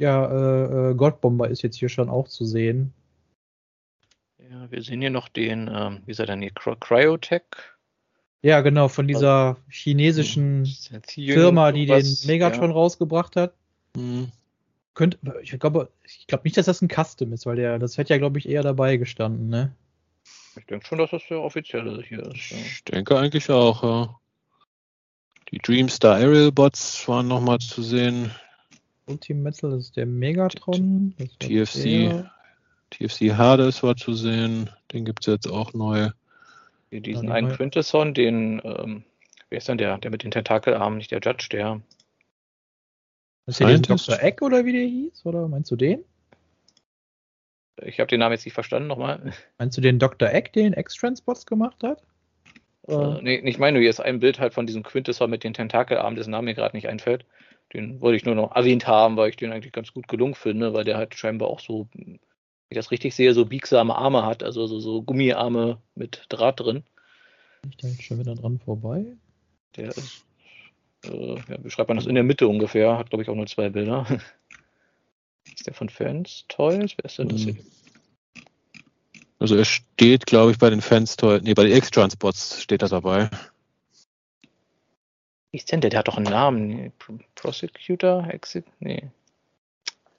[0.01, 2.93] ja, äh, äh, Godbomber ist jetzt hier schon auch zu sehen.
[4.51, 7.43] Ja, wir sehen hier noch den, ähm, wie ist er denn hier, Cry- Cryotech.
[8.43, 10.67] Ja, genau, von dieser chinesischen
[11.15, 12.77] Firma, die den Megatron ja.
[12.77, 13.53] rausgebracht hat.
[13.95, 14.33] Mhm.
[14.95, 18.15] Könnte, ich glaube, ich glaube nicht, dass das ein Custom ist, weil der, das hätte
[18.15, 19.73] ja, glaube ich, eher dabei gestanden, ne?
[20.57, 22.51] Ich denke schon, dass das der offizielle hier ist.
[22.51, 22.57] Ja.
[22.57, 24.17] Ich denke eigentlich auch, ja.
[25.51, 28.31] Die Dreamstar Aerial Bots waren nochmal zu sehen.
[29.07, 31.15] Ultimetal, das ist der Megatron.
[31.41, 31.83] TFC.
[31.83, 32.33] der.
[32.91, 34.71] TFC Hades war zu sehen.
[34.93, 36.11] Den gibt es jetzt auch neu.
[36.91, 39.05] Hier diesen die einen Quintesson, den, ähm,
[39.49, 41.81] wer ist denn der, der mit den Tentakelarmen, nicht der Judge, der,
[43.47, 43.79] Ist der?
[43.79, 44.21] Dr.
[44.23, 45.25] Egg oder wie der hieß?
[45.25, 46.05] Oder meinst du den?
[47.85, 49.33] Ich habe den Namen jetzt nicht verstanden nochmal.
[49.59, 50.29] Meinst du den Dr.
[50.31, 52.03] Egg, den X-Transpots gemacht hat?
[52.89, 56.17] Äh, nee, ich meine, hier ist ein Bild halt von diesem Quintessor mit den Tentakelarmen,
[56.17, 57.25] dessen Name mir gerade nicht einfällt.
[57.73, 60.75] Den wollte ich nur noch erwähnt haben, weil ich den eigentlich ganz gut gelungen finde,
[60.75, 62.19] weil der halt scheinbar auch so, wenn
[62.69, 66.83] ich das richtig sehe, so biegsame Arme hat, also so, so Gummiarme mit Draht drin.
[67.69, 69.05] Ich da jetzt schon wieder dran vorbei?
[69.77, 70.25] Der ist,
[71.05, 73.47] äh, ja, wie schreibt man das, in der Mitte ungefähr, hat glaube ich auch nur
[73.47, 74.07] zwei Bilder.
[75.45, 76.93] ist der von Fans Toys?
[76.97, 77.57] Wer ist denn das hier?
[79.39, 83.31] Also er steht, glaube ich, bei den Fans, nee, bei den X-Transports steht er dabei.
[85.51, 85.91] Wie ist denn der?
[85.91, 86.93] Der hat doch einen Namen.
[87.35, 88.29] Prosecutor?
[88.29, 88.67] Exit?
[88.79, 89.11] Nee.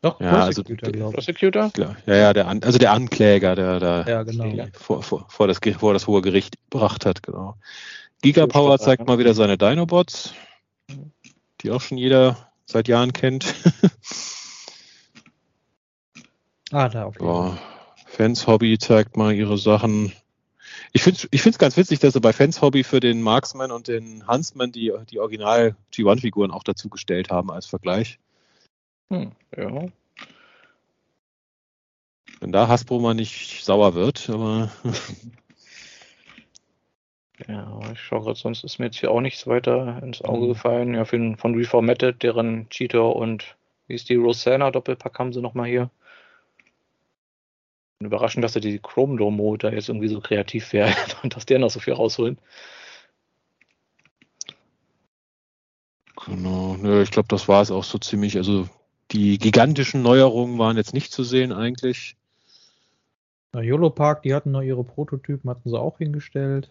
[0.02, 1.16] Doch, Ja, also- Prosecutor, glaube ich.
[1.16, 1.70] Prosecutor?
[1.72, 1.96] Klar.
[2.08, 4.66] Ja, ja, der An also der Ankläger, der da Ja, genau.
[4.74, 7.56] vor, vor, vor, das, vor das hohe Gericht gebracht hat, genau.
[8.24, 9.06] Gigapower zeigt ja.
[9.06, 10.34] mal wieder seine Dinobots,
[11.62, 13.46] die auch schon jeder seit Jahren kennt.
[16.72, 17.50] Ah, da auf jeden Fall.
[17.50, 17.58] Ja,
[18.08, 20.14] Fans Hobby zeigt mal ihre Sachen.
[20.94, 23.72] Ich finde es ich find's ganz witzig, dass sie bei Fans Hobby für den Marksman
[23.72, 28.20] und den Huntsman die, die Original G1-Figuren auch dazu gestellt haben als Vergleich.
[29.10, 29.86] Hm, ja.
[32.40, 34.72] Wenn da Hasbro mal nicht sauer wird, aber
[37.48, 40.50] Ja, ich schaue gerade, sonst ist mir jetzt hier auch nichts weiter ins Auge Mhm.
[40.50, 40.94] gefallen.
[40.94, 43.56] Ja, für, von Reformatted, deren Cheetor und
[43.88, 45.90] wie ist die Rosanna Doppelpack haben sie nochmal hier.
[48.06, 51.46] Überraschend, dass sie die Chrome Dome Mode da jetzt irgendwie so kreativ wäre und dass
[51.46, 52.38] der noch so viel rausholen.
[56.26, 58.38] genau, nö, ich glaube, das war es auch so ziemlich.
[58.38, 58.68] Also
[59.12, 62.16] die gigantischen Neuerungen waren jetzt nicht zu sehen eigentlich.
[63.54, 66.70] Na, YOLO Park, die hatten noch ihre Prototypen, hatten sie auch hingestellt.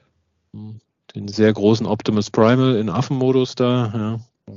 [0.53, 4.57] Den sehr großen Optimus Primal in Affenmodus da, ja.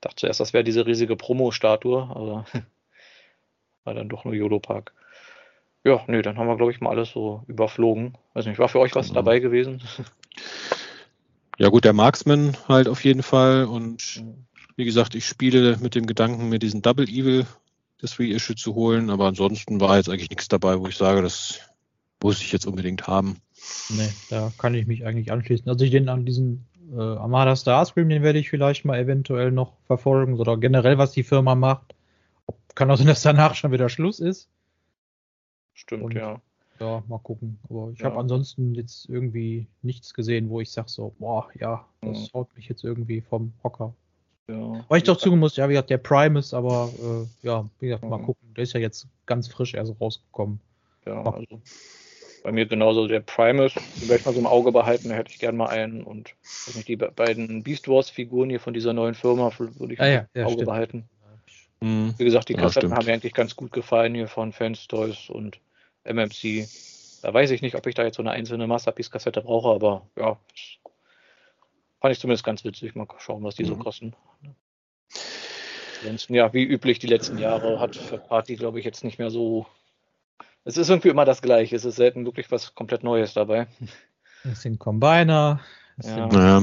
[0.00, 2.44] Dachte zuerst, das wäre diese riesige Promo-Statue, aber
[3.84, 4.92] war dann doch nur YOLO Park.
[5.84, 8.16] Ja, nö, dann haben wir, glaube ich, mal alles so überflogen.
[8.34, 9.20] Weiß nicht, war für euch was Genau.
[9.20, 9.82] dabei gewesen?
[11.58, 14.24] Ja gut, der Marksman halt auf jeden Fall und
[14.76, 17.46] wie gesagt, ich spiele mit dem Gedanken, mir diesen Double Evil
[17.98, 21.60] das Reissue zu holen, aber ansonsten war jetzt eigentlich nichts dabei, wo ich sage, das
[22.22, 23.36] muss ich jetzt unbedingt haben.
[23.90, 25.68] Nee, da kann ich mich eigentlich anschließen.
[25.68, 29.74] Also ich den an diesen äh, Armada Starscream, den werde ich vielleicht mal eventuell noch
[29.86, 31.94] verfolgen oder generell, was die Firma macht.
[32.46, 34.48] Ob, kann auch sein, dass danach schon wieder Schluss ist.
[35.74, 36.40] Stimmt, Und- ja.
[36.80, 37.58] Ja, mal gucken.
[37.70, 38.06] Aber ich Ja.
[38.06, 42.28] habe ansonsten jetzt irgendwie nichts gesehen, wo ich sage so, boah, ja, das Mhm.
[42.38, 43.92] haut mich jetzt irgendwie vom Hocker.
[44.48, 44.84] ja.
[44.88, 48.02] Weil ich doch zugeben muss, ja, wie gesagt, der Primus, aber äh, ja, wie gesagt,
[48.04, 48.52] mal gucken.
[48.54, 50.58] Der ist ja jetzt ganz frisch erst rausgekommen.
[51.06, 51.60] Ja, also
[52.42, 55.30] bei mir genauso der Primus, den werde ich mal so im Auge behalten, da hätte
[55.30, 56.34] ich gern mal einen und
[56.74, 60.06] nicht, die be- beiden Beast Wars Figuren hier von dieser neuen Firma würde ich Ah,
[60.06, 60.66] im ja, ja, Auge stimmt.
[60.66, 61.04] behalten.
[61.82, 62.14] Hm.
[62.16, 65.28] Wie gesagt, die Ja, Kassetten haben mir eigentlich ganz gut gefallen hier von Fans Toys
[65.28, 65.58] und
[66.04, 66.68] MMC.
[67.22, 70.38] Da weiß ich nicht, ob ich da jetzt so eine einzelne Masterpiece-Kassette brauche, aber ja,
[70.50, 70.92] das
[72.00, 72.94] fand ich zumindest ganz witzig.
[72.94, 73.78] Mal schauen, was die so Mhm.
[73.80, 74.14] kosten.
[76.00, 79.30] Ansonsten, ja, wie üblich die letzten Jahre hat für Party, glaube ich, jetzt nicht mehr
[79.30, 79.66] so.
[80.64, 81.76] Es ist irgendwie immer das Gleiche.
[81.76, 83.66] Es ist selten wirklich was komplett Neues dabei.
[84.44, 85.60] Es sind Combiner.
[85.98, 86.14] Es Ja.
[86.14, 86.62] sind, Naja.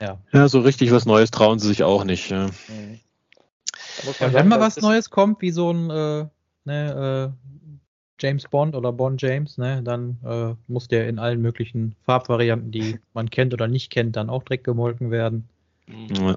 [0.00, 0.18] Ja.
[0.32, 2.30] ja, so richtig was Neues trauen sie sich auch nicht.
[2.30, 2.46] Ja.
[2.68, 3.00] Mhm.
[4.02, 6.26] Ja, man wenn mal was Neues kommt, wie so ein äh,
[6.64, 7.52] ne, äh,
[8.20, 12.98] James Bond oder Bond James, ne, dann äh, muss der in allen möglichen Farbvarianten, die
[13.14, 15.48] man kennt oder nicht kennt, dann auch direkt gemolken werden.
[15.86, 16.14] Mhm.
[16.14, 16.36] Ja.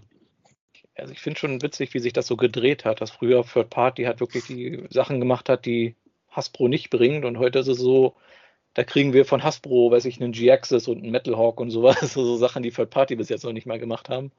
[0.98, 4.04] Also ich finde schon witzig, wie sich das so gedreht hat, dass früher Third Party
[4.04, 5.96] halt wirklich die Sachen gemacht hat, die
[6.30, 8.16] Hasbro nicht bringt und heute ist es so,
[8.74, 12.02] da kriegen wir von Hasbro, weiß ich, einen G-Axis und einen Metal Hawk und sowas,
[12.02, 14.32] also so Sachen, die Third Party bis jetzt noch nicht mal gemacht haben.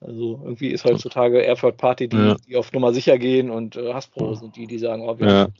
[0.00, 2.36] Also irgendwie ist heutzutage Third Party, die, Ja.
[2.46, 5.32] die auf Nummer sicher gehen und äh, Hasbro sind die, die sagen, oh, wir Ja.
[5.44, 5.54] haben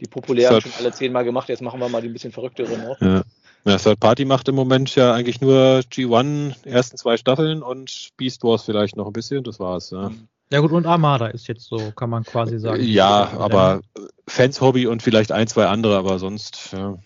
[0.00, 2.86] die populären halt- schon alle zehnmal gemacht, jetzt machen wir mal die ein bisschen verrückteren
[2.86, 3.00] auch.
[3.00, 3.22] Ja.
[3.64, 8.42] Ja, Third Party macht im Moment ja eigentlich nur G1, ersten zwei Staffeln und Beast
[8.42, 9.90] Wars vielleicht noch ein bisschen, das war's.
[9.90, 10.10] Ja,
[10.50, 12.82] Ja gut, und Armada ist jetzt so, kann man quasi sagen.
[12.82, 13.82] ja aber
[14.26, 16.98] Fans Hobby und vielleicht ein, zwei andere, aber sonst ja,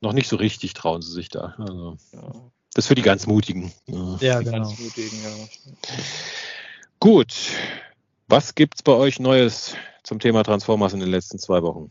[0.00, 1.54] noch nicht so richtig trauen sie sich da.
[1.58, 2.30] Also, Ja,
[2.78, 3.72] das ist für die ganz Mutigen.
[3.86, 4.16] Ja.
[4.20, 4.58] Ja, die genau.
[4.58, 5.30] ganz mutigen, ja.
[7.00, 7.34] Gut,
[8.28, 9.74] was gibt's bei euch Neues
[10.04, 11.90] zum Thema Transformers in den letzten zwei Wochen?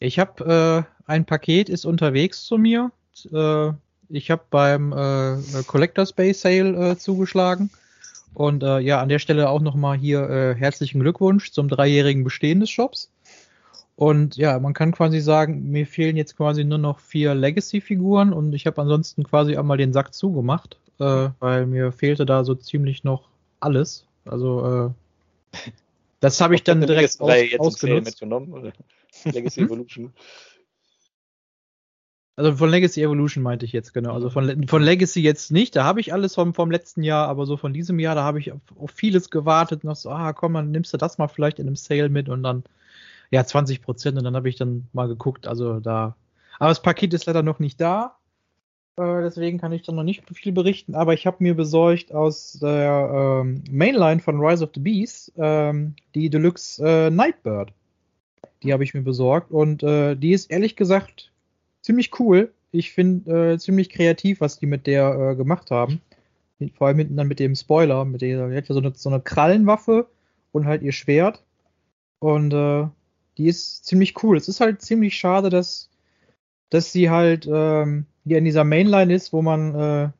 [0.00, 2.90] Ich habe äh, ein Paket ist unterwegs zu mir.
[3.32, 3.70] Äh,
[4.08, 7.70] ich habe beim äh, Collectors Bay Sale äh, zugeschlagen.
[8.34, 12.58] Und äh, ja, an der Stelle auch nochmal hier äh, herzlichen Glückwunsch zum dreijährigen Bestehen
[12.58, 13.11] des Shops.
[13.94, 18.52] Und ja, man kann quasi sagen, mir fehlen jetzt quasi nur noch vier Legacy-Figuren und
[18.54, 23.04] ich habe ansonsten quasi einmal den Sack zugemacht, äh, weil mir fehlte da so ziemlich
[23.04, 23.28] noch
[23.60, 24.06] alles.
[24.24, 24.94] Also
[25.54, 25.60] äh,
[26.22, 28.22] Das habe ich dann direkt aus, jetzt ausgenutzt.
[29.24, 30.12] Legacy Evolution.
[32.36, 34.14] Also von Legacy Evolution meinte ich jetzt, genau.
[34.14, 37.44] Also von, von Legacy jetzt nicht, da habe ich alles vom, vom letzten Jahr, aber
[37.44, 39.82] so von diesem Jahr, da habe ich auf, auf vieles gewartet.
[39.82, 42.44] Noch so, ah, komm, dann nimmst du das mal vielleicht in einem Sale mit und
[42.44, 42.62] dann,
[43.32, 46.16] ja, 20 Prozent und dann habe ich dann mal geguckt, also da.
[46.58, 48.18] Aber das Paket ist leider noch nicht da.
[48.96, 52.58] Äh, deswegen kann ich da noch nicht viel berichten, aber ich habe mir besorgt aus
[52.60, 57.72] der ähm, Mainline von Rise of the Beast ähm, die Deluxe äh, Nightbird.
[58.62, 61.32] Die habe ich mir besorgt und äh, die ist ehrlich gesagt
[61.80, 62.52] ziemlich cool.
[62.70, 66.02] Ich finde äh, ziemlich kreativ, was die mit der äh, gemacht haben.
[66.76, 68.04] Vor allem hinten dann mit dem Spoiler.
[68.04, 70.06] Mit der, so eine, so eine Krallenwaffe
[70.52, 71.42] und halt ihr Schwert.
[72.20, 72.86] Und äh,
[73.38, 74.36] die ist ziemlich cool.
[74.36, 75.90] Es ist halt ziemlich schade, dass,
[76.70, 80.10] dass sie halt ähm, hier in dieser Mainline ist, wo man äh,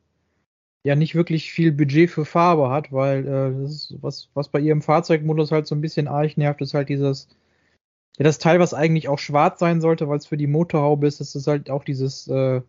[0.83, 4.59] ja nicht wirklich viel Budget für Farbe hat, weil äh, das ist was, was bei
[4.59, 7.29] ihrem Fahrzeugmodus halt so ein bisschen arg nervt, ist halt dieses
[8.17, 11.19] ja, das Teil, was eigentlich auch schwarz sein sollte, weil es für die Motorhaube ist,
[11.19, 12.61] das ist halt auch dieses äh,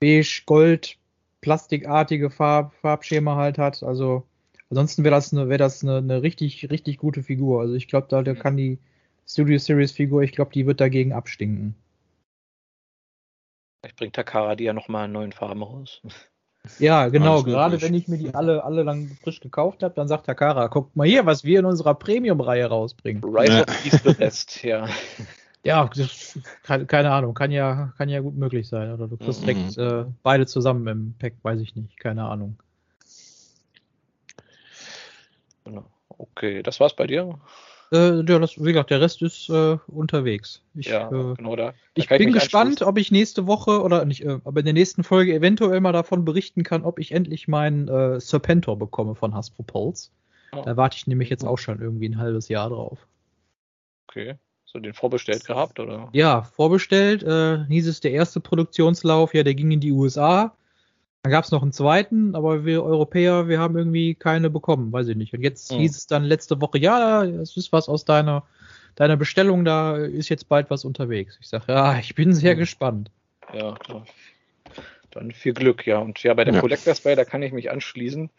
[0.00, 0.98] beige-gold
[1.40, 3.82] plastikartige Farb, Farbschema halt hat.
[3.82, 4.24] Also
[4.70, 7.60] ansonsten wäre das eine wäre das eine, eine richtig richtig gute Figur.
[7.60, 8.78] Also ich glaube, da, da kann die
[9.30, 11.76] Studio Series Figur, ich glaube, die wird dagegen abstinken.
[13.80, 16.02] Vielleicht bringt Takara die ja nochmal in neuen Farben raus.
[16.78, 17.42] Ja, genau.
[17.42, 20.94] Gerade wenn ich mir die alle, alle lang frisch gekauft habe, dann sagt Takara, guck
[20.94, 23.24] mal hier, was wir in unserer Premium-Reihe rausbringen.
[23.24, 23.62] Rise ja.
[23.62, 24.86] of East the Best, ja.
[25.64, 25.88] Ja,
[26.62, 28.92] kann, keine Ahnung, kann ja, kann ja gut möglich sein.
[28.92, 29.46] Oder du kriegst mhm.
[29.46, 32.58] direkt äh, beide zusammen im Pack, weiß ich nicht, keine Ahnung.
[35.64, 35.86] Genau.
[36.08, 37.40] Okay, das war's bei dir?
[37.92, 40.62] Äh, ja, das, wie gesagt, der Rest ist äh, unterwegs.
[40.74, 41.70] Ich, ja, äh, genau da.
[41.70, 44.74] da ich bin ich gespannt, ob ich nächste Woche oder nicht, äh, aber in der
[44.74, 49.34] nächsten Folge eventuell mal davon berichten kann, ob ich endlich meinen äh, Serpentor bekomme von
[49.34, 50.10] Hasbro Pulse.
[50.52, 50.62] Oh.
[50.64, 53.06] Da warte ich nämlich jetzt auch schon irgendwie ein halbes Jahr drauf.
[54.08, 54.36] Okay.
[54.64, 56.08] So den vorbestellt gehabt, oder?
[56.12, 57.24] Ja, vorbestellt.
[57.24, 60.56] Äh, hieß es der erste Produktionslauf, ja, der ging in die USA.
[61.22, 65.08] Dann gab es noch einen zweiten, aber wir Europäer, wir haben irgendwie keine bekommen, weiß
[65.08, 65.34] ich nicht.
[65.34, 65.78] Und jetzt mhm.
[65.78, 68.44] hieß es dann letzte Woche, ja, es ist was aus deiner,
[68.94, 71.36] deiner Bestellung, da ist jetzt bald was unterwegs.
[71.40, 72.60] Ich sage, ja, ich bin sehr mhm.
[72.60, 73.10] gespannt.
[73.52, 74.06] Ja, klar.
[75.10, 75.98] Dann viel Glück, ja.
[75.98, 76.60] Und ja, bei der ja.
[76.60, 78.30] Collectors Bay, da kann ich mich anschließen.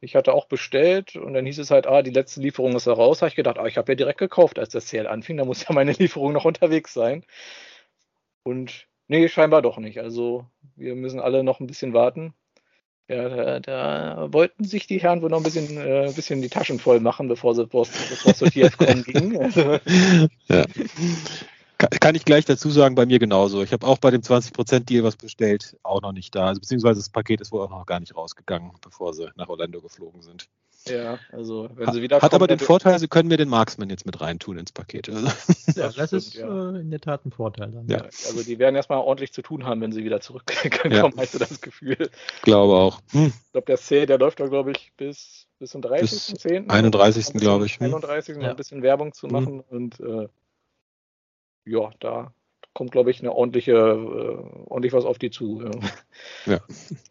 [0.00, 2.92] Ich hatte auch bestellt und dann hieß es halt, ah, die letzte Lieferung ist da
[2.92, 3.22] raus.
[3.22, 5.38] Habe ich gedacht, ah, ich habe ja direkt gekauft, als das Sale anfing.
[5.38, 7.24] Da muss ja meine Lieferung noch unterwegs sein.
[8.42, 10.00] Und Nee, scheinbar doch nicht.
[10.00, 12.34] Also wir müssen alle noch ein bisschen warten.
[13.08, 16.80] Ja, da, da wollten sich die Herren wohl noch ein bisschen, äh, bisschen die Taschen
[16.80, 19.40] voll machen, bevor sie bevor es zur TFCon ging.
[19.40, 19.78] Also,
[20.48, 20.64] ja.
[21.78, 23.62] Kann ich gleich dazu sagen, bei mir genauso.
[23.62, 26.48] Ich habe auch bei dem 20%-Deal was bestellt, auch noch nicht da.
[26.48, 29.80] Also, beziehungsweise das Paket ist wohl auch noch gar nicht rausgegangen, bevor sie nach Orlando
[29.80, 30.48] geflogen sind.
[30.88, 32.20] Ja, also wenn sie wieder.
[32.20, 35.08] Hat aber den Vorteil, sie können mir den Marksman jetzt mit reintun ins Paket.
[35.08, 35.26] Also.
[35.26, 36.46] Ja, das, das ist ja.
[36.46, 37.88] äh, in der Tat ein Vorteil dann.
[37.88, 38.02] Ja.
[38.02, 41.10] Also die werden erstmal ordentlich zu tun haben, wenn sie wieder zurückkommen, ja.
[41.16, 42.10] hast du das Gefühl.
[42.42, 43.00] Glaube auch.
[43.10, 43.32] Hm.
[43.44, 46.68] Ich glaube, der C, der läuft da, glaube ich, bis, bis zum 30.10.
[46.68, 47.34] 31.
[47.34, 47.80] glaube ich.
[47.80, 48.34] 31.
[48.34, 48.42] Hm.
[48.42, 49.32] noch ein bisschen Werbung zu hm.
[49.32, 49.76] machen hm.
[49.76, 50.28] und äh,
[51.64, 52.32] ja, da
[52.76, 55.64] kommt, glaube ich, eine ordentliche, äh, ordentlich was auf die zu.
[56.44, 56.60] Ja.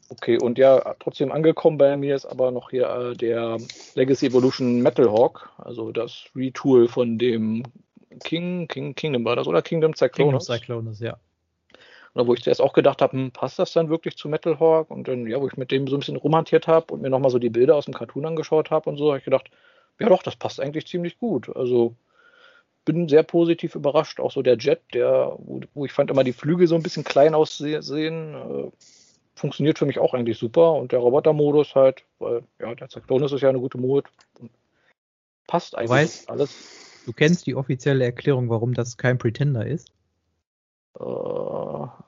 [0.08, 3.58] Okay, und ja, trotzdem angekommen bei mir ist aber noch hier äh, der
[3.96, 7.64] Legacy Evolution Metal Hawk, also das Retool von dem
[8.24, 10.46] King, King, Kingdom war das, oder Kingdom Cyclonus?
[10.46, 11.18] Kingdom Cyclonus, ja.
[12.14, 14.92] Und wo ich zuerst auch gedacht habe, hm, passt das dann wirklich zu Metal Hawk?
[14.92, 17.32] Und dann, ja, wo ich mit dem so ein bisschen romantiert habe und mir nochmal
[17.32, 19.50] so die Bilder aus dem Cartoon angeschaut habe und so, habe ich gedacht,
[20.00, 21.54] ja doch, das passt eigentlich ziemlich gut.
[21.56, 21.96] Also
[22.86, 24.20] bin sehr positiv überrascht.
[24.20, 27.04] Auch so der Jet, der, wo, wo ich fand immer die Flügel so ein bisschen
[27.04, 28.72] klein aussehen, äh,
[29.36, 30.74] funktioniert für mich auch eigentlich super.
[30.74, 34.08] Und der Roboter-Modus halt, weil ja, der Zyklonus ist ja eine gute Mode.
[35.48, 37.02] Passt eigentlich weißt, alles.
[37.06, 39.92] Du kennst die offizielle Erklärung, warum das kein Pretender ist?
[41.00, 41.04] Äh,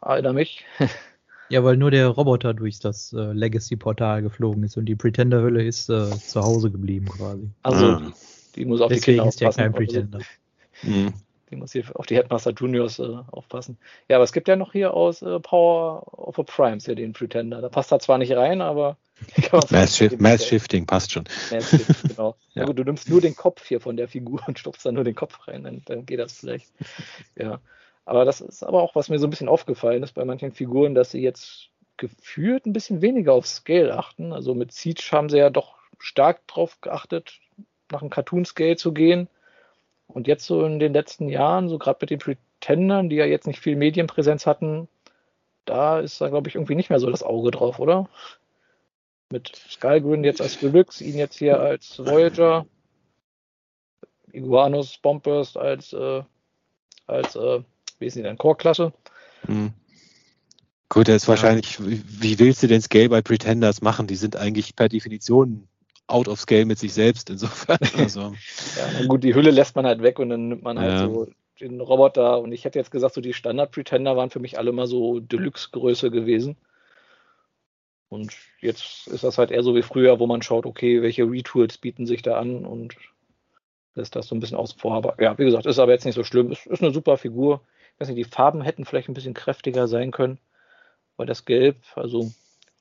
[0.02, 0.66] erinnere mich.
[1.50, 5.90] ja, weil nur der Roboter durch das äh, Legacy-Portal geflogen ist und die Pretender-Hülle ist
[5.90, 7.50] äh, zu Hause geblieben quasi.
[7.64, 8.14] Also, ah.
[8.56, 10.20] die muss auf Deswegen die Kinder ist ja kein Pretender.
[10.84, 11.14] Mhm.
[11.50, 13.78] Die muss hier auf die Headmaster Juniors äh, aufpassen.
[14.10, 17.14] Ja, aber es gibt ja noch hier aus äh, Power of a Primes hier den
[17.14, 17.62] Pretender.
[17.62, 18.98] Da passt er zwar nicht rein, aber.
[19.72, 21.24] Mass, Shif Mass Shifting passt schon.
[21.52, 22.36] Mass Shifting, genau.
[22.54, 22.66] ja.
[22.66, 25.16] gut, du nimmst nur den Kopf hier von der Figur und stopfst dann nur den
[25.16, 26.68] Kopf rein, dann, dann geht das vielleicht.
[27.36, 27.60] ja.
[28.04, 30.96] Aber das ist aber auch, was mir so ein bisschen aufgefallen ist bei manchen Figuren,
[30.96, 34.34] dass sie jetzt gefühlt ein bisschen weniger auf Scale achten.
[34.34, 37.40] Also mit Siege haben sie ja doch stark drauf geachtet,
[37.92, 39.28] nach einem Cartoon-Scale zu gehen.
[40.08, 43.48] Und jetzt so in den letzten Jahren, so gerade mit den Pretendern, die ja jetzt
[43.48, 44.88] nicht viel Medienpräsenz hatten,
[45.66, 48.10] da ist da, glaube ich, irgendwie nicht mehr so das Auge drauf, oder?
[49.30, 52.66] Mit Skygrün jetzt als Deluxe, ihn jetzt hier als Voyager.
[54.32, 56.24] Iguanus Bombburst als, äh,
[57.06, 57.62] als äh,
[58.00, 58.94] wie ist die denn, Core-Klasse.
[59.48, 59.74] Mhm.
[60.90, 61.30] Gut, das ist ja.
[61.30, 64.08] wahrscheinlich, wie willst du denn Scale bei Pretenders machen?
[64.08, 65.68] Die sind eigentlich per Definition
[66.08, 67.78] out of scale mit sich selbst, insofern.
[67.98, 68.34] Also.
[68.78, 71.06] ja, gut, die Hülle lässt man halt weg und dann nimmt man halt ja.
[71.06, 71.28] so
[71.60, 72.40] den Roboter.
[72.40, 76.12] Und ich hätte jetzt gesagt, so die Standard-Pretender waren für mich alle mal so Deluxe-Größe
[76.12, 76.58] gewesen.
[78.10, 81.78] Und jetzt ist das halt eher so wie früher, wo man schaut, okay, welche Retools
[81.78, 82.96] bieten sich da an und
[83.96, 84.96] lässt das so ein bisschen außen vor.
[84.96, 86.52] Aber ja, wie gesagt, ist aber jetzt nicht so schlimm.
[86.52, 87.62] Es ist eine super Figur.
[87.94, 90.40] Ich weiß nicht, die Farben hätten vielleicht ein bisschen kräftiger sein können,
[91.18, 92.32] weil das Gelb, also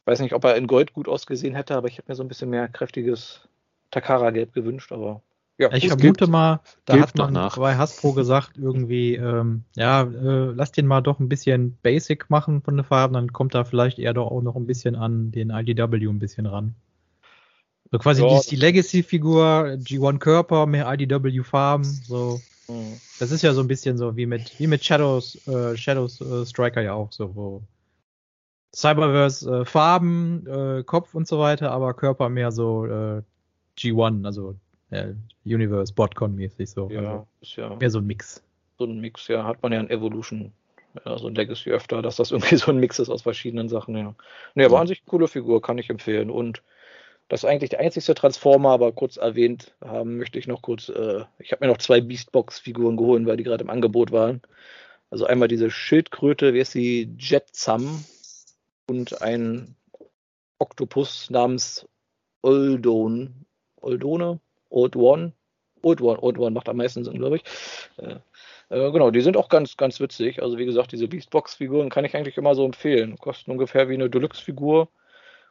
[0.07, 2.29] weiß nicht, ob er in Gold gut ausgesehen hätte, aber ich hätte mir so ein
[2.29, 3.49] bisschen mehr kräftiges
[3.91, 5.23] Takara-Gelb gewünscht, aber
[5.59, 7.57] ja, ich vermute mal, da hat man nach.
[7.57, 12.61] bei Hasbro gesagt, irgendwie, ähm, ja, äh, lass den mal doch ein bisschen basic machen
[12.61, 15.49] von den Farben, dann kommt da vielleicht eher doch auch noch ein bisschen an den
[15.49, 16.75] IDW ein bisschen ran.
[17.91, 22.41] So quasi ja, die, die Legacy-Figur, G1 Körper, mehr IDW-Farben, so.
[22.69, 23.01] Mhm.
[23.19, 26.45] Das ist ja so ein bisschen so wie mit, wie mit Shadows, äh, Shadows äh,
[26.45, 27.63] Striker ja auch so, wo
[28.77, 33.23] Cyberverse äh, Farben, äh, Kopf und so weiter, aber Körper mehr so äh,
[33.79, 34.55] G1, also
[34.91, 35.15] äh,
[35.47, 36.91] Universe, Botcon-mäßig so.
[36.91, 37.75] Ja, also, ist ja.
[37.75, 38.43] Mehr so ein Mix.
[38.79, 40.53] So ein Mix, ja, hat man ja in Evolution,
[41.07, 43.97] ja, so ein Legacy öfter, dass das irgendwie so ein Mix ist aus verschiedenen Sachen,
[43.97, 44.15] ja.
[44.55, 46.29] Ne, aber an sich coole Figur, kann ich empfehlen.
[46.29, 46.63] Und
[47.29, 51.25] das ist eigentlich der einzigste Transformer, aber kurz erwähnt haben möchte ich noch kurz, äh,
[51.39, 54.43] ich habe mir noch zwei Beastbox-Figuren geholt, weil die gerade im Angebot waren.
[55.09, 58.05] Also einmal diese Schildkröte, wie ist sie, Jetsam
[58.87, 59.77] und ein
[60.59, 61.87] Oktopus namens
[62.43, 63.33] Oldone.
[63.81, 64.41] Oldone?
[64.71, 65.33] Old One.
[65.83, 67.45] Old One, Old One macht am meisten Sinn, glaube ich.
[67.99, 68.17] Äh,
[68.71, 70.43] äh, genau, die sind auch ganz, ganz witzig.
[70.43, 73.17] Also wie gesagt, diese Beastbox-Figuren kann ich eigentlich immer so empfehlen.
[73.19, 74.89] Kosten ungefähr wie eine Deluxe-Figur.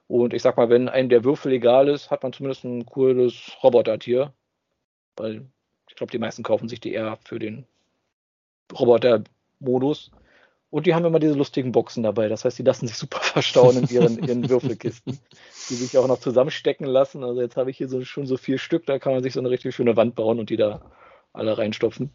[0.07, 3.51] Und ich sag mal, wenn einem der Würfel egal ist, hat man zumindest ein cooles
[3.63, 4.33] Robotertier.
[5.15, 5.45] Weil
[5.89, 7.65] ich glaube, die meisten kaufen sich die eher für den
[8.77, 10.11] Roboter-Modus.
[10.69, 12.27] Und die haben immer diese lustigen Boxen dabei.
[12.27, 15.19] Das heißt, die lassen sich super verstauen in ihren, ihren Würfelkisten,
[15.69, 17.23] die sich auch noch zusammenstecken lassen.
[17.23, 19.39] Also jetzt habe ich hier so, schon so vier Stück, da kann man sich so
[19.39, 20.81] eine richtig schöne Wand bauen und die da
[21.33, 22.11] alle reinstopfen.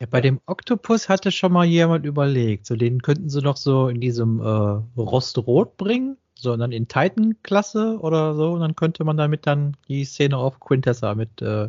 [0.00, 3.88] Ja, bei dem Oktopus hatte schon mal jemand überlegt, so den könnten sie doch so
[3.88, 9.16] in diesem äh, Rostrot bringen, so dann in Titan-Klasse oder so, und dann könnte man
[9.16, 11.68] damit dann die Szene auf Quintessa mit äh,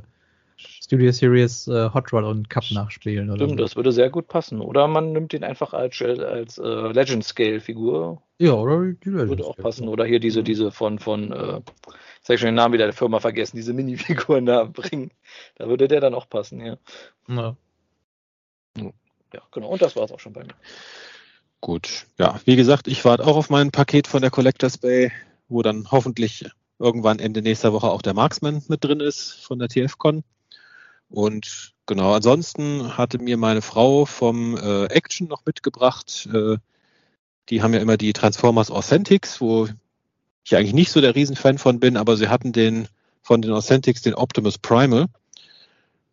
[0.57, 3.33] Studio Series äh, Hot Rod und Cup nachspielen.
[3.35, 3.55] Stimmt, so.
[3.55, 4.61] das würde sehr gut passen.
[4.61, 8.21] Oder man nimmt den einfach als, als äh, Legend Scale Figur.
[8.39, 9.87] Ja, oder die Legend Würde auch passen.
[9.87, 11.61] Oder hier diese, diese von, von äh,
[12.17, 15.11] jetzt habe ich schon den Namen wieder der Firma vergessen, diese Minifiguren da bringen.
[15.55, 16.77] Da würde der dann auch passen, ja.
[17.27, 17.55] Ja.
[19.33, 19.67] Ja, genau.
[19.67, 20.55] Und das war es auch schon bei mir.
[21.61, 22.05] Gut.
[22.17, 25.11] Ja, wie gesagt, ich warte auch auf mein Paket von der Collectors Bay,
[25.49, 26.45] wo dann hoffentlich
[26.79, 30.23] irgendwann Ende nächster Woche auch der Marksman mit drin ist von der TFCon.
[31.09, 36.27] Und genau, ansonsten hatte mir meine Frau vom äh, Action noch mitgebracht.
[36.33, 36.57] Äh,
[37.49, 39.67] die haben ja immer die Transformers Authentics, wo
[40.43, 42.87] ich eigentlich nicht so der Riesenfan von bin, aber sie hatten den
[43.21, 45.07] von den Authentics den Optimus Primal.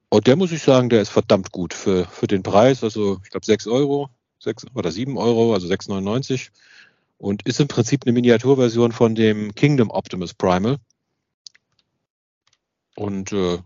[0.08, 2.84] Und der muss ich sagen, der ist verdammt gut für, für den Preis.
[2.84, 4.10] Also ich glaube 6 Euro
[4.42, 6.50] 6 oder 7 Euro, also 6,99.
[7.18, 10.78] Und ist im Prinzip eine Miniaturversion von dem Kingdom Optimus Primal.
[12.96, 13.58] Und äh,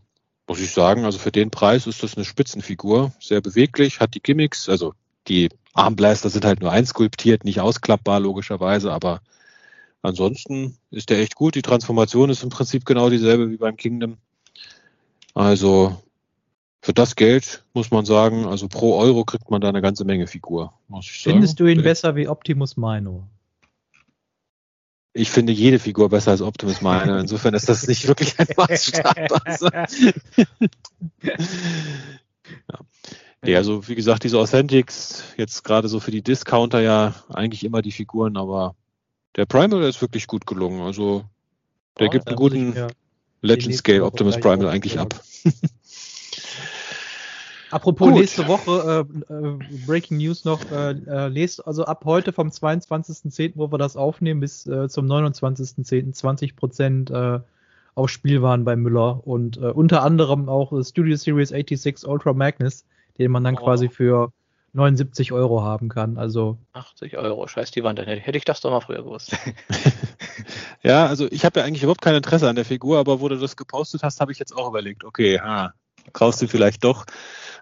[0.46, 4.22] muss ich sagen, also für den Preis ist das eine Spitzenfigur, sehr beweglich, hat die
[4.22, 4.94] Gimmicks, also
[5.28, 9.20] die Armblaster sind halt nur einskulptiert, nicht ausklappbar logischerweise, aber
[10.02, 11.54] ansonsten ist der echt gut.
[11.54, 14.18] Die Transformation ist im Prinzip genau dieselbe wie beim Kingdom.
[15.34, 16.00] Also
[16.80, 20.26] für das Geld muss man sagen, also pro Euro kriegt man da eine ganze Menge
[20.28, 20.72] Figur.
[21.02, 23.28] Findest du ihn besser wie Optimus Minor?
[25.16, 27.18] Ich finde jede Figur besser als Optimus Mine.
[27.22, 29.40] Insofern ist das nicht wirklich ein Maßstab.
[29.44, 29.68] Also.
[31.22, 31.36] ja.
[33.42, 37.82] Nee, also wie gesagt, diese Authentics, jetzt gerade so für die Discounter ja eigentlich immer
[37.82, 38.74] die Figuren, aber
[39.36, 40.80] der Primal ist wirklich gut gelungen.
[40.80, 41.24] Also
[41.98, 42.74] der oh, gibt einen guten
[43.40, 45.20] Legend Scale Optimus Primal eigentlich ab.
[47.70, 48.18] Apropos Gut.
[48.20, 53.52] nächste Woche, äh, äh, Breaking News noch, äh, äh lest also ab heute vom 22.10.,
[53.56, 56.12] wo wir das aufnehmen, bis äh, zum 29.10.
[56.12, 57.40] 20 Prozent äh,
[57.94, 62.84] auf Spielwaren bei Müller und unter anderem auch Studio Series 86 Ultra Magnus,
[63.16, 63.64] den man dann oh.
[63.64, 64.32] quasi für
[64.74, 66.18] 79 Euro haben kann.
[66.18, 69.34] Also 80 Euro, scheiß die Wand, dann hätte ich das doch mal früher gewusst.
[70.82, 73.36] ja, also ich habe ja eigentlich überhaupt kein Interesse an der Figur, aber wo du
[73.36, 75.72] das gepostet hast, habe ich jetzt auch überlegt, okay, ha,
[76.12, 77.06] kaufst du vielleicht doch.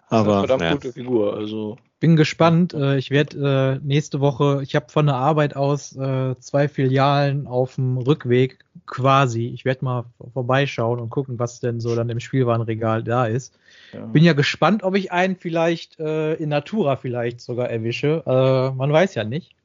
[0.09, 0.73] Aber verdammt ja.
[0.73, 1.37] gute Figur.
[1.37, 2.75] Also bin gespannt.
[2.75, 7.47] Äh, ich werde äh, nächste Woche, ich habe von der Arbeit aus äh, zwei Filialen
[7.47, 9.47] auf dem Rückweg quasi.
[9.47, 10.05] Ich werde mal
[10.35, 13.59] vorbeischauen und gucken, was denn so dann im Spielwarenregal da ist.
[13.95, 14.05] Ja.
[14.05, 18.23] Bin ja gespannt, ob ich einen vielleicht äh, in Natura vielleicht sogar erwische.
[18.27, 19.57] Äh, man weiß ja nicht.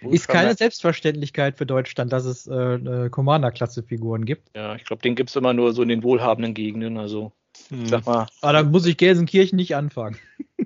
[0.00, 4.50] Ist keine Selbstverständlichkeit für Deutschland, dass es äh, Commander-Klasse-Figuren gibt.
[4.56, 6.98] Ja, ich glaube, den gibt es immer nur so in den wohlhabenden Gegenden.
[6.98, 7.30] Also,
[7.68, 7.86] hm.
[7.86, 8.26] sag mal.
[8.40, 10.18] Ah, da muss ich Gelsenkirchen nicht anfangen.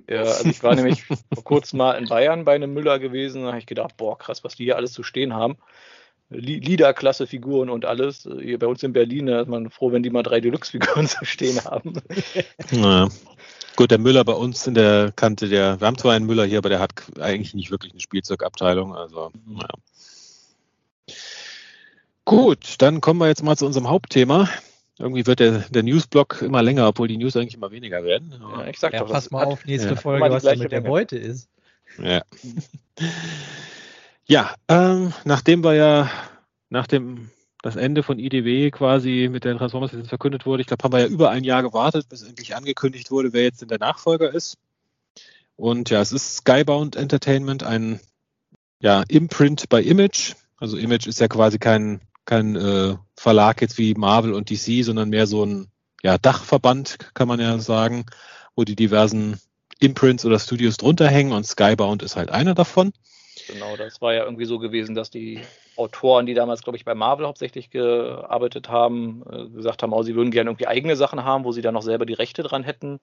[0.08, 3.42] Ja, also ich war nämlich vor kurzem mal in Bayern bei einem Müller gewesen.
[3.42, 5.56] Da habe ich gedacht, boah, krass, was die hier alles zu stehen haben.
[6.30, 8.28] Liederklasse-Figuren und alles.
[8.40, 11.24] Hier bei uns in Berlin da ist man froh, wenn die mal drei Deluxe-Figuren zu
[11.24, 11.94] stehen haben.
[12.70, 13.08] Ja.
[13.76, 16.58] Gut, der Müller bei uns in der Kante, der, wir haben zwar einen Müller hier,
[16.58, 18.94] aber der hat eigentlich nicht wirklich eine Spielzeugabteilung.
[18.94, 19.56] Also, mhm.
[19.56, 19.74] naja.
[22.24, 24.48] Gut, dann kommen wir jetzt mal zu unserem Hauptthema.
[24.98, 28.34] Irgendwie wird der, der Newsblock immer länger, obwohl die News eigentlich immer weniger werden.
[28.40, 29.96] Ja, ich sag ja, doch, pass mal auf, nächste ja.
[29.96, 31.48] Folge, was da mit der Beute ist.
[31.98, 32.22] Ja.
[34.26, 36.10] ja, ähm, nachdem wir ja
[36.68, 37.30] nach dem
[37.62, 40.62] das Ende von IDW quasi mit der Transformers verkündet wurde.
[40.62, 43.62] Ich glaube, haben wir ja über ein Jahr gewartet, bis endlich angekündigt wurde, wer jetzt
[43.62, 44.58] denn der Nachfolger ist.
[45.56, 48.00] Und ja, es ist Skybound Entertainment, ein
[48.80, 50.34] ja, Imprint bei Image.
[50.56, 55.10] Also Image ist ja quasi kein, kein äh, Verlag jetzt wie Marvel und DC, sondern
[55.10, 55.68] mehr so ein
[56.02, 58.06] ja, Dachverband, kann man ja sagen,
[58.54, 59.40] wo die diversen
[59.78, 62.92] Imprints oder Studios drunter hängen und Skybound ist halt einer davon.
[63.48, 65.40] Genau, das war ja irgendwie so gewesen, dass die
[65.76, 70.14] Autoren, die damals, glaube ich, bei Marvel hauptsächlich gearbeitet haben, äh, gesagt haben, oh, sie
[70.14, 73.00] würden gerne irgendwie eigene Sachen haben, wo sie dann noch selber die Rechte dran hätten.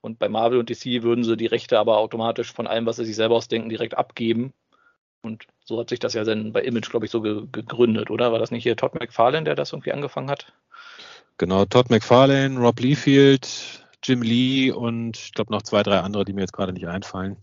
[0.00, 3.04] Und bei Marvel und DC würden sie die Rechte aber automatisch von allem, was sie
[3.04, 4.52] sich selber ausdenken, direkt abgeben.
[5.26, 8.32] Und so hat sich das ja dann bei Image, glaube ich, so ge gegründet, oder?
[8.32, 10.52] War das nicht hier Todd McFarlane, der das irgendwie angefangen hat?
[11.38, 16.32] Genau, Todd McFarlane, Rob Liefeld, Jim Lee und ich glaube noch zwei, drei andere, die
[16.32, 17.36] mir jetzt gerade nicht einfallen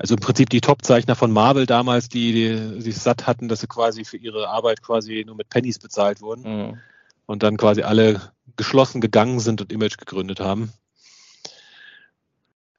[0.00, 3.66] also im Prinzip die Top-Zeichner von Marvel damals, die, die sich satt hatten, dass sie
[3.66, 6.78] quasi für ihre Arbeit quasi nur mit Pennies bezahlt wurden mhm.
[7.26, 10.72] und dann quasi alle geschlossen gegangen sind und Image gegründet haben.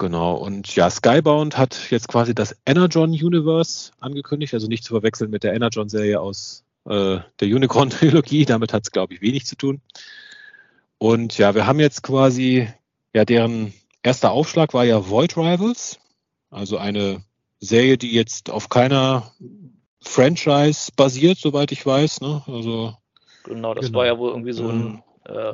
[0.02, 5.30] Genau, und ja, Skybound hat jetzt quasi das Energon Universe angekündigt, also nicht zu verwechseln
[5.30, 9.80] mit der Energon-Serie aus äh, der Unicron-Trilogie, damit hat es, glaube ich, wenig zu tun.
[10.98, 12.68] Und ja, wir haben jetzt quasi,
[13.14, 16.00] ja, deren erster Aufschlag war ja Void Rivals.
[16.50, 17.24] Also eine
[17.60, 19.32] Serie, die jetzt auf keiner
[20.02, 22.22] Franchise basiert, soweit ich weiß.
[22.22, 22.42] Ne?
[22.48, 22.96] Also,
[23.44, 24.00] genau, das genau.
[24.00, 25.54] war ja wohl irgendwie so ein, äh,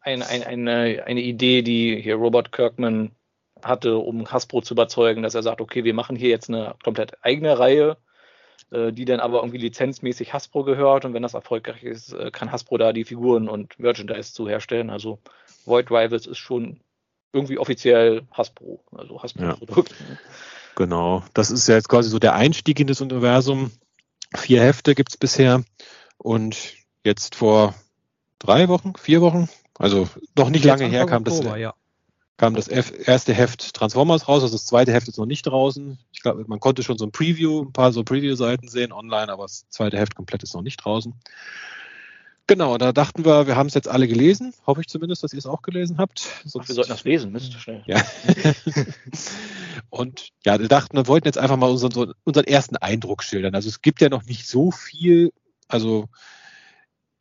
[0.00, 3.10] ein, ein, eine, eine Idee, die hier Robert Kirkman
[3.62, 7.12] hatte, um Hasbro zu überzeugen, dass er sagt, okay, wir machen hier jetzt eine komplett
[7.22, 7.96] eigene Reihe,
[8.70, 12.52] äh, die dann aber irgendwie lizenzmäßig Hasbro gehört und wenn das erfolgreich ist, äh, kann
[12.52, 14.90] Hasbro da die Figuren und Merchandise zu herstellen.
[14.90, 15.18] Also
[15.64, 16.80] Void Rivals ist schon
[17.32, 19.90] irgendwie offiziell Hasbro, also Hasbro-Produkt.
[19.90, 20.16] Ja.
[20.76, 23.72] Genau, das ist ja jetzt quasi so der Einstieg in das Universum.
[24.34, 25.64] Vier Hefte gibt's bisher
[26.18, 26.74] und
[27.04, 27.74] jetzt vor
[28.38, 29.48] drei Wochen, vier Wochen,
[29.78, 31.74] also noch nicht lange her kam Oktober, das, ja.
[32.38, 35.98] Kam das erste Heft Transformers raus, also das zweite Heft ist noch nicht draußen.
[36.12, 39.42] Ich glaube, man konnte schon so ein Preview, ein paar so Preview-Seiten sehen online, aber
[39.42, 41.14] das zweite Heft komplett ist noch nicht draußen.
[42.46, 44.54] Genau, da dachten wir, wir haben es jetzt alle gelesen.
[44.66, 46.20] Hoffe ich zumindest, dass ihr es auch gelesen habt.
[46.44, 47.82] Sonst Ach, wir sollten das lesen, müsste schnell.
[47.86, 48.02] Ja.
[49.90, 53.54] und ja, wir dachten, wir wollten jetzt einfach mal unseren, unseren ersten Eindruck schildern.
[53.54, 55.32] Also es gibt ja noch nicht so viel,
[55.66, 56.08] also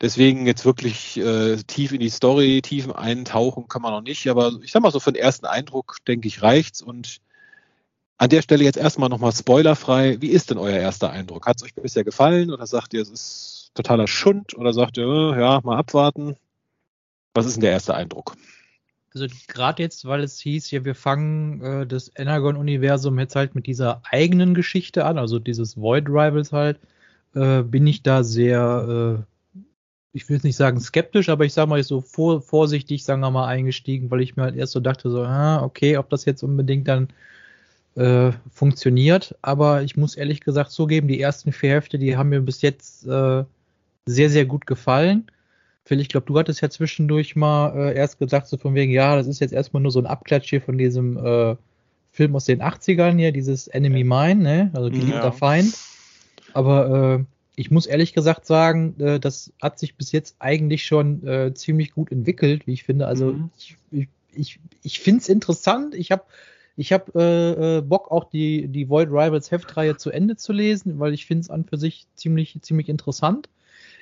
[0.01, 4.27] deswegen jetzt wirklich äh, tief in die Story, tiefen eintauchen kann man noch nicht.
[4.29, 6.81] Aber ich sag mal so, für den ersten Eindruck, denke ich, reicht's.
[6.81, 7.21] Und
[8.17, 10.21] an der Stelle jetzt erstmal nochmal spoilerfrei.
[10.21, 11.45] Wie ist denn euer erster Eindruck?
[11.45, 15.05] Hat es euch bisher gefallen oder sagt ihr, es ist totaler Schund oder sagt ihr,
[15.05, 16.35] äh, ja, mal abwarten?
[17.33, 18.35] Was ist denn der erste Eindruck?
[19.13, 23.67] Also gerade jetzt, weil es hieß, ja, wir fangen äh, das Energon-Universum jetzt halt mit
[23.67, 26.79] dieser eigenen Geschichte an, also dieses Void Rivals halt,
[27.33, 29.36] äh, bin ich da sehr, äh,
[30.18, 33.30] ich will jetzt nicht sagen skeptisch, aber ich sage mal so vor, vorsichtig, sagen wir
[33.30, 36.41] mal, eingestiegen, weil ich mir halt erst so dachte, so, ah, okay, ob das jetzt
[36.41, 37.10] unbedingt dann
[37.95, 39.35] äh, funktioniert.
[39.44, 43.06] Aber ich muss ehrlich gesagt zugeben, die ersten vier Hefte, die haben mir bis jetzt
[43.06, 43.44] äh,
[44.07, 45.27] sehr, sehr gut gefallen.
[45.85, 49.15] Phil, ich glaube, du hattest ja zwischendurch mal äh, erst gesagt, so von wegen, ja,
[49.15, 51.56] das ist jetzt erstmal nur so ein Abklatsch hier von diesem äh,
[52.11, 54.72] Film aus den 80ern hier, dieses Enemy Mine, ne?
[54.73, 55.31] Also geliebter ja.
[55.31, 55.77] Feind.
[56.53, 61.27] Aber äh, ich muss ehrlich gesagt sagen, äh, das hat sich bis jetzt eigentlich schon
[61.27, 63.07] äh, ziemlich gut entwickelt, wie ich finde.
[63.07, 63.49] Also mhm.
[63.57, 65.95] ich, ich, ich, ich finde es interessant.
[65.95, 66.23] Ich habe
[66.75, 70.99] ich hab, äh, äh, Bock, auch die, die Void Rivals Heftreihe zu Ende zu lesen,
[70.99, 73.49] weil ich finde es an für sich ziemlich, ziemlich interessant.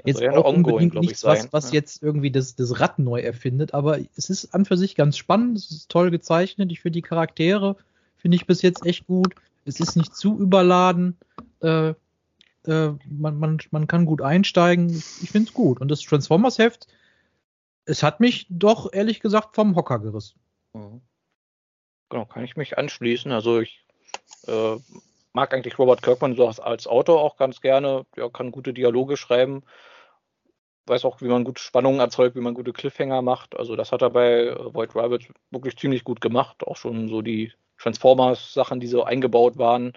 [0.04, 1.76] Jetzt also auch unbedingt nichts, was, was ja.
[1.76, 5.58] jetzt irgendwie das, das Rad neu erfindet, aber es ist an für sich ganz spannend,
[5.58, 7.78] es ist toll gezeichnet, ich finde die Charaktere,
[8.18, 9.34] finde ich bis jetzt echt gut,
[9.64, 11.16] es ist nicht zu überladen,
[11.62, 11.94] äh,
[12.68, 14.90] äh, man, man, man kann gut einsteigen.
[14.90, 15.82] Ich finde es gut.
[15.82, 16.88] Und das Transformers-Heft,
[17.86, 20.40] es hat mich doch ehrlich gesagt vom Hocker gerissen.
[20.74, 21.02] Mhm.
[22.10, 23.32] Genau, kann ich mich anschließen.
[23.32, 23.86] Also ich
[24.48, 24.76] äh,
[25.34, 28.06] mag eigentlich Robert Kirkman so als, als Autor auch ganz gerne.
[28.16, 29.64] Der kann gute Dialoge schreiben.
[30.88, 33.58] Weiß auch, wie man gute Spannungen erzeugt, wie man gute Cliffhanger macht.
[33.58, 36.66] Also das hat er bei äh, Void Rabbit wirklich ziemlich gut gemacht.
[36.66, 39.94] Auch schon so die Transformers-Sachen, die so eingebaut waren,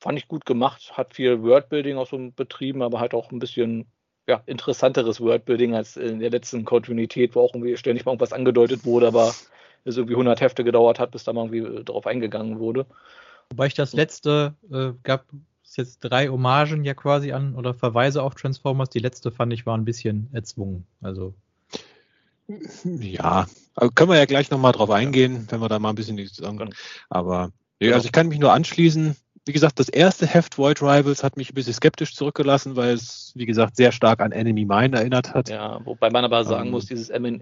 [0.00, 0.92] fand ich gut gemacht.
[0.96, 3.86] Hat viel Wordbuilding auch so betrieben, aber halt auch ein bisschen
[4.26, 8.84] ja, interessanteres Wordbuilding als in der letzten Kontinuität, wo auch irgendwie ständig mal irgendwas angedeutet
[8.84, 9.34] wurde, aber
[9.84, 12.86] es irgendwie 100 Hefte gedauert hat, bis da mal irgendwie drauf eingegangen wurde.
[13.50, 15.24] Wobei ich das letzte äh, gab
[15.64, 18.90] es jetzt drei Hommagen ja quasi an oder Verweise auf Transformers.
[18.90, 20.86] Die letzte fand ich war ein bisschen erzwungen.
[21.00, 21.34] Also
[22.84, 26.16] ja, also können wir ja gleich nochmal drauf eingehen, wenn wir da mal ein bisschen
[26.16, 26.58] nichts sagen.
[26.58, 26.70] Genau.
[27.08, 29.16] Aber ja, also ich kann mich nur anschließen.
[29.50, 33.32] Wie gesagt, das erste Heft Void Rivals hat mich ein bisschen skeptisch zurückgelassen, weil es,
[33.34, 35.48] wie gesagt, sehr stark an Enemy Mine erinnert hat.
[35.48, 36.70] Ja, wobei man aber sagen ähm.
[36.70, 37.40] muss, dieses äh,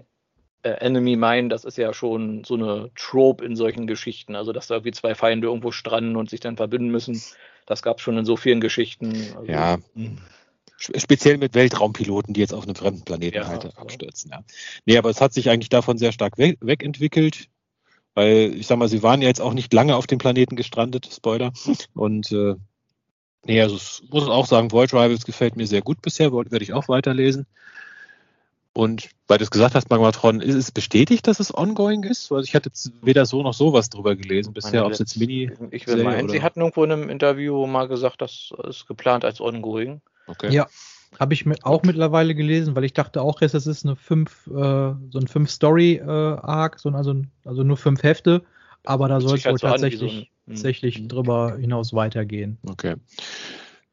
[0.63, 4.35] Enemy Mine, das ist ja schon so eine Trope in solchen Geschichten.
[4.35, 7.21] Also, dass da irgendwie zwei Feinde irgendwo stranden und sich dann verbünden müssen.
[7.67, 9.13] Das gab es schon in so vielen Geschichten.
[9.35, 9.77] Also, ja.
[9.93, 10.17] Hm.
[10.77, 14.31] Speziell mit Weltraumpiloten, die jetzt auf einem fremden Planeten ja, halt abstürzen.
[14.31, 14.43] Ja.
[14.87, 17.49] Nee, aber es hat sich eigentlich davon sehr stark weg, wegentwickelt.
[18.15, 21.09] Weil, ich sag mal, sie waren ja jetzt auch nicht lange auf dem Planeten gestrandet,
[21.11, 21.51] Spoiler.
[21.93, 22.55] Und äh,
[23.45, 26.73] nee, also ich muss auch sagen, Void Rivals gefällt mir sehr gut bisher, werde ich
[26.73, 27.45] auch weiterlesen.
[28.73, 32.31] Und weil du es gesagt hast, Magmatron, ist es bestätigt, dass es ongoing ist?
[32.31, 35.51] Weil ich hatte jetzt weder so noch sowas drüber gelesen bisher, ob es jetzt Mini.
[35.71, 39.41] Ich will meinen, sie hatten irgendwo in einem Interview mal gesagt, das ist geplant als
[39.41, 40.01] ongoing.
[40.27, 40.51] Okay.
[40.51, 40.67] Ja,
[41.17, 44.51] habe ich auch mittlerweile gelesen, weil ich dachte auch jetzt, es ist eine fünf, äh,
[44.51, 48.43] so ein fünf Story äh, Arc, so, also, also nur fünf Hefte,
[48.83, 50.27] aber da soll es wohl halt so tatsächlich, so ein, hm.
[50.47, 51.07] tatsächlich hm.
[51.07, 52.57] drüber hinaus weitergehen.
[52.69, 52.95] Okay.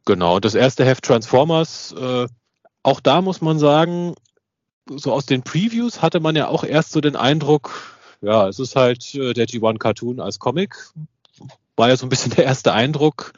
[0.04, 2.26] Genau, das erste Heft Transformers, äh,
[2.82, 4.14] auch da muss man sagen,
[4.88, 8.76] so aus den Previews hatte man ja auch erst so den Eindruck, ja, es ist
[8.76, 10.76] halt äh, der G1 Cartoon als Comic.
[11.76, 13.32] War ja so ein bisschen der erste Eindruck.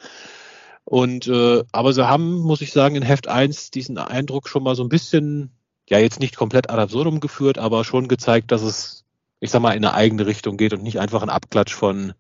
[0.88, 4.74] Und äh, aber sie haben, muss ich sagen, in Heft 1 diesen Eindruck schon mal
[4.74, 5.50] so ein bisschen,
[5.86, 9.04] ja, jetzt nicht komplett ad absurdum geführt, aber schon gezeigt, dass es,
[9.38, 12.14] ich sag mal, in eine eigene Richtung geht und nicht einfach ein Abklatsch von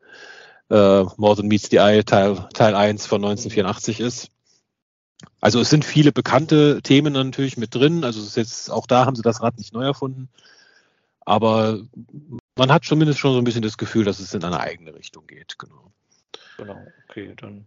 [0.68, 4.30] äh, More Than Meets the Eye Teil, Teil 1 von 1984 ist.
[5.40, 8.04] Also es sind viele bekannte Themen natürlich mit drin.
[8.04, 10.28] Also es ist jetzt, auch da haben sie das Rad nicht neu erfunden.
[11.20, 11.80] Aber
[12.54, 15.26] man hat zumindest schon so ein bisschen das Gefühl, dass es in eine eigene Richtung
[15.26, 15.58] geht.
[15.58, 15.90] Genau.
[16.58, 16.76] Genau,
[17.08, 17.66] okay, dann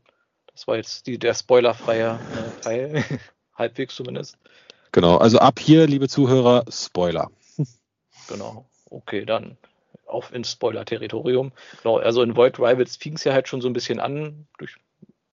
[0.62, 3.04] das war jetzt die, der spoilerfreie äh, Teil,
[3.56, 4.38] halbwegs zumindest.
[4.92, 7.32] Genau, also ab hier, liebe Zuhörer, Spoiler.
[8.28, 9.58] Genau, okay, dann
[10.06, 11.52] auf ins Spoiler-Territorium.
[11.82, 14.76] Genau, also in Void Rivals fing es ja halt schon so ein bisschen an, durch,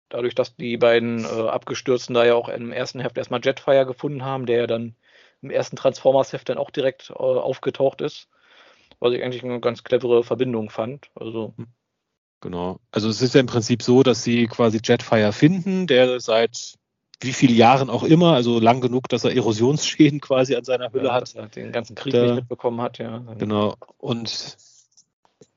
[0.09, 4.25] dadurch, dass die beiden äh, Abgestürzten da ja auch im ersten Heft erstmal Jetfire gefunden
[4.25, 4.97] haben, der ja dann
[5.43, 8.29] im ersten Transformers-Heft dann auch direkt äh, aufgetaucht ist.
[8.99, 11.11] Was ich eigentlich eine ganz clevere Verbindung fand.
[11.15, 11.67] Also hm.
[12.41, 12.79] Genau.
[12.93, 16.75] Also es ist ja im Prinzip so, dass sie quasi Jetfire finden, der seit
[17.21, 21.09] wie viele Jahren auch immer, also lang genug, dass er Erosionsschäden quasi an seiner Hülle
[21.09, 21.23] ja, hat.
[21.23, 23.19] Dass er den ganzen Krieg da, nicht mitbekommen hat, ja.
[23.39, 23.75] Genau.
[23.99, 24.57] Und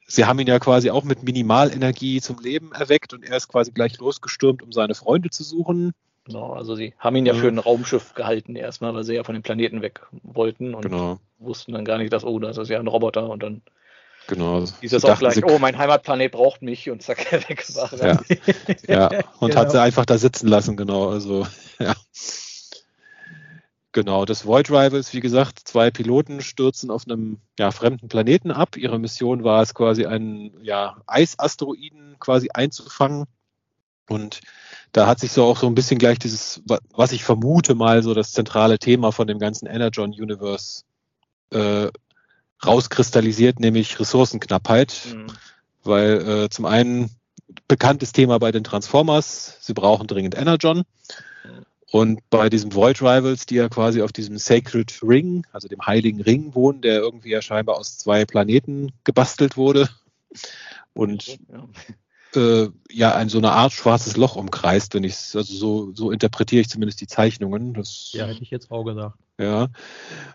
[0.07, 3.71] sie haben ihn ja quasi auch mit Minimalenergie zum Leben erweckt und er ist quasi
[3.71, 5.93] gleich losgestürmt, um seine Freunde zu suchen.
[6.25, 7.39] Genau, also sie haben ihn ja, ja.
[7.39, 11.19] für ein Raumschiff gehalten erstmal, weil sie ja von dem Planeten weg wollten und genau.
[11.39, 13.61] wussten dann gar nicht, dass, oh, das ist ja ein Roboter und dann
[14.27, 14.63] Genau.
[14.81, 18.23] Hieß es auch gleich, oh, mein Heimatplanet braucht mich und zack, weg war er.
[18.87, 19.23] Ja, ja.
[19.39, 19.61] und genau.
[19.61, 21.09] hat sie einfach da sitzen lassen, genau.
[21.09, 21.47] Also,
[21.79, 21.93] ja.
[23.93, 28.77] Genau, das Void Rivals, wie gesagt, zwei Piloten stürzen auf einem ja, fremden Planeten ab.
[28.77, 33.25] Ihre Mission war es quasi einen ja, Eisasteroiden quasi einzufangen.
[34.07, 34.39] Und
[34.93, 36.61] da hat sich so auch so ein bisschen gleich dieses,
[36.93, 40.83] was ich vermute mal, so das zentrale Thema von dem ganzen Energon Universe
[41.51, 41.89] äh,
[42.65, 44.95] rauskristallisiert, nämlich Ressourcenknappheit.
[45.13, 45.27] Mhm.
[45.83, 47.09] Weil äh, zum einen
[47.67, 50.83] bekanntes Thema bei den Transformers, sie brauchen dringend Energon.
[51.91, 56.21] Und bei diesem Void Rivals, die ja quasi auf diesem Sacred Ring, also dem heiligen
[56.21, 59.89] Ring wohnen, der irgendwie ja scheinbar aus zwei Planeten gebastelt wurde
[60.93, 61.67] und ja,
[62.35, 66.11] äh, ja ein so eine Art schwarzes Loch umkreist, wenn ich es, also so, so
[66.11, 67.73] interpretiere ich zumindest die Zeichnungen.
[67.73, 69.17] Das, ja, hätte ich jetzt auch gesagt.
[69.37, 69.69] Ja.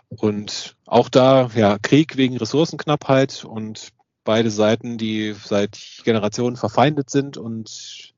[0.09, 3.89] Und auch da, ja, Krieg wegen Ressourcenknappheit und
[4.23, 8.13] beide Seiten, die seit Generationen verfeindet sind und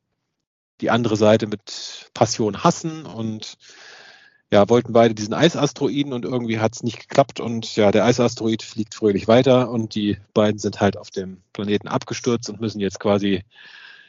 [0.82, 3.58] die andere Seite mit Passion hassen und
[4.52, 8.64] ja, wollten beide diesen Eisasteroiden und irgendwie hat es nicht geklappt und ja, der Eisasteroid
[8.64, 13.00] fliegt fröhlich weiter und die beiden sind halt auf dem Planeten abgestürzt und müssen jetzt
[13.00, 13.44] quasi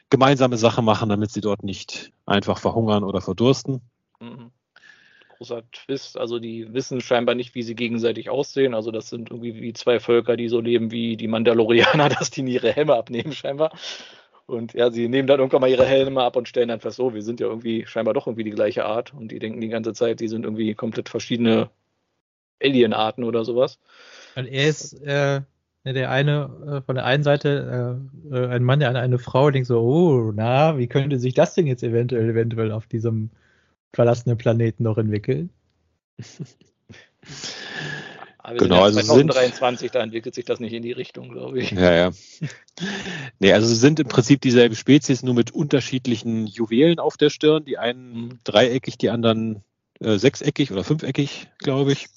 [0.09, 3.83] gemeinsame Sache machen, damit sie dort nicht einfach verhungern oder verdursten.
[4.19, 4.51] Mhm.
[5.37, 8.75] Großer Twist, also die wissen scheinbar nicht, wie sie gegenseitig aussehen.
[8.75, 12.43] Also das sind irgendwie wie zwei Völker, die so leben wie die Mandalorianer, dass die
[12.43, 13.73] ihre Helme abnehmen scheinbar.
[14.51, 17.15] Und ja, sie nehmen dann irgendwann mal ihre Helme ab und stellen dann fest, so,
[17.15, 19.15] wir sind ja irgendwie scheinbar doch irgendwie die gleiche Art.
[19.15, 21.71] Und die denken die ganze Zeit, die sind irgendwie komplett verschiedene
[22.63, 23.79] Alienarten oder sowas.
[24.37, 25.41] Und er ist äh,
[25.85, 27.99] der eine äh, von der einen Seite
[28.33, 31.35] äh, äh, ein Mann, der an eine Frau denkt so, oh, na, wie könnte sich
[31.35, 33.31] das denn jetzt eventuell eventuell auf diesem
[33.93, 35.51] verlassenen Planeten noch entwickeln?
[38.43, 41.29] Aber wir genau, sind ja 2023, also da entwickelt sich das nicht in die Richtung,
[41.31, 41.73] glaube ich.
[41.73, 42.11] Ja, ja.
[43.39, 47.65] Nee, also sie sind im Prinzip dieselbe Spezies, nur mit unterschiedlichen Juwelen auf der Stirn.
[47.65, 48.39] Die einen mhm.
[48.45, 49.63] dreieckig, die anderen
[50.01, 52.09] äh, sechseckig oder fünfeckig, glaube ich.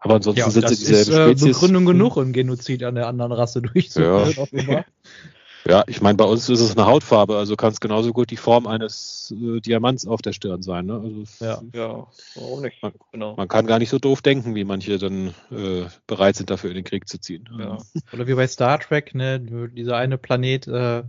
[0.00, 1.60] Aber ansonsten ja, sind sie dieselbe ist, äh, Spezies.
[1.60, 4.48] Begründung genug, um Genozid an der anderen Rasse durchzuführen.
[4.52, 4.84] Ja.
[5.66, 8.36] Ja, ich meine, bei uns ist es eine Hautfarbe, also kann es genauso gut die
[8.36, 10.86] Form eines äh, Diamants auf der Stirn sein.
[10.86, 10.94] Ne?
[10.94, 12.06] Also ja, ja,
[12.36, 12.82] warum nicht?
[12.82, 13.36] Man, genau.
[13.36, 16.76] man kann gar nicht so doof denken, wie manche dann äh, bereit sind, dafür in
[16.76, 17.48] den Krieg zu ziehen.
[17.58, 17.78] Ja.
[18.12, 21.02] Oder wie bei Star Trek, ne, dieser eine Planet, äh,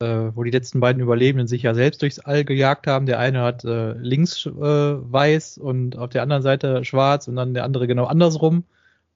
[0.00, 3.06] äh, wo die letzten beiden Überlebenden sich ja selbst durchs All gejagt haben.
[3.06, 7.54] Der eine hat äh, links äh, weiß und auf der anderen Seite schwarz und dann
[7.54, 8.64] der andere genau andersrum.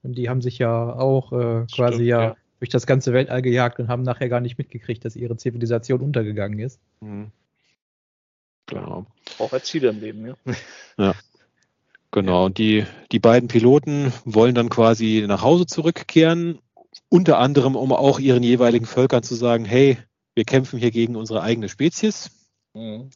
[0.01, 3.41] Und die haben sich ja auch äh, quasi Stimmt, ja, ja, durch das ganze Weltall
[3.41, 6.79] gejagt und haben nachher gar nicht mitgekriegt, dass ihre Zivilisation untergegangen ist.
[7.01, 7.29] Mhm.
[8.67, 9.05] Genau.
[9.37, 10.35] Auch als Ziel im Leben, ja.
[10.97, 11.13] Ja.
[12.11, 16.59] Genau, und die, die beiden Piloten wollen dann quasi nach Hause zurückkehren,
[17.09, 19.97] unter anderem, um auch ihren jeweiligen Völkern zu sagen, hey,
[20.33, 22.31] wir kämpfen hier gegen unsere eigene Spezies.
[22.73, 23.09] Mhm.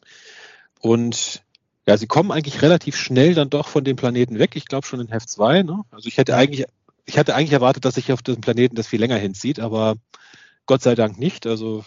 [0.81, 1.41] Und
[1.87, 4.57] ja, sie kommen eigentlich relativ schnell dann doch von dem Planeten weg.
[4.57, 5.63] Ich glaube schon in Heft 2.
[5.63, 5.83] Ne?
[5.91, 6.65] Also ich hätte eigentlich,
[7.07, 9.95] ich hatte eigentlich erwartet, dass sich auf diesem Planeten das viel länger hinzieht, aber
[10.65, 11.47] Gott sei Dank nicht.
[11.47, 11.83] Also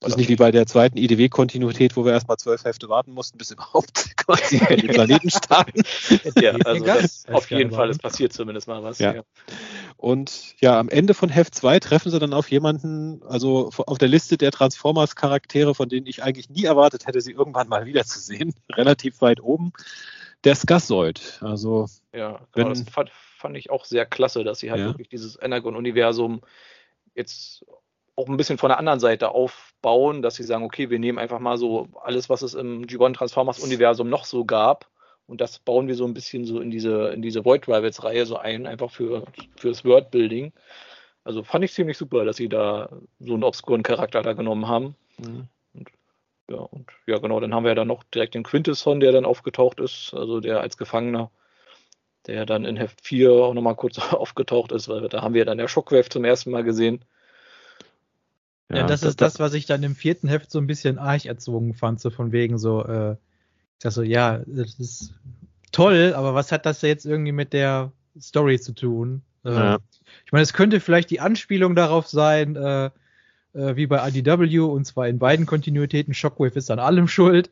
[0.00, 3.36] das ist nicht wie bei der zweiten IDW-Kontinuität, wo wir erstmal zwölf Hefte warten mussten,
[3.36, 5.82] bis überhaupt quasi die Planeten starten.
[6.40, 8.98] ja, also das, auf jeden Fall, es passiert zumindest mal was.
[8.98, 9.16] Ja.
[9.16, 9.22] ja.
[9.98, 14.08] Und ja, am Ende von Heft 2 treffen sie dann auf jemanden, also auf der
[14.08, 19.20] Liste der Transformers-Charaktere, von denen ich eigentlich nie erwartet hätte, sie irgendwann mal wiederzusehen, relativ
[19.20, 19.72] weit oben,
[20.44, 21.40] der Skassoid.
[21.42, 23.10] Also, ja, genau, wenn, das fand,
[23.40, 24.86] fand, ich auch sehr klasse, dass sie halt ja.
[24.86, 26.42] wirklich dieses Energon-Universum
[27.14, 27.64] jetzt
[28.16, 31.38] auch ein bisschen von der anderen Seite aufbauen, dass sie sagen, okay, wir nehmen einfach
[31.38, 34.90] mal so alles, was es im G1 Transformers Universum noch so gab
[35.30, 38.26] und das bauen wir so ein bisschen so in diese in diese Void Rivals Reihe
[38.26, 39.24] so ein, einfach für
[39.56, 40.52] fürs Worldbuilding.
[41.22, 42.88] Also fand ich ziemlich super, dass sie da
[43.20, 44.96] so einen obskuren Charakter da genommen haben.
[45.18, 45.46] Mhm.
[45.74, 45.88] Und,
[46.50, 49.24] ja, und ja, genau, dann haben wir ja dann noch direkt den Quintesson, der dann
[49.24, 51.30] aufgetaucht ist, also der als Gefangener,
[52.30, 55.58] der dann in Heft 4 auch nochmal kurz aufgetaucht ist, weil da haben wir dann
[55.58, 57.04] der Shockwave zum ersten Mal gesehen.
[58.70, 60.98] Ja, ja das, das, ist das, was ich dann im vierten Heft so ein bisschen
[60.98, 65.14] arg erzwungen fand, so von wegen so, äh, ich dachte so, ja, das ist
[65.72, 67.90] toll, aber was hat das jetzt irgendwie mit der
[68.20, 69.22] Story zu tun?
[69.44, 69.78] Äh, ja.
[70.24, 72.90] Ich meine, es könnte vielleicht die Anspielung darauf sein, äh,
[73.54, 77.50] äh, wie bei IDW, und zwar in beiden Kontinuitäten, Shockwave ist an allem schuld,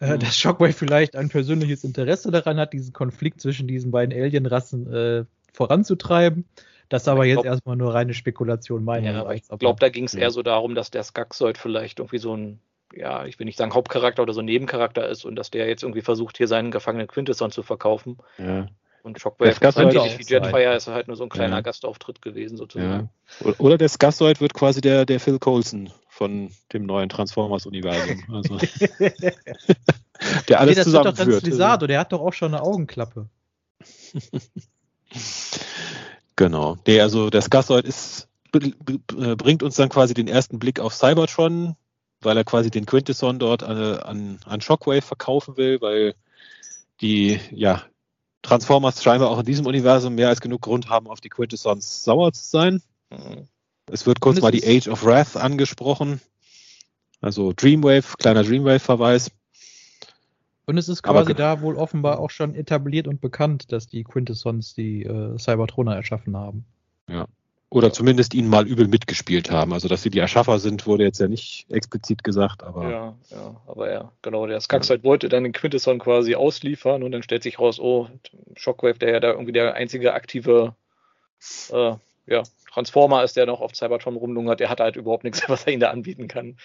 [0.00, 0.18] äh, mhm.
[0.20, 5.24] dass Shockwave vielleicht ein persönliches Interesse daran hat, diesen Konflikt zwischen diesen beiden Alienrassen äh,
[5.52, 6.46] voranzutreiben.
[6.88, 9.12] Das ist aber jetzt glaub, erstmal nur reine Spekulation meiner.
[9.12, 12.36] Ja, ich glaube, da ging es eher so darum, dass der Skaxoid vielleicht irgendwie so
[12.36, 12.58] ein,
[12.92, 15.84] ja, ich will nicht sagen Hauptcharakter oder so ein Nebencharakter ist und dass der jetzt
[15.84, 18.18] irgendwie versucht, hier seinen gefangenen Quintesson zu verkaufen.
[18.38, 18.66] Ja.
[19.02, 21.60] Und Shockwave ist ähnlich wie Jetfire ist halt nur so ein kleiner ja.
[21.62, 23.08] Gastauftritt gewesen sozusagen.
[23.44, 23.52] Ja.
[23.58, 25.90] Oder der Skazoid wird quasi der, der Phil Coulson
[26.20, 28.22] von dem neuen Transformers-Universum.
[28.30, 28.58] Also,
[30.48, 31.28] der alles nee, das zusammenführt.
[31.28, 33.28] Wird doch Lizardo, der hat doch auch schon eine Augenklappe.
[36.36, 36.78] Genau.
[36.86, 41.76] Nee, also der Skazoid ist, bringt uns dann quasi den ersten Blick auf Cybertron,
[42.22, 46.14] weil er quasi den Quintesson dort an, an, an Shockwave verkaufen will, weil
[47.02, 47.82] die ja,
[48.40, 52.32] Transformers scheinbar auch in diesem Universum mehr als genug Grund haben, auf die Quintessons sauer
[52.32, 52.82] zu sein.
[53.10, 53.46] Mhm.
[53.92, 56.20] Es wird kurz mal die Age of Wrath angesprochen.
[57.20, 59.30] Also Dreamwave, kleiner Dreamwave-Verweis.
[60.66, 64.04] Und es ist quasi Aber, da wohl offenbar auch schon etabliert und bekannt, dass die
[64.04, 66.64] Quintessons die äh, Cybertroner erschaffen haben.
[67.08, 67.26] Ja.
[67.70, 69.72] Oder zumindest ihnen mal übel mitgespielt haben.
[69.72, 72.90] Also, dass sie die Erschaffer sind, wurde jetzt ja nicht explizit gesagt, aber.
[72.90, 74.46] Ja, ja, aber ja, genau.
[74.46, 75.04] Der Skaxite ja.
[75.04, 78.08] wollte dann den Quintesson quasi ausliefern und dann stellt sich raus, oh,
[78.56, 80.74] Shockwave, der ja da irgendwie der einzige aktive
[81.72, 81.94] äh,
[82.26, 82.42] ja,
[82.72, 85.80] Transformer ist, der noch auf Cybertron rumlungert, der hat halt überhaupt nichts, was er ihnen
[85.80, 86.56] da anbieten kann.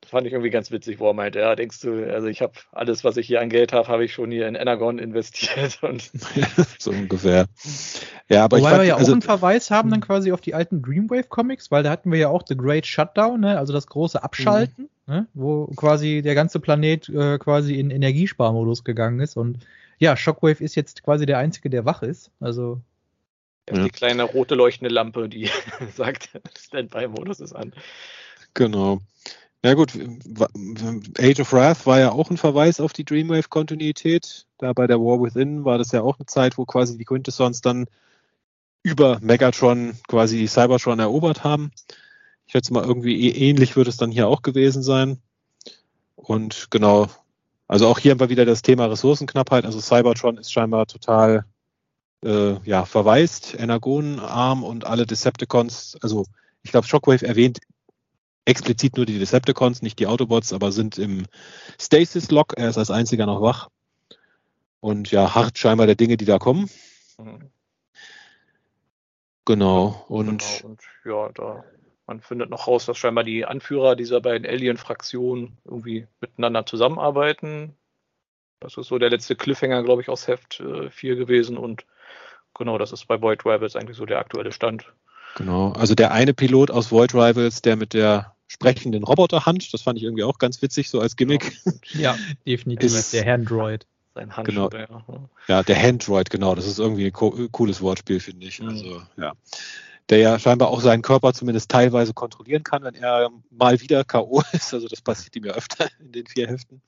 [0.00, 2.54] Das fand ich irgendwie ganz witzig, wo er meinte, ja, denkst du, also ich habe
[2.72, 5.78] alles, was ich hier an Geld habe, habe ich schon hier in Energon investiert.
[5.82, 6.10] Und
[6.78, 7.46] so ungefähr.
[8.28, 10.40] Ja, aber Wobei ich fand, wir ja auch also, einen Verweis haben dann quasi auf
[10.40, 13.58] die alten Dreamwave-Comics, weil da hatten wir ja auch The Great Shutdown, ne?
[13.58, 15.28] also das große Abschalten, ne?
[15.34, 19.36] wo quasi der ganze Planet äh, quasi in Energiesparmodus gegangen ist.
[19.36, 19.58] Und
[19.98, 22.32] ja, Shockwave ist jetzt quasi der Einzige, der wach ist.
[22.40, 22.80] Also.
[23.70, 25.48] Die kleine rote leuchtende Lampe, die
[25.94, 27.72] sagt, Standby-Modus ist an.
[28.54, 29.00] Genau.
[29.64, 29.92] Ja gut,
[31.18, 34.46] Age of Wrath war ja auch ein Verweis auf die Dreamwave-Kontinuität.
[34.58, 37.60] Da bei der War Within war das ja auch eine Zeit, wo quasi die Quintessons
[37.60, 37.86] dann
[38.82, 41.70] über Megatron quasi Cybertron erobert haben.
[42.46, 45.18] Ich schätze mal, irgendwie ähnlich wird es dann hier auch gewesen sein.
[46.16, 47.06] Und genau,
[47.68, 49.64] also auch hier haben wir wieder das Thema Ressourcenknappheit.
[49.64, 51.44] Also Cybertron ist scheinbar total
[52.24, 56.26] äh, ja, verwaist, energonenarm und alle Decepticons, also
[56.62, 57.60] ich glaube, Shockwave erwähnt
[58.44, 61.26] explizit nur die Decepticons, nicht die Autobots, aber sind im
[61.80, 62.54] Stasis-Lock.
[62.56, 63.68] Er ist als einziger noch wach.
[64.80, 66.68] Und ja, hart scheinbar der Dinge, die da kommen.
[67.18, 67.50] Mhm.
[69.44, 70.04] Genau.
[70.08, 71.64] Und genau, und ja, da
[72.06, 77.76] man findet noch raus, dass scheinbar die Anführer dieser beiden Alien-Fraktionen irgendwie miteinander zusammenarbeiten.
[78.60, 81.86] Das ist so der letzte Cliffhanger, glaube ich, aus Heft äh, 4 gewesen und
[82.56, 84.84] genau, das ist bei Void Rabbits eigentlich so der aktuelle Stand.
[85.36, 85.72] genau.
[85.72, 90.04] Also der eine Pilot aus Void Rivals, der mit der sprechenden Roboterhand, das fand ich
[90.04, 91.56] irgendwie auch ganz witzig, so als Gimmick.
[91.94, 92.16] ja,
[92.46, 93.86] definitiv Ist- der Handroid.
[94.14, 94.68] Sein Genau.
[94.70, 94.78] Handschuh.
[95.08, 95.28] Ja.
[95.48, 96.54] Ja, der Handroid, genau.
[96.54, 98.60] Das ist irgendwie ein co cooles Wortspiel, finde ich.
[98.60, 98.68] Mhm.
[98.68, 99.32] Also, ja.
[100.10, 104.42] Der ja scheinbar auch seinen Körper zumindest teilweise kontrollieren kann, wenn er mal wieder K.O.
[104.52, 104.74] ist.
[104.74, 106.82] Also das passiert ihm ja öfter in den vier Heften.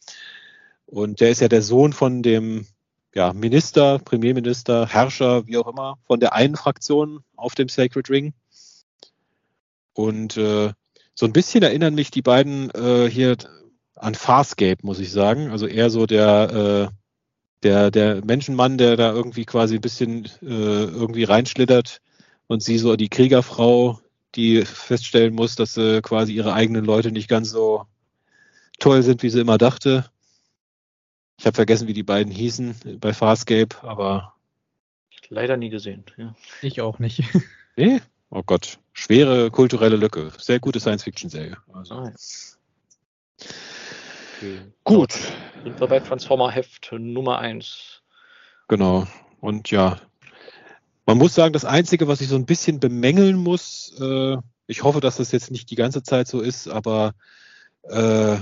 [0.84, 2.66] Und der ist ja der Sohn von dem
[3.14, 8.34] ja, Minister, Premierminister, Herrscher, wie auch immer, von der einen Fraktion auf dem Sacred Ring.
[9.92, 10.72] Und äh,
[11.14, 13.36] so ein bisschen erinnern mich die beiden äh, hier
[13.94, 15.50] an Farscape, muss ich sagen.
[15.50, 16.94] Also eher so der, äh,
[17.62, 22.00] der, der Menschenmann, der da irgendwie quasi ein bisschen äh, irgendwie reinschlittert
[22.48, 24.00] und sie so die Kriegerfrau,
[24.34, 27.86] die feststellen muss, dass äh, quasi ihre eigenen Leute nicht ganz so
[28.80, 30.10] toll sind, wie sie immer dachte.
[31.38, 34.34] Ich habe vergessen, wie die beiden hießen bei Farscape, aber
[35.30, 36.04] Leider nie gesehen.
[36.18, 36.34] Ja.
[36.60, 37.22] Ich auch nicht.
[37.76, 38.00] nee,
[38.30, 40.30] oh Gott, schwere kulturelle Lücke.
[40.38, 41.56] Sehr gute Science-Fiction-Serie.
[41.72, 42.12] Also, Ah, ja.
[44.36, 44.60] Okay.
[44.84, 48.02] gut, Genau, sind wir bei Transformer Heft Nummer 1.
[48.68, 49.06] genau.
[49.40, 49.98] Und ja,
[51.06, 54.36] man muss sagen, das Einzige, was ich so ein bisschen bemängeln muss, äh,
[54.66, 57.12] ich hoffe, dass das jetzt nicht die ganze Zeit so ist, aber
[57.84, 58.36] äh,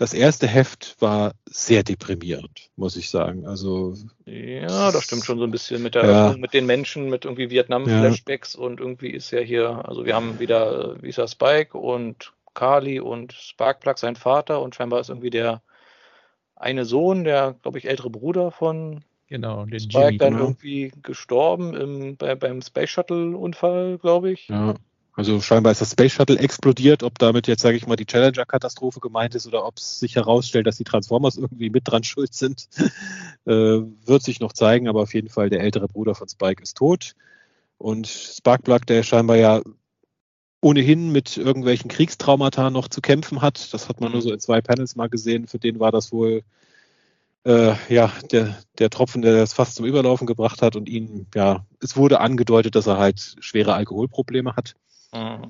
[0.00, 3.46] das erste Heft war sehr deprimierend, muss ich sagen.
[3.46, 3.94] Also
[4.24, 6.36] Ja, das stimmt schon so ein bisschen mit der Ja.
[6.38, 10.94] Mit den Menschen, mit irgendwie Vietnam-Flashbacks und irgendwie ist ja hier, also wir haben wieder,
[10.94, 15.28] äh, wie ist er, Spike und Carly und Sparkplug, sein Vater und scheinbar ist irgendwie
[15.28, 15.60] der
[16.56, 20.16] eine Sohn, der, glaube ich, ältere Bruder von genau, den Spike Jimmy.
[20.16, 20.44] dann genau.
[20.44, 24.48] irgendwie gestorben im, bei, beim Space Shuttle-Unfall, glaube ich.
[24.48, 24.76] Ja,
[25.20, 27.02] also scheinbar ist das Space Shuttle explodiert.
[27.02, 30.66] Ob damit jetzt, sage ich mal, die Challenger-Katastrophe gemeint ist oder ob es sich herausstellt,
[30.66, 32.68] dass die Transformers irgendwie mit dran schuld sind,
[33.44, 34.88] äh, wird sich noch zeigen.
[34.88, 37.12] Aber auf jeden Fall, der ältere Bruder von Spike ist tot.
[37.76, 39.60] Und Sparkplug, der scheinbar ja
[40.62, 44.62] ohnehin mit irgendwelchen Kriegstraumata noch zu kämpfen hat, das hat man nur so in zwei
[44.62, 46.44] Panels mal gesehen, für den war das wohl
[47.44, 51.66] äh, ja, der, der Tropfen, der das fast zum Überlaufen gebracht hat und ihn, ja,
[51.82, 54.76] es wurde angedeutet, dass er halt schwere Alkoholprobleme hat
[55.14, 55.48] Mhm.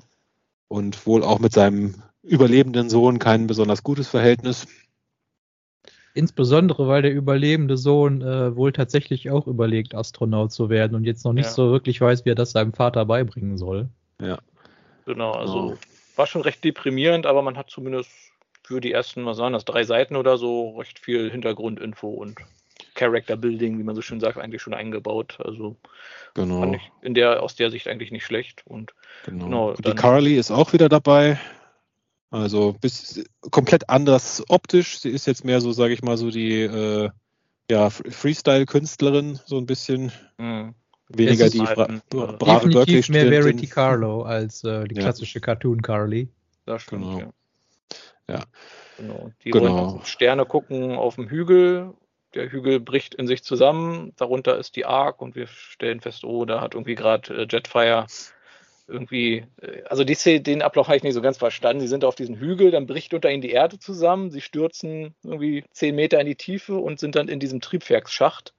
[0.67, 4.67] und wohl auch mit seinem überlebenden Sohn kein besonders gutes Verhältnis.
[6.13, 11.23] Insbesondere, weil der überlebende Sohn äh, wohl tatsächlich auch überlegt, Astronaut zu werden und jetzt
[11.23, 11.51] noch nicht Ja.
[11.51, 13.89] so wirklich weiß, wie er das seinem Vater beibringen soll.
[15.05, 15.77] Genau, also Oh.
[16.15, 18.09] war schon recht deprimierend, aber man hat zumindest
[18.63, 22.37] für die ersten, was waren das, drei Seiten oder so, recht viel Hintergrundinfo und
[22.95, 25.37] Character Building, wie man so schön sagt, eigentlich schon eingebaut.
[25.43, 25.77] Also
[26.33, 26.59] Genau.
[26.59, 28.63] fand ich in der, aus der Sicht eigentlich nicht schlecht.
[28.65, 28.93] Und
[29.25, 29.45] genau.
[29.45, 31.39] genau, die Carly ist auch wieder dabei.
[32.29, 34.99] Also bis, komplett anders optisch.
[34.99, 37.09] Sie ist jetzt mehr so, sage ich mal, so die äh,
[37.69, 40.73] ja, Freestyle-Künstlerin, so ein bisschen mh,
[41.09, 43.27] weniger die halt bra ein, bra brave Definitiv mehr.
[43.27, 45.01] Verity Carlo als äh, die Ja.
[45.01, 46.29] klassische Cartoon Carly.
[46.65, 47.19] das stimmt, Genau.
[47.19, 47.31] ja.
[48.29, 48.43] Ja.
[48.97, 49.31] Genau.
[49.43, 49.63] Die Genau.
[49.65, 51.93] wollen auf Sterne gucken auf dem Hügel.
[52.33, 54.13] Der Hügel bricht in sich zusammen.
[54.17, 58.05] Darunter ist die Ark und wir stellen fest, oh, da hat irgendwie gerade äh, Jetfire
[58.87, 61.81] irgendwie, äh, also die, den Ablauf habe ich nicht so ganz verstanden.
[61.81, 64.31] Sie sind auf diesem Hügel, dann bricht unter ihnen die Erde zusammen.
[64.31, 68.53] Sie stürzen irgendwie zehn Meter in die Tiefe und sind dann in diesem Triebwerksschacht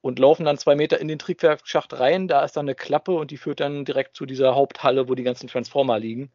[0.00, 2.28] und laufen dann zwei Meter in den Triebwerksschacht rein.
[2.28, 5.24] Da ist dann eine Klappe und die führt dann direkt zu dieser Haupthalle, wo die
[5.24, 6.30] ganzen Transformer liegen.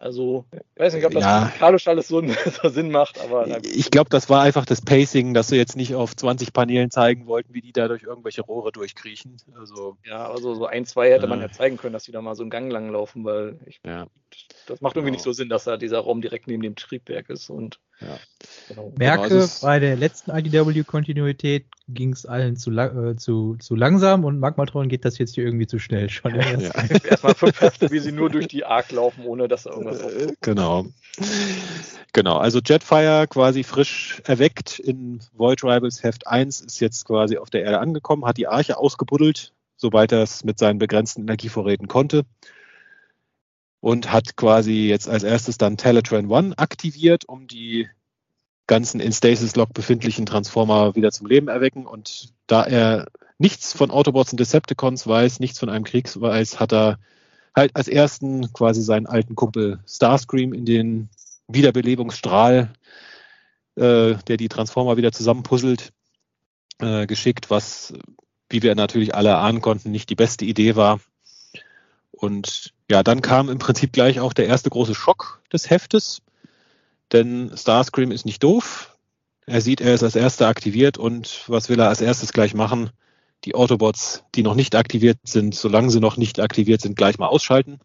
[0.00, 1.40] Also, ich weiß nicht, ob das Ja.
[1.40, 2.22] musikalisch alles so,
[2.62, 3.66] so Sinn macht, aber gut.
[3.66, 7.26] Ich glaube, das war einfach das Pacing, dass sie jetzt nicht auf 20 Paneelen zeigen
[7.26, 9.36] wollten, wie die da durch irgendwelche Rohre durchkriechen.
[9.58, 11.42] Also, ja, also so ein, zwei hätte man Äh.
[11.42, 14.06] ja zeigen können, dass die da mal so einen Gang lang laufen, weil ich, ja.
[14.66, 15.16] das macht irgendwie Genau.
[15.16, 18.18] nicht so Sinn, dass da dieser Raum direkt neben dem Triebwerk ist und Ja.
[18.68, 18.92] genau.
[18.96, 24.24] Merke, also es- bei der letzten IDW-Kontinuität ging es allen zu, äh, zu, zu langsam
[24.24, 26.34] und Magmatron geht das jetzt hier irgendwie zu schnell schon.
[26.34, 26.62] ersten.
[26.62, 26.70] ja.
[27.10, 30.04] Erstmal fünf Hefte, wie sie nur durch die Arc laufen, ohne dass da irgendwas Äh,
[30.04, 30.36] aufkommt.
[30.40, 30.86] Genau.
[32.12, 37.50] Genau, also Jetfire quasi frisch erweckt in Void Rivals Heft 1 ist jetzt quasi auf
[37.50, 42.22] der Erde angekommen, hat die Arche ausgebuddelt, sobald er es mit seinen begrenzten Energievorräten konnte.
[43.80, 47.88] Und hat quasi jetzt als erstes dann Teletran One aktiviert, um die
[48.66, 51.86] ganzen in Stasis Lock befindlichen Transformer wieder zum Leben erwecken.
[51.86, 53.06] Und da er
[53.38, 56.98] nichts von Autobots und Decepticons weiß, nichts von einem Krieg weiß, hat er
[57.56, 61.08] halt als ersten quasi seinen alten Kumpel Starscream in den
[61.48, 62.72] Wiederbelebungsstrahl,
[63.76, 65.92] äh, der die Transformer wieder zusammenpuzzelt,
[66.78, 67.92] äh, geschickt, was,
[68.48, 71.00] wie wir natürlich alle ahnen konnten, nicht die beste Idee war.
[72.20, 76.20] Und ja, dann kam im Prinzip gleich auch der erste große Schock des Heftes,
[77.12, 78.96] denn Starscream ist nicht doof.
[79.46, 82.90] Er sieht, er ist als erster aktiviert und was will er als erstes gleich machen?
[83.46, 87.26] Die Autobots, die noch nicht aktiviert sind, solange sie noch nicht aktiviert sind, gleich mal
[87.26, 87.80] ausschalten.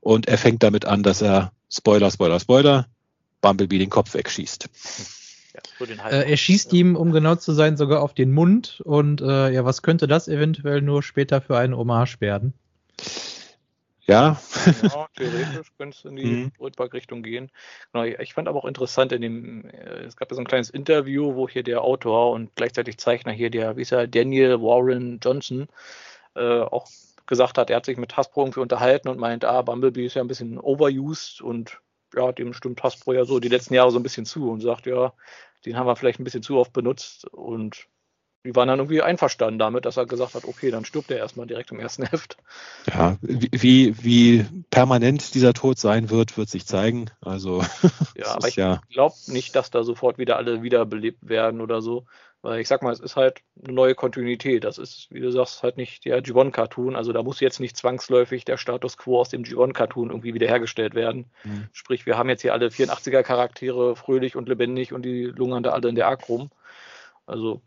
[0.00, 2.88] Und er fängt damit an, dass er, Spoiler, Spoiler, Spoiler,
[3.42, 4.68] Bumblebee den Kopf wegschießt.
[5.54, 6.80] Ja, so den Äh, er schießt ja.
[6.80, 8.82] ihm, um genau zu sein, sogar auf den Mund.
[8.84, 12.54] Und äh, ja, was könnte das eventuell nur später für eine Hommage werden?
[14.06, 14.40] Ja,
[14.82, 16.52] Ja, theoretisch könnte es in die Mhm.
[16.60, 17.50] Rötberg-Richtung gehen.
[17.92, 20.70] Genau, ich fand aber auch interessant in dem, äh, es gab ja so ein kleines
[20.70, 25.20] Interview, wo hier der Autor und gleichzeitig Zeichner hier, der, wie ist er, Daniel Warren
[25.22, 25.68] Johnson,
[26.34, 26.88] äh, auch
[27.26, 30.22] gesagt hat, er hat sich mit Hasbro irgendwie unterhalten und meint, ah, Bumblebee ist ja
[30.22, 31.78] ein bisschen overused und
[32.14, 34.86] ja, dem stimmt Hasbro ja so die letzten Jahre so ein bisschen zu und sagt,
[34.86, 35.12] ja,
[35.64, 37.86] den haben wir vielleicht ein bisschen zu oft benutzt und
[38.44, 41.46] die waren dann irgendwie einverstanden damit, dass er gesagt hat, okay, dann stirbt er erstmal
[41.46, 42.36] direkt im ersten Heft.
[42.92, 47.10] ja, wie, wie, permanent dieser Tod sein wird, wird sich zeigen.
[47.20, 47.62] Also,
[48.16, 52.04] Ja, aber ich ja, glaube nicht, dass da sofort wieder alle wiederbelebt werden oder so.
[52.44, 54.64] Weil ich sag mal, es ist halt eine neue Kontinuität.
[54.64, 56.96] Das ist, wie du sagst, halt nicht der G1-Cartoon.
[56.96, 61.30] Also da muss jetzt nicht zwangsläufig der Status quo aus dem G1-Cartoon irgendwie wiederhergestellt werden.
[61.44, 61.68] Mhm.
[61.72, 65.88] Sprich, wir haben jetzt hier alle 84er-Charaktere fröhlich und lebendig und die lungern da alle
[65.88, 66.50] in der Arc rum.
[67.26, 67.62] Also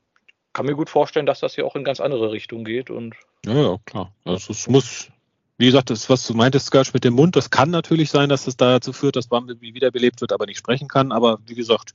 [0.56, 2.90] kann mir gut vorstellen, dass das hier auch in ganz andere Richtungen geht.
[2.90, 3.14] Und
[3.46, 4.12] ja, ja, klar.
[4.24, 5.10] Also es muss,
[5.58, 8.48] wie gesagt, das, was du meintest, Skirsch, mit dem Mund, das kann natürlich sein, dass
[8.48, 11.12] es dazu führt, dass Bumblebee wiederbelebt wird, aber nicht sprechen kann.
[11.12, 11.94] Aber wie gesagt,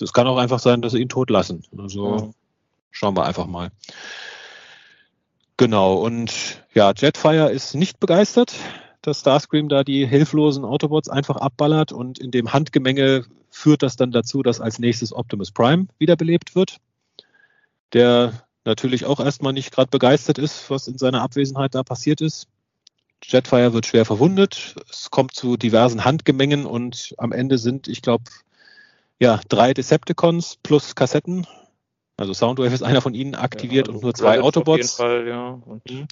[0.00, 1.62] es kann auch einfach sein, dass sie ihn tot lassen.
[1.76, 2.30] Also Ja.
[2.90, 3.70] schauen wir einfach mal.
[5.58, 8.54] Genau, und ja, Jetfire ist nicht begeistert,
[9.02, 14.12] dass Starscream da die hilflosen Autobots einfach abballert und in dem Handgemenge führt das dann
[14.12, 16.78] dazu, dass als nächstes Optimus Prime wiederbelebt wird,
[17.92, 22.48] der natürlich auch erstmal nicht gerade begeistert ist, was in seiner Abwesenheit da passiert ist.
[23.24, 28.24] Jetfire wird schwer verwundet, es kommt zu diversen Handgemengen und am Ende sind, ich glaube,
[29.18, 31.46] ja, drei Decepticons plus Kassetten.
[32.16, 35.00] Also Soundwave ist einer von ihnen aktiviert ja, also und nur zwei Autobots.
[35.00, 35.48] Auf jeden Fall, ja.
[35.64, 36.06] Und, Mhm.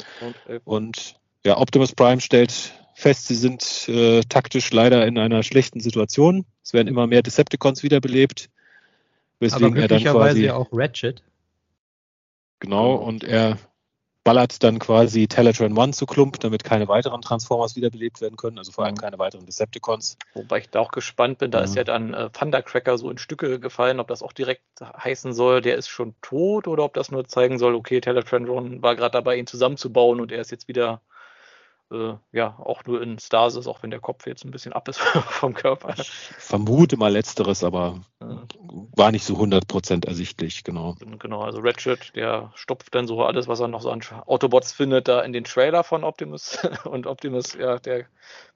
[0.65, 6.47] und ja, Optimus Prime stellt fest, sie sind äh, taktisch leider in einer schlechten Situation.
[6.63, 8.49] Es werden immer mehr Decepticons wiederbelebt.
[9.41, 11.23] Aber Weswegen er dann glücklicherweise quasi, ja auch Ratchet.
[12.61, 13.59] Genau, und er
[14.27, 18.73] ballert dann quasi Teletran One zu Klump, damit keine weiteren Transformers wiederbelebt werden können, also
[18.73, 20.19] vor allem keine weiteren Decepticons.
[20.35, 21.65] Wobei ich da auch gespannt bin, da Ja.
[21.65, 25.61] ist ja dann äh, Thundercracker so in Stücke gefallen, ob das auch direkt heißen soll,
[25.61, 29.37] der ist schon tot oder ob das nur zeigen soll, okay, Teletran war gerade dabei,
[29.37, 31.03] ihn zusammenzubauen und er ist jetzt wieder
[31.93, 34.99] äh, ja auch nur in Stasis, auch wenn der Kopf jetzt ein bisschen ab ist
[35.31, 35.95] vom Körper.
[35.99, 38.43] Ich vermute mal letzteres, aber Ja.
[38.97, 40.97] war nicht so 100% ersichtlich, genau.
[41.19, 45.09] Genau, also Ratchet, der stopft dann so alles, was er noch so an Autobots findet,
[45.09, 46.59] da in den Trailer von Optimus.
[46.85, 48.07] Und Optimus, ja, der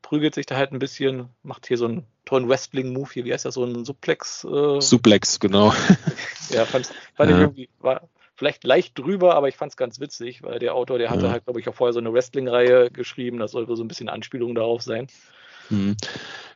[0.03, 3.45] prügelt sich da halt ein bisschen, macht hier so einen tollen Wrestling-Move hier, wie heißt
[3.45, 4.45] das, so ein Suplex.
[4.45, 5.73] Äh, Suplex, genau.
[6.51, 7.37] ja, fand, fand Ja.
[7.37, 8.03] ich irgendwie, war
[8.41, 11.33] vielleicht leicht drüber, aber ich fand es ganz witzig, weil der Autor, der hatte Ja.
[11.33, 14.09] halt, glaube ich, auch vorher so eine Wrestling-Reihe geschrieben, das soll wohl so ein bisschen
[14.09, 15.09] Anspielung darauf sein.
[15.69, 15.95] Mhm.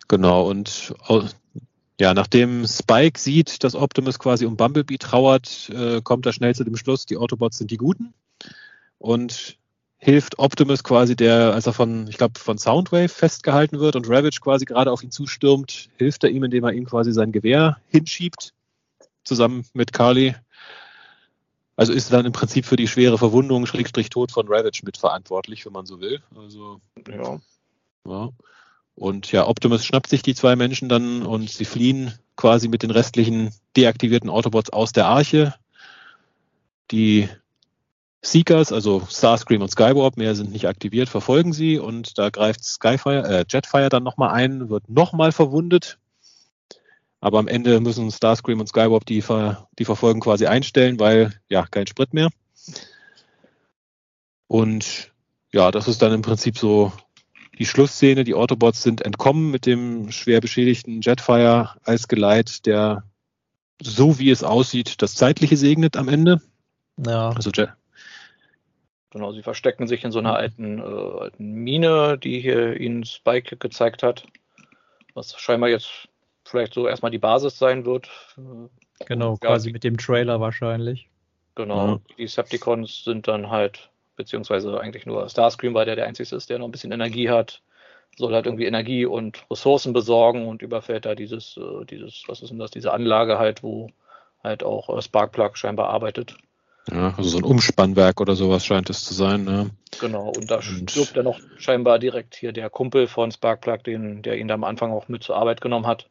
[0.08, 0.94] Genau, und
[2.00, 6.64] ja, nachdem Spike sieht, dass Optimus quasi um Bumblebee trauert, äh, kommt er schnell zu
[6.64, 8.14] dem Schluss, die Autobots sind die Guten
[8.96, 9.58] und
[9.98, 14.40] hilft Optimus quasi, der, als er von, ich glaube, von Soundwave festgehalten wird und Ravage
[14.40, 18.54] quasi gerade auf ihn zustürmt, hilft er ihm, indem er ihm quasi sein Gewehr hinschiebt,
[19.22, 20.34] zusammen mit Carly.
[21.76, 25.72] Also ist dann im Prinzip für die schwere Verwundung, Schrägstrich Tod von Ravage mitverantwortlich, wenn
[25.72, 26.22] man so will.
[26.36, 27.40] Also Ja.
[28.06, 28.28] ja.
[28.94, 32.92] Und ja, Optimus schnappt sich die zwei Menschen dann und sie fliehen quasi mit den
[32.92, 35.54] restlichen deaktivierten Autobots aus der Arche.
[36.92, 37.28] Die
[38.22, 43.28] Seekers, also Starscream und Skywarp, mehr sind nicht aktiviert, verfolgen sie und da greift Skyfire,
[43.28, 45.98] äh, Jetfire dann nochmal ein, wird nochmal verwundet.
[47.24, 51.64] Aber am Ende müssen Starscream und Skywarp die, Ver die Verfolgen quasi einstellen, weil ja
[51.70, 52.28] kein Sprit mehr.
[54.46, 55.10] Und
[55.50, 56.92] ja, das ist dann im Prinzip so
[57.58, 58.24] die Schlussszene.
[58.24, 63.04] Die Autobots sind entkommen mit dem schwer beschädigten Jetfire als Geleit, der
[63.80, 66.42] so wie es aussieht, das Zeitliche segnet am Ende.
[66.98, 67.30] Ja.
[67.30, 67.70] Also Jet,
[69.08, 73.56] Genau, sie verstecken sich in so einer alten, äh, alten Mine, die hier ihnen Spike
[73.56, 74.26] gezeigt hat.
[75.14, 76.10] Was scheinbar jetzt
[76.44, 78.08] vielleicht so erstmal die Basis sein wird.
[79.06, 81.08] Genau, ja, quasi mit dem Trailer wahrscheinlich.
[81.54, 82.00] Genau, ja.
[82.18, 86.58] die Septicons sind dann halt, beziehungsweise eigentlich nur Starscream, weil der der Einzige ist, der
[86.58, 87.62] noch ein bisschen Energie hat.
[88.16, 92.50] Soll halt irgendwie Energie und Ressourcen besorgen und überfällt da dieses, äh, dieses, was ist
[92.50, 93.90] denn das, diese Anlage halt, wo
[94.42, 96.36] halt auch äh, Sparkplug scheinbar arbeitet.
[96.92, 99.44] Ja, also so ein Umspannwerk oder sowas scheint es zu sein.
[99.44, 99.70] Ne?
[100.00, 104.22] Genau, und da und stirbt dann noch scheinbar direkt hier der Kumpel von Sparkplug, den,
[104.22, 106.08] der ihn da am Anfang auch mit zur Arbeit genommen hat.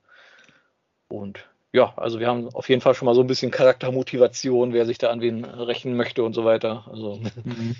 [1.08, 4.86] Und ja, also wir haben auf jeden Fall schon mal so ein bisschen Charaktermotivation, wer
[4.86, 6.86] sich da an wen rächen möchte und so weiter.
[6.90, 7.20] Also.
[7.44, 7.76] Mhm.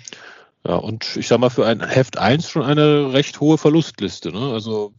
[0.66, 4.32] Ja, und ich sag mal, für ein Heft 1 schon eine recht hohe Verlustliste.
[4.32, 4.52] Ne?
[4.52, 4.94] Also,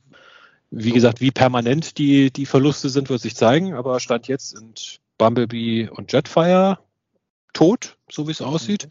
[0.69, 4.99] wie gesagt, wie permanent die, die Verluste sind, wird sich zeigen, aber Stand jetzt sind
[5.17, 6.77] Bumblebee und Jetfire
[7.53, 8.87] tot, so wie es aussieht.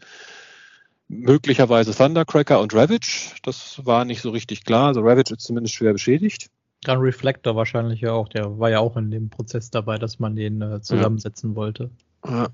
[1.07, 3.31] Möglicherweise Thundercracker und Ravage.
[3.43, 4.87] Das war nicht so richtig klar.
[4.87, 6.49] Also Ravage ist zumindest schwer beschädigt.
[6.87, 8.27] Dann Reflector wahrscheinlich ja auch.
[8.29, 11.55] Der war ja auch in dem Prozess dabei, dass man den äh, zusammensetzen ja.
[11.55, 11.89] wollte.
[12.25, 12.47] Ja.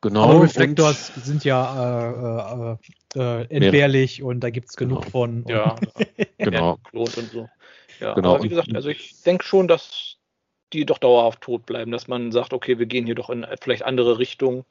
[0.00, 0.24] Genau.
[0.24, 5.10] Aber Reflectors und sind ja äh, äh, äh entbehrlich und da gibt es genug genau.
[5.10, 5.44] von.
[5.48, 5.76] Ja,
[6.38, 6.78] genau.
[6.92, 7.48] und so.
[8.00, 8.34] Ja, genau.
[8.34, 10.16] aber wie gesagt, also ich denke schon, dass
[10.72, 13.84] die doch dauerhaft tot bleiben, dass man sagt, okay, wir gehen hier doch in vielleicht
[13.84, 14.64] andere Richtungen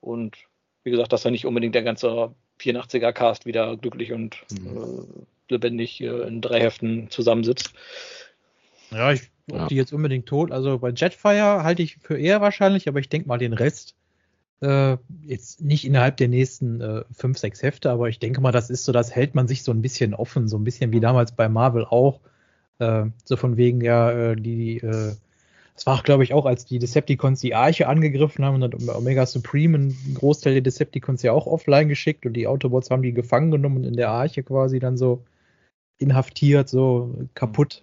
[0.00, 0.36] und
[0.84, 5.26] wie gesagt, dass da nicht unbedingt der ganze 84er Cast wieder glücklich und mhm.
[5.50, 7.72] Lebendig äh, in drei Heften zusammensitzt.
[8.90, 9.66] Ja, ich, ob ja.
[9.66, 13.28] die jetzt unbedingt tot, also bei Jetfire halte ich für eher wahrscheinlich, aber ich denke
[13.28, 13.94] mal den Rest
[14.60, 18.70] äh, jetzt nicht innerhalb der nächsten äh, fünf, sechs Hefte, aber ich denke mal, das
[18.70, 21.32] ist so, das hält man sich so ein bisschen offen, so ein bisschen wie damals
[21.32, 22.20] bei Marvel auch.
[22.78, 25.14] Äh, so von wegen ja, äh, die äh,
[25.76, 29.26] das war, glaube ich, auch, als die Decepticons die Arche angegriffen haben und dann Omega
[29.26, 33.50] Supreme einen Großteil der Decepticons ja auch offline geschickt und die Autobots haben die gefangen
[33.50, 35.22] genommen und in der Arche quasi dann so
[35.98, 37.82] inhaftiert, so kaputt.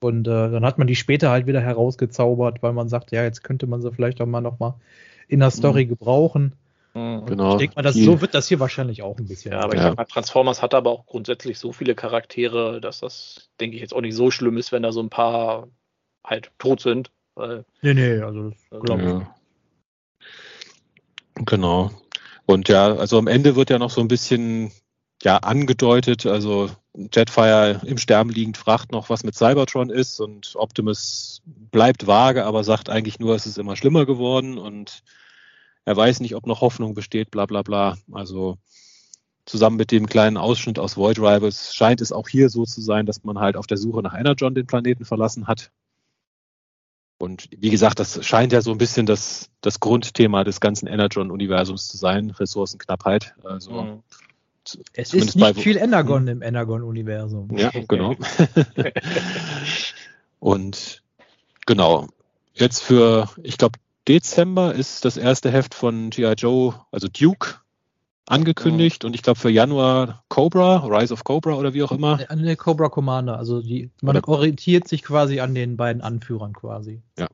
[0.00, 3.42] Und äh, dann hat man die später halt wieder herausgezaubert, weil man sagt, ja, jetzt
[3.42, 4.74] könnte man sie vielleicht auch mal nochmal
[5.26, 5.88] in der Story mhm.
[5.88, 6.54] gebrauchen.
[6.94, 7.26] Mhm.
[7.26, 7.52] Genau.
[7.52, 9.52] Ich denke mal, das, so wird das hier wahrscheinlich auch ein bisschen.
[9.52, 9.90] Ja, aber ja.
[9.90, 13.94] ich sag Transformers hat aber auch grundsätzlich so viele Charaktere, dass das, denke ich, jetzt
[13.94, 15.68] auch nicht so schlimm ist, wenn da so ein paar
[16.24, 17.10] halt tot sind.
[17.34, 19.08] Weil, nee, nee, also glaube ich.
[19.08, 19.34] Ja.
[21.44, 21.90] Genau.
[22.46, 24.72] Und ja, also am Ende wird ja noch so ein bisschen
[25.22, 31.42] ja angedeutet, also Jetfire im Sterben liegend fragt noch, was mit Cybertron ist und Optimus
[31.44, 35.02] bleibt vage, aber sagt eigentlich nur, es ist immer schlimmer geworden und
[35.84, 37.96] er weiß nicht, ob noch Hoffnung besteht, bla bla bla.
[38.12, 38.58] Also
[39.46, 43.06] zusammen mit dem kleinen Ausschnitt aus Void Rivals scheint es auch hier so zu sein,
[43.06, 45.70] dass man halt auf der Suche nach Energon den Planeten verlassen hat
[47.18, 51.88] und wie gesagt, das scheint ja so ein bisschen das, das Grundthema des ganzen Energon-Universums
[51.88, 53.34] zu sein, Ressourcenknappheit.
[53.42, 54.02] Also mhm.
[54.92, 56.28] Es ist nicht bei, viel Energon hm.
[56.28, 57.56] im Energon-Universum.
[57.56, 58.16] Ja, genau.
[60.40, 61.02] und
[61.66, 62.08] genau,
[62.54, 66.32] jetzt für, ich glaube, Dezember ist das erste Heft von G.I.
[66.32, 67.60] Joe, also Duke,
[68.28, 72.20] angekündigt und ich glaube für Januar Cobra, Rise of Cobra oder wie auch immer.
[72.28, 76.52] An der Cobra Commander, also die, man oder orientiert sich quasi an den beiden Anführern
[76.52, 77.02] quasi.
[77.18, 77.28] Ja.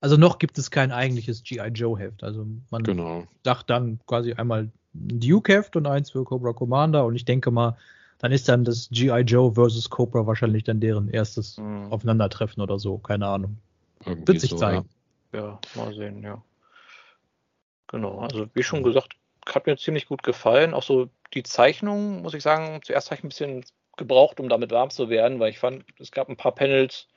[0.00, 1.68] Also noch gibt es kein eigentliches G.I.
[1.68, 2.22] Joe Heft.
[2.22, 3.24] Also man genau.
[3.44, 4.72] sagt dann quasi einmal ein
[5.08, 7.76] Duke Heft und eins für Cobra Commander und ich denke mal,
[8.18, 9.20] dann ist dann das G.I.
[9.20, 11.92] Joe versus Cobra wahrscheinlich dann deren erstes mhm.
[11.92, 13.58] Aufeinandertreffen oder so, keine Ahnung.
[14.04, 14.88] Irgendwie Wird sich so, zeigen.
[15.32, 15.40] Ja.
[15.40, 16.42] ja, mal sehen, ja.
[17.88, 19.14] Genau, also wie schon gesagt,
[19.48, 20.74] hat mir ziemlich gut gefallen.
[20.74, 23.64] Auch so die Zeichnung, muss ich sagen, zuerst habe ich ein bisschen
[23.96, 27.08] gebraucht, um damit warm zu werden, weil ich fand, es gab ein paar Panels,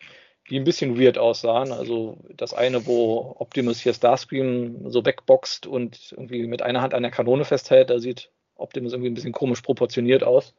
[0.49, 1.71] die ein bisschen weird aussahen.
[1.71, 7.03] Also das eine, wo Optimus hier Starscream so wegboxt und irgendwie mit einer Hand an
[7.03, 10.55] der Kanone festhält, da sieht Optimus irgendwie ein bisschen komisch proportioniert aus.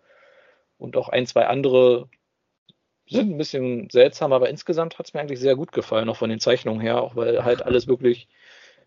[0.79, 2.09] Und auch ein, zwei andere
[3.07, 6.31] sind ein bisschen seltsam, aber insgesamt hat es mir eigentlich sehr gut gefallen, auch von
[6.31, 8.29] den Zeichnungen her, auch weil halt alles wirklich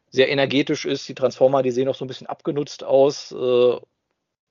[0.10, 1.08] sehr energetisch ist.
[1.10, 3.32] Die Transformer, die sehen auch so ein bisschen abgenutzt aus.
[3.32, 3.78] Äh,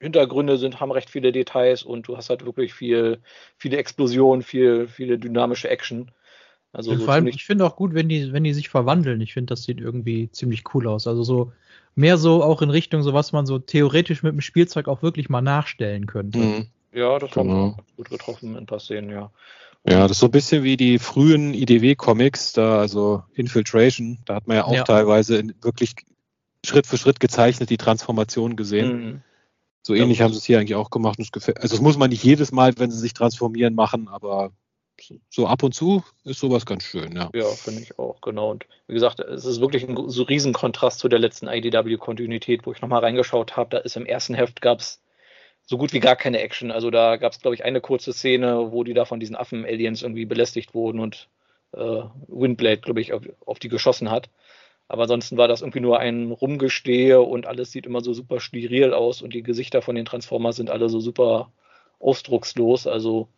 [0.00, 3.22] Hintergründe sind, haben recht viele Details und du hast halt wirklich viel,
[3.56, 6.10] viele Explosionen, viel, viele dynamische Action.
[6.72, 9.20] Also so vor allem, ich finde auch gut, wenn die, wenn die sich verwandeln.
[9.20, 11.06] Ich finde, das sieht irgendwie ziemlich cool aus.
[11.06, 11.52] Also so
[11.94, 15.28] mehr so auch in Richtung, so was man so theoretisch mit dem Spielzeug auch wirklich
[15.28, 16.38] mal nachstellen könnte.
[16.38, 16.66] Mhm.
[16.94, 17.54] Ja, das genau.
[17.54, 19.30] haben wir gut getroffen in ein paar Szenen, ja.
[19.86, 24.46] Ja, das ist so ein bisschen wie die frühen IDW-Comics, da also Infiltration, da hat
[24.46, 24.84] man ja auch ja.
[24.84, 25.94] teilweise wirklich
[26.64, 29.04] Schritt für Schritt gezeichnet die Transformation gesehen.
[29.04, 29.22] Mhm.
[29.82, 30.24] So ähnlich ja.
[30.24, 31.18] haben sie es hier eigentlich auch gemacht.
[31.18, 34.52] Also das muss man nicht jedes Mal, wenn sie sich transformieren, machen, aber
[35.28, 37.30] so ab und zu ist sowas ganz schön, ja.
[37.34, 38.50] Ja, finde ich auch, genau.
[38.50, 42.80] Und wie gesagt, es ist wirklich ein so riesen zu der letzten IDW-Kontinuität, wo ich
[42.80, 43.70] nochmal reingeschaut habe.
[43.70, 45.02] Da ist im ersten Heft gab es
[45.64, 46.70] so gut wie gar keine Action.
[46.70, 50.02] Also da gab es, glaube ich, eine kurze Szene, wo die da von diesen Affen-Aliens
[50.02, 51.28] irgendwie belästigt wurden und
[51.72, 54.28] äh, Windblade, glaube ich, auf, auf, die geschossen hat.
[54.88, 58.92] Aber ansonsten war das irgendwie nur ein Rumgestehe und alles sieht immer so super steril
[58.92, 61.50] aus und die Gesichter von den Transformers sind alle so super
[61.98, 62.86] ausdruckslos.
[62.86, 63.28] Also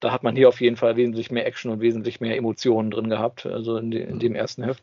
[0.00, 3.08] da hat man hier auf jeden Fall wesentlich mehr Action und wesentlich mehr Emotionen drin
[3.08, 4.82] gehabt, also in, de, in dem ersten Heft.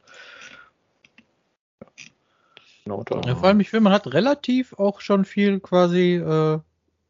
[2.83, 6.59] Genau, ja, vor allem, ich finde, man hat relativ auch schon viel quasi äh,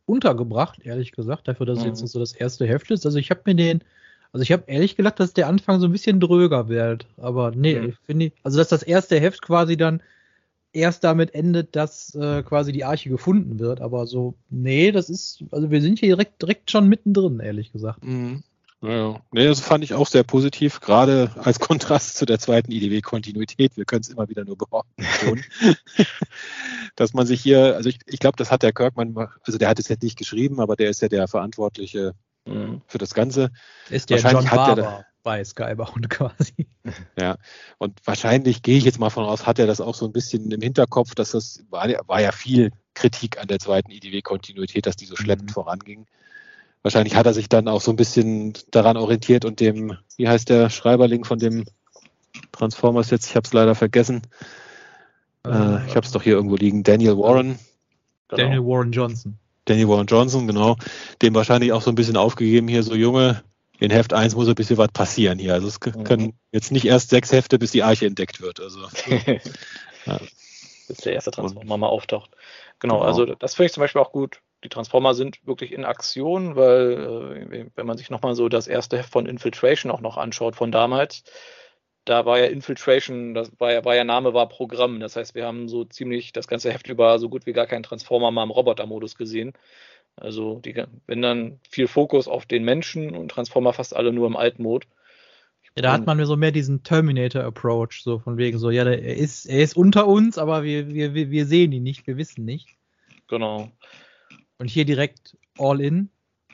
[0.05, 1.91] untergebracht, ehrlich gesagt, dafür, dass mhm.
[1.91, 3.05] es jetzt so das erste Heft ist.
[3.05, 3.83] Also ich habe mir den,
[4.31, 7.07] also ich habe ehrlich gedacht, dass der Anfang so ein bisschen dröger wird.
[7.17, 7.93] Aber nee, mhm.
[8.05, 10.01] finde ich, also dass das erste Heft quasi dann
[10.75, 13.81] erst damit endet, dass äh, quasi die Arche gefunden wird.
[13.81, 18.03] Aber so, nee, das ist, also wir sind hier direkt, direkt schon mittendrin, ehrlich gesagt.
[18.03, 18.43] Mhm.
[18.81, 23.77] Ja, nee, das fand ich auch sehr positiv, gerade als Kontrast zu der zweiten IDW-Kontinuität.
[23.77, 25.03] Wir können es immer wieder nur behaupten,
[26.95, 29.79] dass man sich hier, also ich, ich glaube, das hat der Kirkmann, also der hat
[29.79, 32.13] es jetzt nicht geschrieben, aber der ist ja der Verantwortliche
[32.45, 32.81] mhm.
[32.85, 33.51] für das Ganze.
[33.89, 36.67] Ist der John Barber der, bei Skybound quasi.
[37.19, 37.35] Ja,
[37.79, 40.49] und wahrscheinlich gehe ich jetzt mal von aus, hat er das auch so ein bisschen
[40.51, 45.05] im Hinterkopf, dass das war, war ja viel Kritik an der zweiten IDW-Kontinuität, dass die
[45.05, 45.53] so schleppend mhm.
[45.53, 46.05] voranging
[46.85, 50.49] wahrscheinlich hat er sich dann auch so ein bisschen daran orientiert und dem, wie heißt
[50.49, 51.65] der Schreiberling von dem
[52.51, 54.21] Transformers jetzt, ich habe es leider vergessen.
[55.47, 57.57] Äh, ich habe es doch hier irgendwo liegen, Daniel Warren.
[58.27, 58.43] Genau.
[58.43, 59.39] Daniel Warren Johnson.
[59.65, 60.77] Daniel Warren Johnson, genau.
[61.23, 63.41] Dem wahrscheinlich auch so ein bisschen aufgegeben hier, so Junge,
[63.79, 65.53] in Heft 1 muss ein bisschen was passieren hier.
[65.53, 66.03] Also es mhm.
[66.03, 68.59] können jetzt nicht erst sechs Hefte, bis die Arche entdeckt wird.
[68.59, 68.79] Also,
[70.05, 70.19] ja.
[70.87, 72.31] Bis der erste Transformer mal auftaucht.
[72.79, 75.85] Genau, genau, also das finde ich zum Beispiel auch gut die Transformer sind wirklich in
[75.85, 80.17] Aktion, weil äh, wenn man sich nochmal so das erste Heft von Infiltration auch noch
[80.17, 81.23] anschaut von damals,
[82.03, 84.99] da war ja Infiltration, das war ja, war ja Name, war Programm.
[84.99, 87.83] Das heißt, wir haben so ziemlich das ganze Heft über so gut wie gar keinen
[87.83, 89.53] Transformer mal im Roboter-Modus gesehen.
[90.17, 94.37] Also die, wenn dann viel Fokus auf den Menschen und Transformer fast alle nur im
[94.37, 94.87] Altmod.
[95.75, 99.45] Ja, da hat man so mehr diesen Terminator-Approach, so von wegen so, ja, er ist,
[99.45, 102.77] er ist unter uns, aber wir, wir, wir sehen ihn nicht, wir wissen nicht.
[103.27, 103.69] Genau.
[104.57, 106.09] Und hier direkt all in.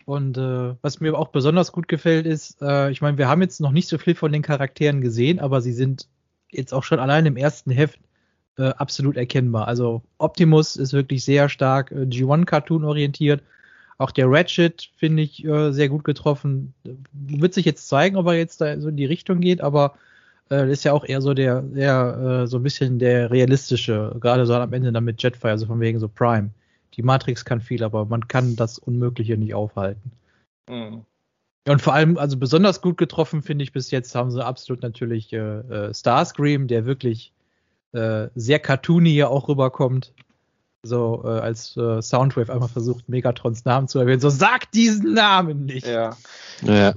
[0.05, 3.61] Und äh, was mir auch besonders gut gefällt, ist, äh, ich meine, wir haben jetzt
[3.61, 6.07] noch nicht so viel von den Charakteren gesehen, aber sie sind
[6.49, 7.99] jetzt auch schon allein im ersten Heft
[8.61, 9.67] äh, absolut erkennbar.
[9.67, 13.41] Also Optimus ist wirklich sehr stark äh, G1-Cartoon orientiert.
[13.97, 16.73] Auch der Ratchet finde ich äh, sehr gut getroffen.
[17.13, 19.95] Wird sich jetzt zeigen, ob er jetzt da so in die Richtung geht, aber
[20.49, 24.45] äh, ist ja auch eher so der, der äh, so ein bisschen der realistische, gerade
[24.45, 26.51] so am Ende dann mit Jetfire, also von wegen so Prime
[26.95, 30.11] die Matrix kann viel, aber man kann das Unmögliche nicht aufhalten.
[30.69, 31.05] Mhm.
[31.67, 35.31] Und vor allem, also besonders gut getroffen, finde ich, bis jetzt haben sie absolut natürlich
[35.31, 37.33] äh, Starscream, der wirklich
[37.93, 40.13] äh, sehr cartoony hier auch rüberkommt.
[40.83, 44.19] So, äh, als äh, Soundwave einmal versucht, Megatrons Namen zu erwähnen.
[44.19, 45.85] So, sag diesen Namen nicht!
[45.85, 46.17] Ja.
[46.63, 46.93] ja.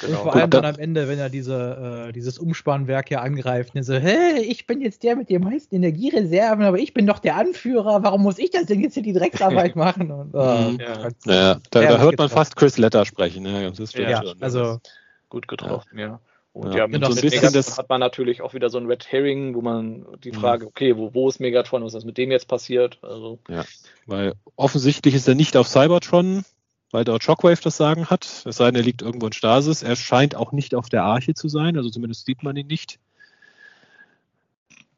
[0.00, 0.18] Genau.
[0.18, 3.82] Und vor allem dann am Ende, wenn er diese, äh, dieses Umspannwerk hier angreift, und
[3.82, 7.36] so, hä, ich bin jetzt der mit den meisten Energiereserven, aber ich bin doch der
[7.36, 10.10] Anführer, warum muss ich das denn jetzt hier die Drecksarbeit machen?
[10.10, 10.38] Und, äh,
[10.82, 11.08] ja.
[11.26, 11.60] ja.
[11.70, 13.46] da, da hört man fast Chris Letter sprechen.
[13.46, 14.80] Ja, das ist ja, schon, also
[15.28, 16.20] gut getroffen, ja.
[16.56, 19.12] Und ja, mit, so mit Megatron das hat man natürlich auch wieder so ein Red
[19.12, 20.36] Herring, wo man die mhm.
[20.36, 22.98] Frage, okay, wo, wo ist Megatron, was ist mit dem jetzt passiert?
[23.02, 23.64] Also, ja,
[24.06, 26.44] weil offensichtlich ist er nicht auf Cybertron
[26.92, 28.24] weil dort Shockwave das Sagen hat.
[28.46, 29.82] Es sei denn, er liegt irgendwo in Stasis.
[29.82, 32.98] Er scheint auch nicht auf der Arche zu sein, also zumindest sieht man ihn nicht.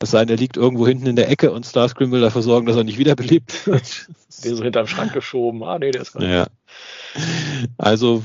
[0.00, 2.66] Es sei denn, er liegt irgendwo hinten in der Ecke und Starscream will dafür sorgen,
[2.66, 4.08] dass er nicht wiederbelebt wird.
[4.44, 5.64] Der so hinterm Schrank geschoben.
[5.64, 6.30] Ah, nee, der ist gar nicht.
[6.30, 6.46] Ja.
[7.78, 8.22] Also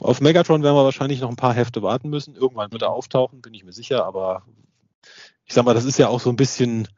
[0.00, 2.36] auf Megatron werden wir wahrscheinlich noch ein paar Hefte warten müssen.
[2.36, 4.42] Irgendwann wird er auftauchen, bin ich mir sicher, aber
[5.44, 6.88] ich sag mal, das ist ja auch so ein bisschen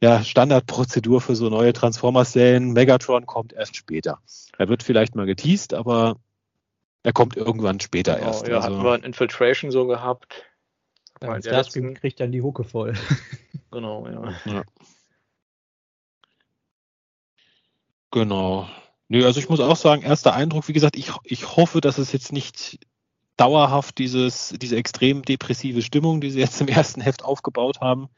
[0.00, 2.72] ja, Standardprozedur für so neue Transformers-Serien.
[2.72, 4.18] Megatron kommt erst später.
[4.56, 6.16] Er wird vielleicht mal geteased, aber
[7.02, 8.46] er kommt irgendwann später genau, erst.
[8.46, 8.68] Ja, also.
[8.68, 10.44] hatten wir ein Infiltration so gehabt.
[11.22, 11.94] Ja, der letzten...
[11.94, 12.94] kriegt dann die Hucke voll.
[13.72, 14.34] Genau, ja.
[14.46, 14.64] ja.
[18.10, 18.68] Genau.
[19.06, 22.10] Nö, also ich muss auch sagen, erster Eindruck, wie gesagt, ich, ich hoffe, dass es
[22.10, 22.80] jetzt nicht
[23.36, 28.08] dauerhaft dieses, diese extrem depressive Stimmung, die sie jetzt im ersten Heft aufgebaut haben,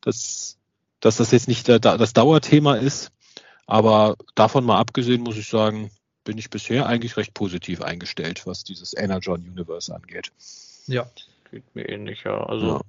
[0.00, 0.58] dass,
[1.00, 3.10] dass das jetzt nicht das Dauerthema ist.
[3.66, 5.90] Aber davon mal abgesehen, muss ich sagen,
[6.24, 10.32] bin ich bisher eigentlich recht positiv eingestellt, was dieses Energon Universe angeht.
[10.86, 11.10] Ja.
[11.56, 12.44] Geht mir ähnlich, ja.
[12.44, 12.80] Also ja.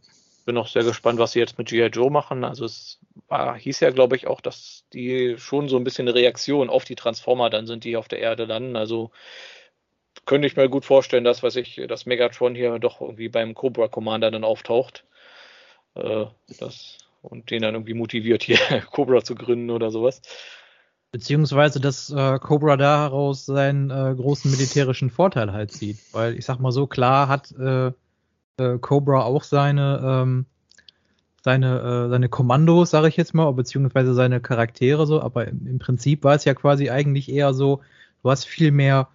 [0.46, 1.86] bin auch sehr gespannt, was sie jetzt mit G.I.
[1.88, 2.44] Joe machen.
[2.44, 3.00] Also es
[3.30, 6.84] war, hieß ja, glaube ich, auch, dass die schon so ein bisschen eine Reaktion auf
[6.84, 8.76] die Transformer dann sind, die auf der Erde landen.
[8.76, 9.12] Also
[10.26, 13.88] könnte ich mir gut vorstellen, dass, was ich, dass Megatron hier doch irgendwie beim Cobra
[13.88, 15.06] Commander dann auftaucht.
[15.96, 16.26] Äh,
[16.60, 18.58] das, und den dann irgendwie motiviert, hier
[18.92, 20.22] Cobra zu gründen oder sowas.
[21.14, 26.00] Beziehungsweise, dass äh, Cobra daraus seinen äh, großen militärischen Vorteil halt sieht.
[26.12, 27.92] Weil ich sag mal so, klar hat äh,
[28.58, 30.46] äh, Cobra auch seine, ähm,
[31.44, 35.80] seine, äh, seine Kommandos, sage ich jetzt mal, beziehungsweise seine Charaktere so, aber im, im
[35.80, 37.82] Prinzip war es ja quasi eigentlich eher so,
[38.24, 39.08] du hast viel mehr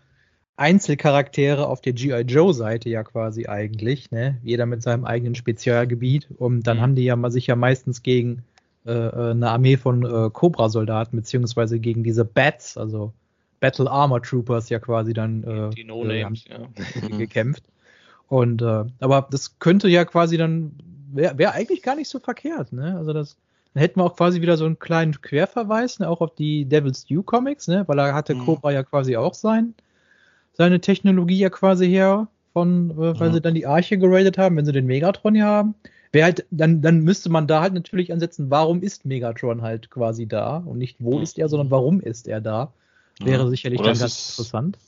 [0.57, 2.21] Einzelcharaktere auf der G.I.
[2.21, 4.39] Joe-Seite ja quasi eigentlich, ne?
[4.43, 6.29] Jeder mit seinem eigenen Spezialgebiet.
[6.37, 6.81] Und dann mhm.
[6.83, 8.45] haben die ja mal sich ja meistens gegen
[8.87, 13.13] äh, äh, eine Armee von äh, Cobra-Soldaten, beziehungsweise gegen diese Bats, also
[13.61, 16.31] Battle Armor Troopers ja quasi dann äh, die no äh, ja.
[17.19, 17.65] gekämpft.
[18.33, 20.73] Und äh, aber das könnte ja quasi dann
[21.13, 22.97] wäre wär eigentlich gar nicht so verkehrt, ne?
[22.97, 23.37] Also das
[23.75, 27.05] dann hätten wir auch quasi wieder so einen kleinen Querverweis, ne, auch auf die Devil's
[27.05, 28.47] Due Comics, ne, weil da hatte mhm.
[28.47, 29.75] Cobra ja quasi auch sein,
[30.55, 33.35] seine Technologie ja quasi her, von, äh, weil mhm.
[33.35, 35.75] sie dann die Arche geradet haben, wenn sie den Megatron hier haben.
[36.11, 40.27] Wäre halt, dann, dann müsste man da halt natürlich ansetzen, warum ist Megatron halt quasi
[40.27, 42.73] da und nicht wo ist er, sondern warum ist er da?
[43.21, 44.79] Wäre sicherlich Oder dann ganz ist, interessant.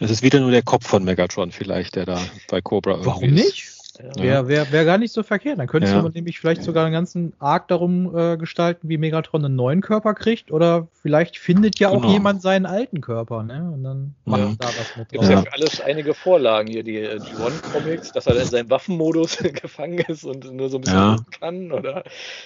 [0.00, 3.30] Es ist wieder nur der Kopf von Megatron vielleicht, der da bei Cobra irgendwie Warum
[3.30, 3.81] nicht?
[3.98, 4.22] Ja.
[4.22, 5.58] Wäre wär, wär gar nicht so verkehrt.
[5.58, 6.00] Dann könntest ja.
[6.00, 10.14] du nämlich vielleicht sogar einen ganzen Arc darum äh, gestalten, wie Megatron einen neuen Körper
[10.14, 10.50] kriegt.
[10.50, 12.06] Oder vielleicht findet ja genau.
[12.06, 13.70] auch jemand seinen alten Körper, ne?
[13.74, 14.54] Und dann macht ja.
[14.58, 15.08] da was mit.
[15.10, 18.70] Gibt ja für alles einige Vorlagen hier, die, äh, die One-Comics, dass er in seinem
[18.70, 21.16] Waffenmodus gefangen ist und nur so ein bisschen ja.
[21.38, 21.72] kann.
[21.72, 22.04] Oder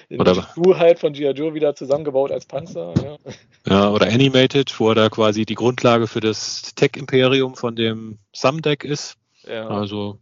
[0.08, 1.30] in oder Schuh halt von G.I.
[1.30, 2.92] Joe wieder zusammengebaut als Panzer.
[3.02, 3.16] Ja.
[3.68, 8.84] ja, oder Animated, wo er da quasi die Grundlage für das Tech-Imperium von dem Sumdeck
[8.84, 9.16] ist.
[9.68, 10.18] Also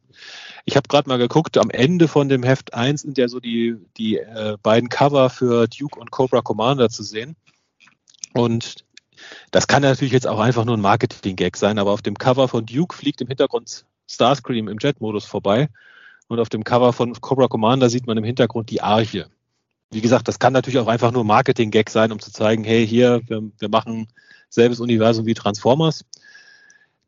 [0.64, 3.76] ich habe gerade mal geguckt, am Ende von dem Heft 1 sind ja so die,
[3.96, 7.36] die äh, beiden Cover für Duke und Cobra Commander zu sehen.
[8.32, 8.84] Und
[9.50, 12.66] das kann natürlich jetzt auch einfach nur ein Marketing-Gag sein, aber auf dem Cover von
[12.66, 15.68] Duke fliegt im Hintergrund Starscream im Jet-Modus vorbei.
[16.28, 19.28] Und auf dem Cover von Cobra Commander sieht man im Hintergrund die Arche.
[19.90, 23.20] Wie gesagt, das kann natürlich auch einfach nur Marketing-Gag sein, um zu zeigen, hey, hier,
[23.26, 24.08] wir, wir machen
[24.48, 26.04] selbes Universum wie Transformers.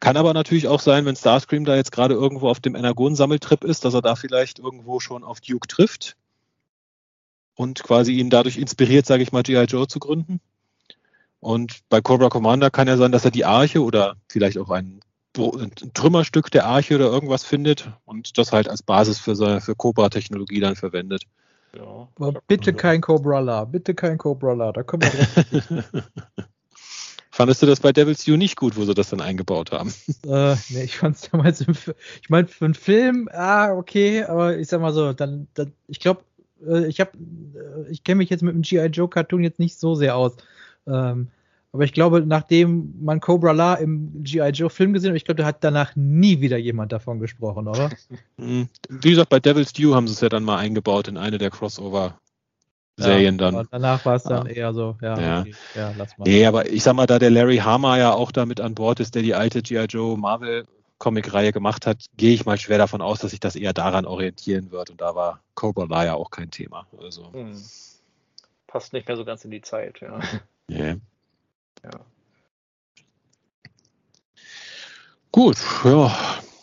[0.00, 3.84] Kann aber natürlich auch sein, wenn Starscream da jetzt gerade irgendwo auf dem Energon-Sammeltrip ist,
[3.84, 6.16] dass er da vielleicht irgendwo schon auf Duke trifft
[7.54, 9.64] und quasi ihn dadurch inspiriert, sage ich mal, G.I.
[9.64, 10.40] Joe zu gründen.
[11.40, 15.00] Und bei Cobra Commander kann ja sein, dass er die Arche oder vielleicht auch ein,
[15.36, 19.74] ein Trümmerstück der Arche oder irgendwas findet und das halt als Basis für, seine, für
[19.74, 21.24] Cobra-Technologie dann verwendet.
[21.74, 22.08] Ja,
[22.46, 26.04] bitte kein Cobra La, bitte kein Cobra La, da kommen wir drauf.
[27.36, 29.92] Fandest du das bei Devil's Due nicht gut, wo sie das dann eingebaut haben?
[30.26, 31.74] Äh, nee, ich fand es damals im.
[32.22, 36.00] Ich meine, für einen Film, ah, okay, aber ich sag mal so, dann, dann ich
[36.00, 36.22] glaube,
[36.66, 37.10] äh, ich habe,
[37.54, 38.86] äh, ich kenne mich jetzt mit dem G.I.
[38.86, 40.36] Joe Cartoon jetzt nicht so sehr aus.
[40.86, 41.28] Ähm,
[41.72, 44.48] aber ich glaube, nachdem man Cobra La im G.I.
[44.48, 47.90] Joe Film gesehen hat, ich glaube, da hat danach nie wieder jemand davon gesprochen, oder?
[48.38, 51.36] Hm, wie gesagt, bei Devil's Due haben sie es ja dann mal eingebaut in eine
[51.36, 52.18] der Crossover
[52.96, 53.68] Serien ja, dann.
[53.70, 54.50] Danach war es dann ah.
[54.50, 55.40] eher so, ja, ja.
[55.40, 56.24] Okay, ja, lass mal.
[56.24, 59.00] Nee, aber ich sag mal, da der Larry Hama ja auch da mit an Bord
[59.00, 59.84] ist, der die alte G.I.
[59.84, 60.66] Joe Marvel
[60.98, 64.70] Comic-Reihe gemacht hat, gehe ich mal schwer davon aus, dass sich das eher daran orientieren
[64.70, 64.88] wird.
[64.88, 66.86] Und da war Cobra ja auch kein Thema.
[66.98, 67.30] Also.
[67.32, 67.62] Hm.
[68.66, 70.18] Passt nicht mehr so ganz in die Zeit, ja.
[70.68, 70.96] Yeah.
[71.84, 72.00] Ja.
[75.30, 76.12] Gut, ja.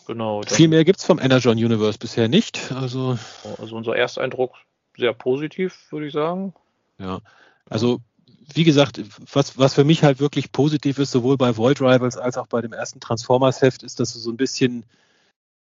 [0.06, 0.42] Genau.
[0.42, 2.70] Viel mehr gibt es vom Energon Universe bisher nicht.
[2.72, 3.18] Also,
[3.58, 4.52] also unser Ersteindruck
[4.96, 6.54] sehr positiv, würde ich sagen.
[6.98, 7.20] Ja,
[7.68, 8.00] also
[8.52, 9.00] wie gesagt,
[9.32, 12.60] was, was für mich halt wirklich positiv ist, sowohl bei Void Rivals als auch bei
[12.60, 14.84] dem ersten Transformers-Heft, ist, dass du so ein bisschen,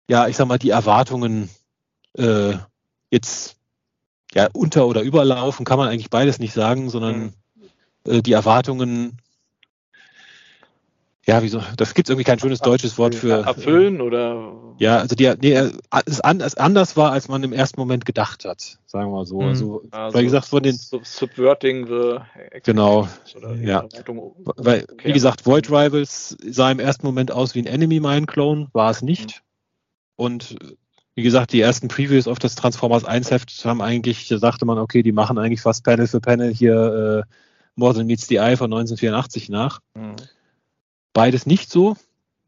[0.09, 1.49] ja, ich sag mal, die Erwartungen
[2.17, 2.53] äh,
[3.09, 3.57] jetzt
[4.33, 7.33] ja unter- oder überlaufen, kann man eigentlich beides nicht sagen, sondern mhm.
[8.05, 9.17] äh, die Erwartungen
[11.27, 11.61] ja, wieso?
[11.77, 13.45] Das gibt es irgendwie kein schönes deutsches Wort für.
[13.45, 14.53] Erfüllen oder?
[14.79, 15.53] Ja, also die, nee,
[16.05, 19.25] es, an, es anders war, als man im ersten Moment gedacht hat, sagen wir mal
[19.25, 19.39] so.
[19.39, 19.47] Mhm.
[19.49, 20.75] Also, also, weil gesagt, von den.
[20.75, 22.19] Subverting the
[22.63, 23.07] Genau.
[23.61, 23.85] ja.
[24.55, 25.09] Weil, okay.
[25.09, 28.89] wie gesagt, Void Rivals sah im ersten Moment aus wie ein Enemy Mine Clone, war
[28.89, 29.41] es nicht.
[30.17, 30.25] Mhm.
[30.25, 30.55] Und
[31.13, 34.79] wie gesagt, die ersten Previews auf das Transformers 1 Heft haben eigentlich, da dachte man,
[34.79, 37.33] okay, die machen eigentlich fast Panel für Panel hier äh,
[37.75, 39.81] More Than Meets the Eye von 1984 nach.
[39.93, 40.15] Mhm.
[41.13, 41.95] Beides nicht so.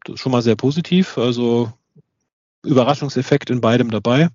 [0.06, 1.18] Das ist schon mal sehr positiv.
[1.18, 1.72] Also
[2.64, 4.30] Überraschungseffekt in beidem dabei.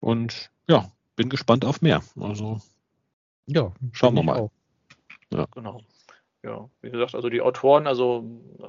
[0.00, 2.02] Und ja, bin gespannt auf mehr.
[2.18, 2.60] Also
[3.46, 4.50] ja, schauen wir mal.
[5.32, 5.46] Ja.
[5.54, 5.82] Genau.
[6.42, 8.24] Ja, wie gesagt, also die Autoren, also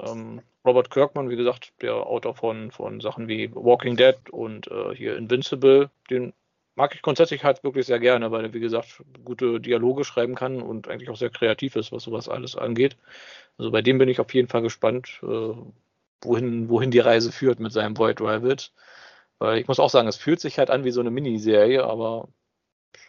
[0.06, 4.94] ähm, Robert Kirkman, wie gesagt, der Autor von, von Sachen wie Walking Dead und äh,
[4.94, 6.34] hier Invincible, den
[6.74, 10.62] mag ich grundsätzlich halt wirklich sehr gerne, weil er, wie gesagt, gute Dialoge schreiben kann
[10.62, 12.96] und eigentlich auch sehr kreativ ist, was sowas alles angeht.
[13.58, 15.54] Also bei dem bin ich auf jeden Fall gespannt, äh,
[16.22, 18.72] wohin, wohin die Reise führt mit seinem Void Rivals.
[19.38, 22.28] Weil ich muss auch sagen, es fühlt sich halt an wie so eine Miniserie, aber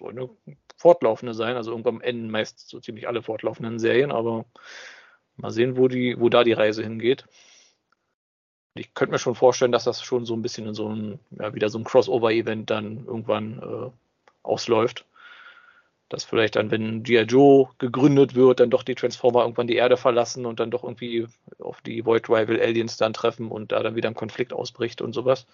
[0.03, 0.29] soll eine
[0.77, 1.55] fortlaufende sein.
[1.55, 4.45] Also irgendwann enden meist so ziemlich alle fortlaufenden Serien, aber
[5.35, 7.25] mal sehen, wo die, wo da die Reise hingeht.
[8.75, 11.53] Ich könnte mir schon vorstellen, dass das schon so ein bisschen in so ein, ja,
[11.53, 13.91] wieder so ein Crossover-Event dann irgendwann äh,
[14.41, 15.05] ausläuft.
[16.09, 17.23] Dass vielleicht dann, wenn G.I.
[17.23, 21.27] Joe gegründet wird, dann doch die Transformer irgendwann die Erde verlassen und dann doch irgendwie
[21.59, 25.13] auf die Void Rival Aliens dann treffen und da dann wieder ein Konflikt ausbricht und
[25.13, 25.45] sowas.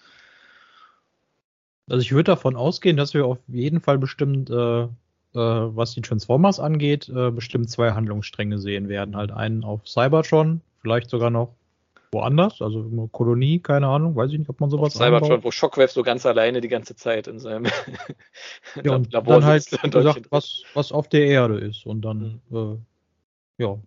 [1.90, 4.88] Also ich würde davon ausgehen, dass wir auf jeden Fall bestimmt, äh, äh,
[5.34, 9.16] was die Transformers angeht, äh, bestimmt zwei Handlungsstränge sehen werden.
[9.16, 11.56] Halt einen auf Cybertron, vielleicht sogar noch
[12.12, 15.44] woanders, also Kolonie, keine Ahnung, weiß ich nicht, ob man sowas auf Cybertron, anbaut.
[15.44, 17.66] wo Shockwave so ganz alleine die ganze Zeit in seinem
[18.84, 22.82] ja, und Labor dann halt gesagt, was, was auf der Erde ist und dann, mhm.
[23.60, 23.78] äh, ja.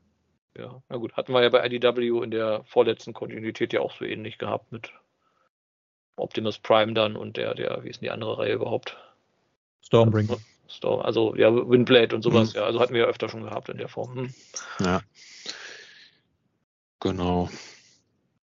[0.57, 4.05] Ja, na gut, hatten wir ja bei IDW in der vorletzten Kontinuität ja auch so
[4.05, 4.93] ähnlich gehabt mit
[6.17, 8.99] Optimus Prime dann und der, der, wie ist denn die andere Reihe überhaupt?
[9.81, 10.37] Stormbringer.
[10.69, 12.61] Storm, also ja, Windblade und sowas, mhm.
[12.61, 14.15] ja, also hatten wir ja öfter schon gehabt in der Form.
[14.15, 14.35] Hm.
[14.81, 15.01] Ja.
[17.01, 17.49] Genau.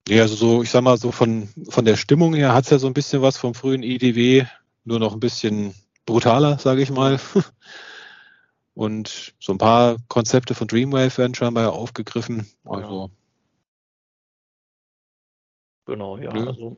[0.07, 2.79] Ja, also so, ich sag mal, so von, von der Stimmung her hat es ja
[2.79, 4.45] so ein bisschen was vom frühen IDW,
[4.85, 5.73] nur noch ein bisschen
[6.05, 7.19] brutaler, sage ich mal.
[8.73, 12.47] Und so ein paar Konzepte von Dreamwave werden scheinbar ja aufgegriffen.
[12.63, 13.09] Also.
[15.85, 16.31] Genau, ja.
[16.31, 16.47] Nö.
[16.47, 16.77] Also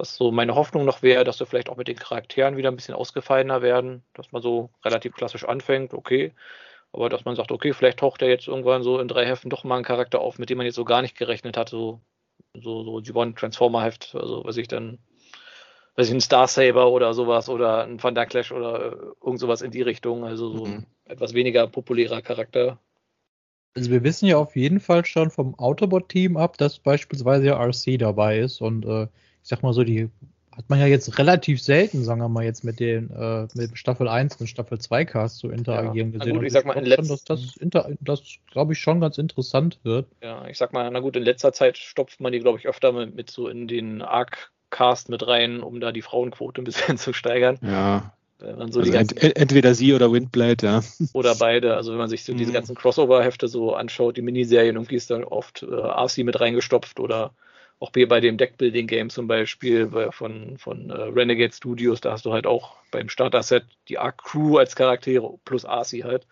[0.00, 2.76] was so meine Hoffnung noch wäre, dass wir vielleicht auch mit den Charakteren wieder ein
[2.76, 6.32] bisschen ausgefallener werden, dass man so relativ klassisch anfängt, okay,
[6.92, 9.64] aber dass man sagt, okay, vielleicht taucht er jetzt irgendwann so in drei Heften doch
[9.64, 12.00] mal ein Charakter auf, mit dem man jetzt so gar nicht gerechnet hat, so
[12.54, 14.98] so, so G1 Transformer Heft, also was ich dann,
[15.96, 19.62] weiß ich, ein Star Saber oder sowas oder ein Thunder Clash oder äh, irgend sowas
[19.62, 20.72] in die Richtung, also so mhm.
[20.72, 22.78] ein etwas weniger populärer Charakter.
[23.74, 27.98] Also wir wissen ja auf jeden Fall schon vom Autobot-Team ab, dass beispielsweise ja RC
[27.98, 29.04] dabei ist und äh,
[29.42, 30.10] ich sag mal so, die
[30.56, 34.08] hat man ja jetzt relativ selten, sagen wir mal, jetzt mit den äh, mit Staffel
[34.08, 36.18] 1 und Staffel 2 Cast zu interagieren ja.
[36.18, 36.36] gesehen.
[36.36, 37.58] Gut, ich sag mal, in letzter dass das,
[38.00, 40.06] das glaube ich schon ganz interessant wird.
[40.22, 42.92] Ja, ich sag mal, na gut, in letzter Zeit stopft man die, glaube ich, öfter
[42.92, 47.12] mit, mit so in den Arc-Cast mit rein, um da die Frauenquote ein bisschen zu
[47.12, 47.58] steigern.
[47.62, 48.12] Ja.
[48.40, 50.80] So also ent entweder sie oder Windblade, ja.
[51.12, 51.76] Oder beide.
[51.76, 52.54] Also wenn man sich so diese mhm.
[52.54, 57.32] ganzen Crossover-Hefte so anschaut, die Miniserien, irgendwie ist dann oft äh, RC mit reingestopft oder
[57.80, 62.46] auch bei dem Deckbuilding-Game zum Beispiel von, von äh, Renegade Studios, da hast du halt
[62.46, 66.26] auch beim Starter-Set die Arc-Crew als Charaktere plus Arcee halt.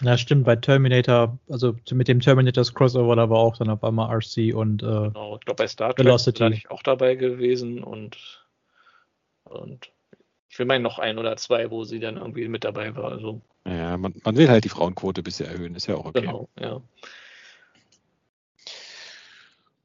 [0.00, 4.14] Ja, stimmt, bei Terminator, also mit dem Terminators Crossover, da war auch dann auf einmal
[4.14, 6.44] RC und äh, genau, ich glaube bei Star Trek Velocity.
[6.44, 8.44] bin ich auch dabei gewesen und,
[9.44, 9.90] und
[10.50, 13.12] ich will meinen noch ein oder zwei, wo sie dann irgendwie mit dabei war.
[13.12, 13.40] Also.
[13.64, 16.20] Ja, man, man will halt die Frauenquote ein bisschen erhöhen, ist ja auch okay.
[16.20, 16.82] Genau, ja.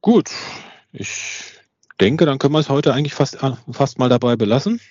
[0.01, 0.31] Gut,
[0.99, 1.53] ich
[2.02, 4.82] denke, dann können wir es heute eigentlich fast, äh, fast mal dabei belassen.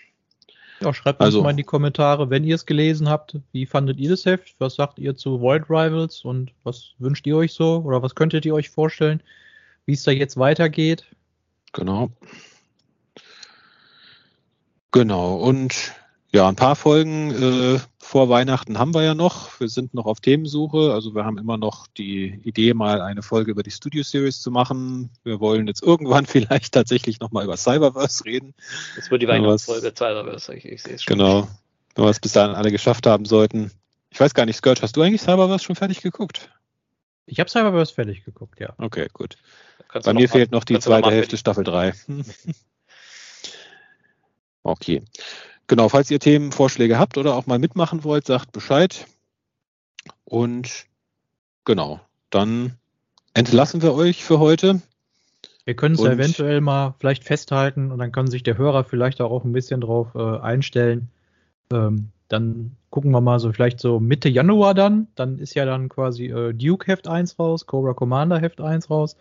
[0.81, 3.99] Ja, schreibt also, uns mal in die Kommentare, wenn ihr es gelesen habt, wie fandet
[3.99, 4.55] ihr das Heft?
[4.59, 7.83] Was sagt ihr zu Void Rivals und was wünscht ihr euch so?
[7.85, 9.23] Oder was könntet ihr euch vorstellen,
[9.87, 11.07] wie es da jetzt weitergeht?
[11.73, 12.11] Genau.
[14.93, 15.37] Genau.
[15.37, 15.95] Und
[16.37, 19.59] ja, ein paar Folgen äh, vor Weihnachten haben wir ja noch.
[19.59, 20.93] Wir sind noch auf Themensuche.
[20.93, 24.51] Also wir haben immer noch die Idee, mal eine Folge über die Studio Series zu
[24.51, 25.11] machen.
[25.25, 28.55] Wir wollen jetzt irgendwann vielleicht tatsächlich nochmal über Cyberverse reden.
[28.97, 31.17] Das wird die Weihnachtsfolge Cyberverse, ich, ich sehe es schon.
[31.17, 31.49] Genau.
[31.95, 33.71] Wenn wir es bis dahin alle geschafft haben sollten.
[34.11, 36.51] Ich weiß gar nicht, Scourge, hast du eigentlich Cyberverse schon fertig geguckt?
[37.25, 38.75] Ich habe Cyberverse fertig geguckt, ja.
[38.77, 39.37] Okay, gut.
[40.05, 41.95] Bei mir fehlt noch die zweite Hälfte Staffel 3.
[44.63, 45.03] okay.
[45.69, 49.07] Genau, falls ihr Themenvorschläge habt oder auch mal mitmachen wollt, sagt Bescheid.
[50.25, 50.87] Und
[51.65, 52.75] genau, dann
[53.35, 54.81] entlassen wir euch für heute.
[55.65, 59.21] Wir können es ja eventuell mal vielleicht festhalten und dann kann sich der Hörer vielleicht
[59.21, 61.09] auch ein bisschen drauf äh, einstellen.
[61.73, 65.09] Ähm, dann gucken wir mal so vielleicht so Mitte Januar dann.
[65.17, 69.17] Dann ist ja dann quasi äh, Duke Heft 1 raus, Cobra Commander Heft 1 raus.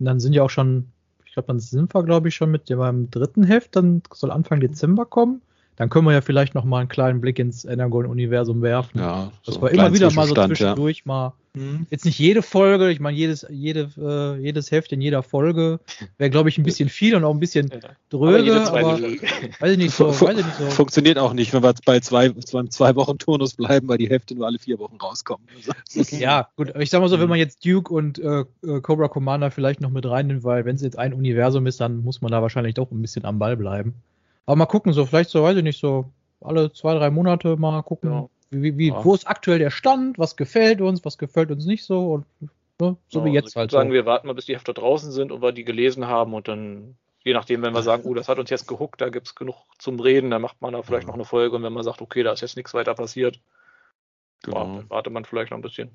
[0.00, 0.88] Und dann sind ja auch schon,
[1.24, 4.60] ich glaube, dann sind wir, glaube ich, schon mit dem dritten Heft, dann soll Anfang
[4.60, 5.40] Dezember kommen.
[5.76, 8.98] Dann können wir ja vielleicht noch mal einen kleinen Blick ins Energon-Universum werfen.
[8.98, 10.56] Ja, Das so war ein immer wieder mal so Zwischenstand, ja.
[10.56, 11.32] zwischendurch mal.
[11.54, 11.86] Mhm.
[11.88, 15.80] Jetzt nicht jede Folge, ich meine, jedes, jede, äh, jedes Heft in jeder Folge
[16.18, 17.78] wäre, glaube ich, ein bisschen viel und auch ein bisschen Ja.
[18.10, 19.20] Dröge, jede aber, zweite Folge.
[19.60, 20.64] weiß ich nicht so, Fu- weiß ich nicht so.
[20.66, 24.34] Funktioniert auch nicht, wenn wir bei zwei, beim zwei Wochen Turnus bleiben, weil die Hefte
[24.34, 25.46] nur alle vier Wochen rauskommen.
[26.10, 27.30] Ja, gut, aber ich sag mal so, wenn Mhm.
[27.30, 30.82] man jetzt Duke und äh, äh, Cobra Commander vielleicht noch mit reinnimmt, weil wenn es
[30.82, 33.94] jetzt ein Universum ist, dann muss man da wahrscheinlich doch ein bisschen am Ball bleiben.
[34.46, 36.06] Aber mal gucken, so vielleicht so, weiß ich nicht, so
[36.40, 38.28] alle zwei, drei Monate mal gucken, Ja.
[38.50, 39.04] wie, wie, Ja.
[39.04, 42.26] wo ist aktuell der Stand, was gefällt uns, was gefällt uns nicht so und
[42.80, 43.72] ne, so Ja, wie also jetzt ich halt.
[43.72, 43.94] würde sagen, so.
[43.94, 46.96] wir warten mal, bis die Hefte draußen sind und wir die gelesen haben und dann,
[47.24, 49.56] je nachdem, wenn wir sagen, oh, das hat uns jetzt gehuckt, da gibt es genug
[49.78, 52.22] zum Reden, dann macht man da vielleicht noch eine Folge und wenn man sagt, okay,
[52.22, 53.40] da ist jetzt nichts weiter passiert,
[54.42, 54.76] genau.
[54.76, 55.90] dann wartet man vielleicht noch ein bisschen.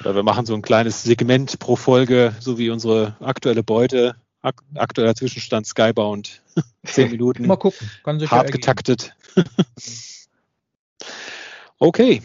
[0.00, 4.14] Oder wir machen so ein kleines Segment pro Folge, so wie unsere aktuelle Beute.
[4.40, 6.42] Ak aktueller Zwischenstand Skybound.
[6.84, 7.46] Zehn Minuten.
[7.46, 9.14] Mal gucken, kann sich hart getaktet.
[11.78, 12.22] okay,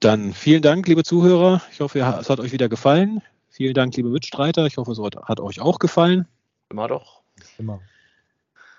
[0.00, 1.62] dann vielen Dank, liebe Zuhörer.
[1.70, 3.22] Ich hoffe, es hat euch wieder gefallen.
[3.50, 4.66] Vielen Dank, liebe Mitstreiter.
[4.66, 6.26] Ich hoffe, es hat hat euch auch gefallen.
[6.70, 7.22] Immer doch.
[7.58, 7.80] Immer.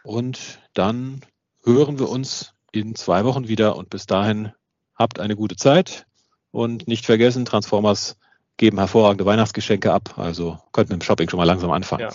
[0.03, 1.21] Und dann
[1.63, 3.75] hören wir uns in zwei Wochen wieder.
[3.75, 4.51] Und bis dahin
[4.95, 6.05] habt eine gute Zeit.
[6.51, 8.17] Und nicht vergessen, Transformers
[8.57, 10.17] geben hervorragende Weihnachtsgeschenke ab.
[10.17, 12.01] Also könnt mit dem Shopping schon mal langsam anfangen.
[12.01, 12.13] Ja.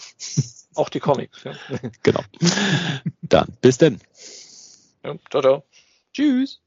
[0.75, 1.45] Auch die Comics.
[1.45, 1.53] Ja.
[2.03, 2.23] Genau.
[3.23, 4.01] Dann bis denn.
[5.05, 5.65] Ja, ciao, ciao.
[6.13, 6.61] Tschüss.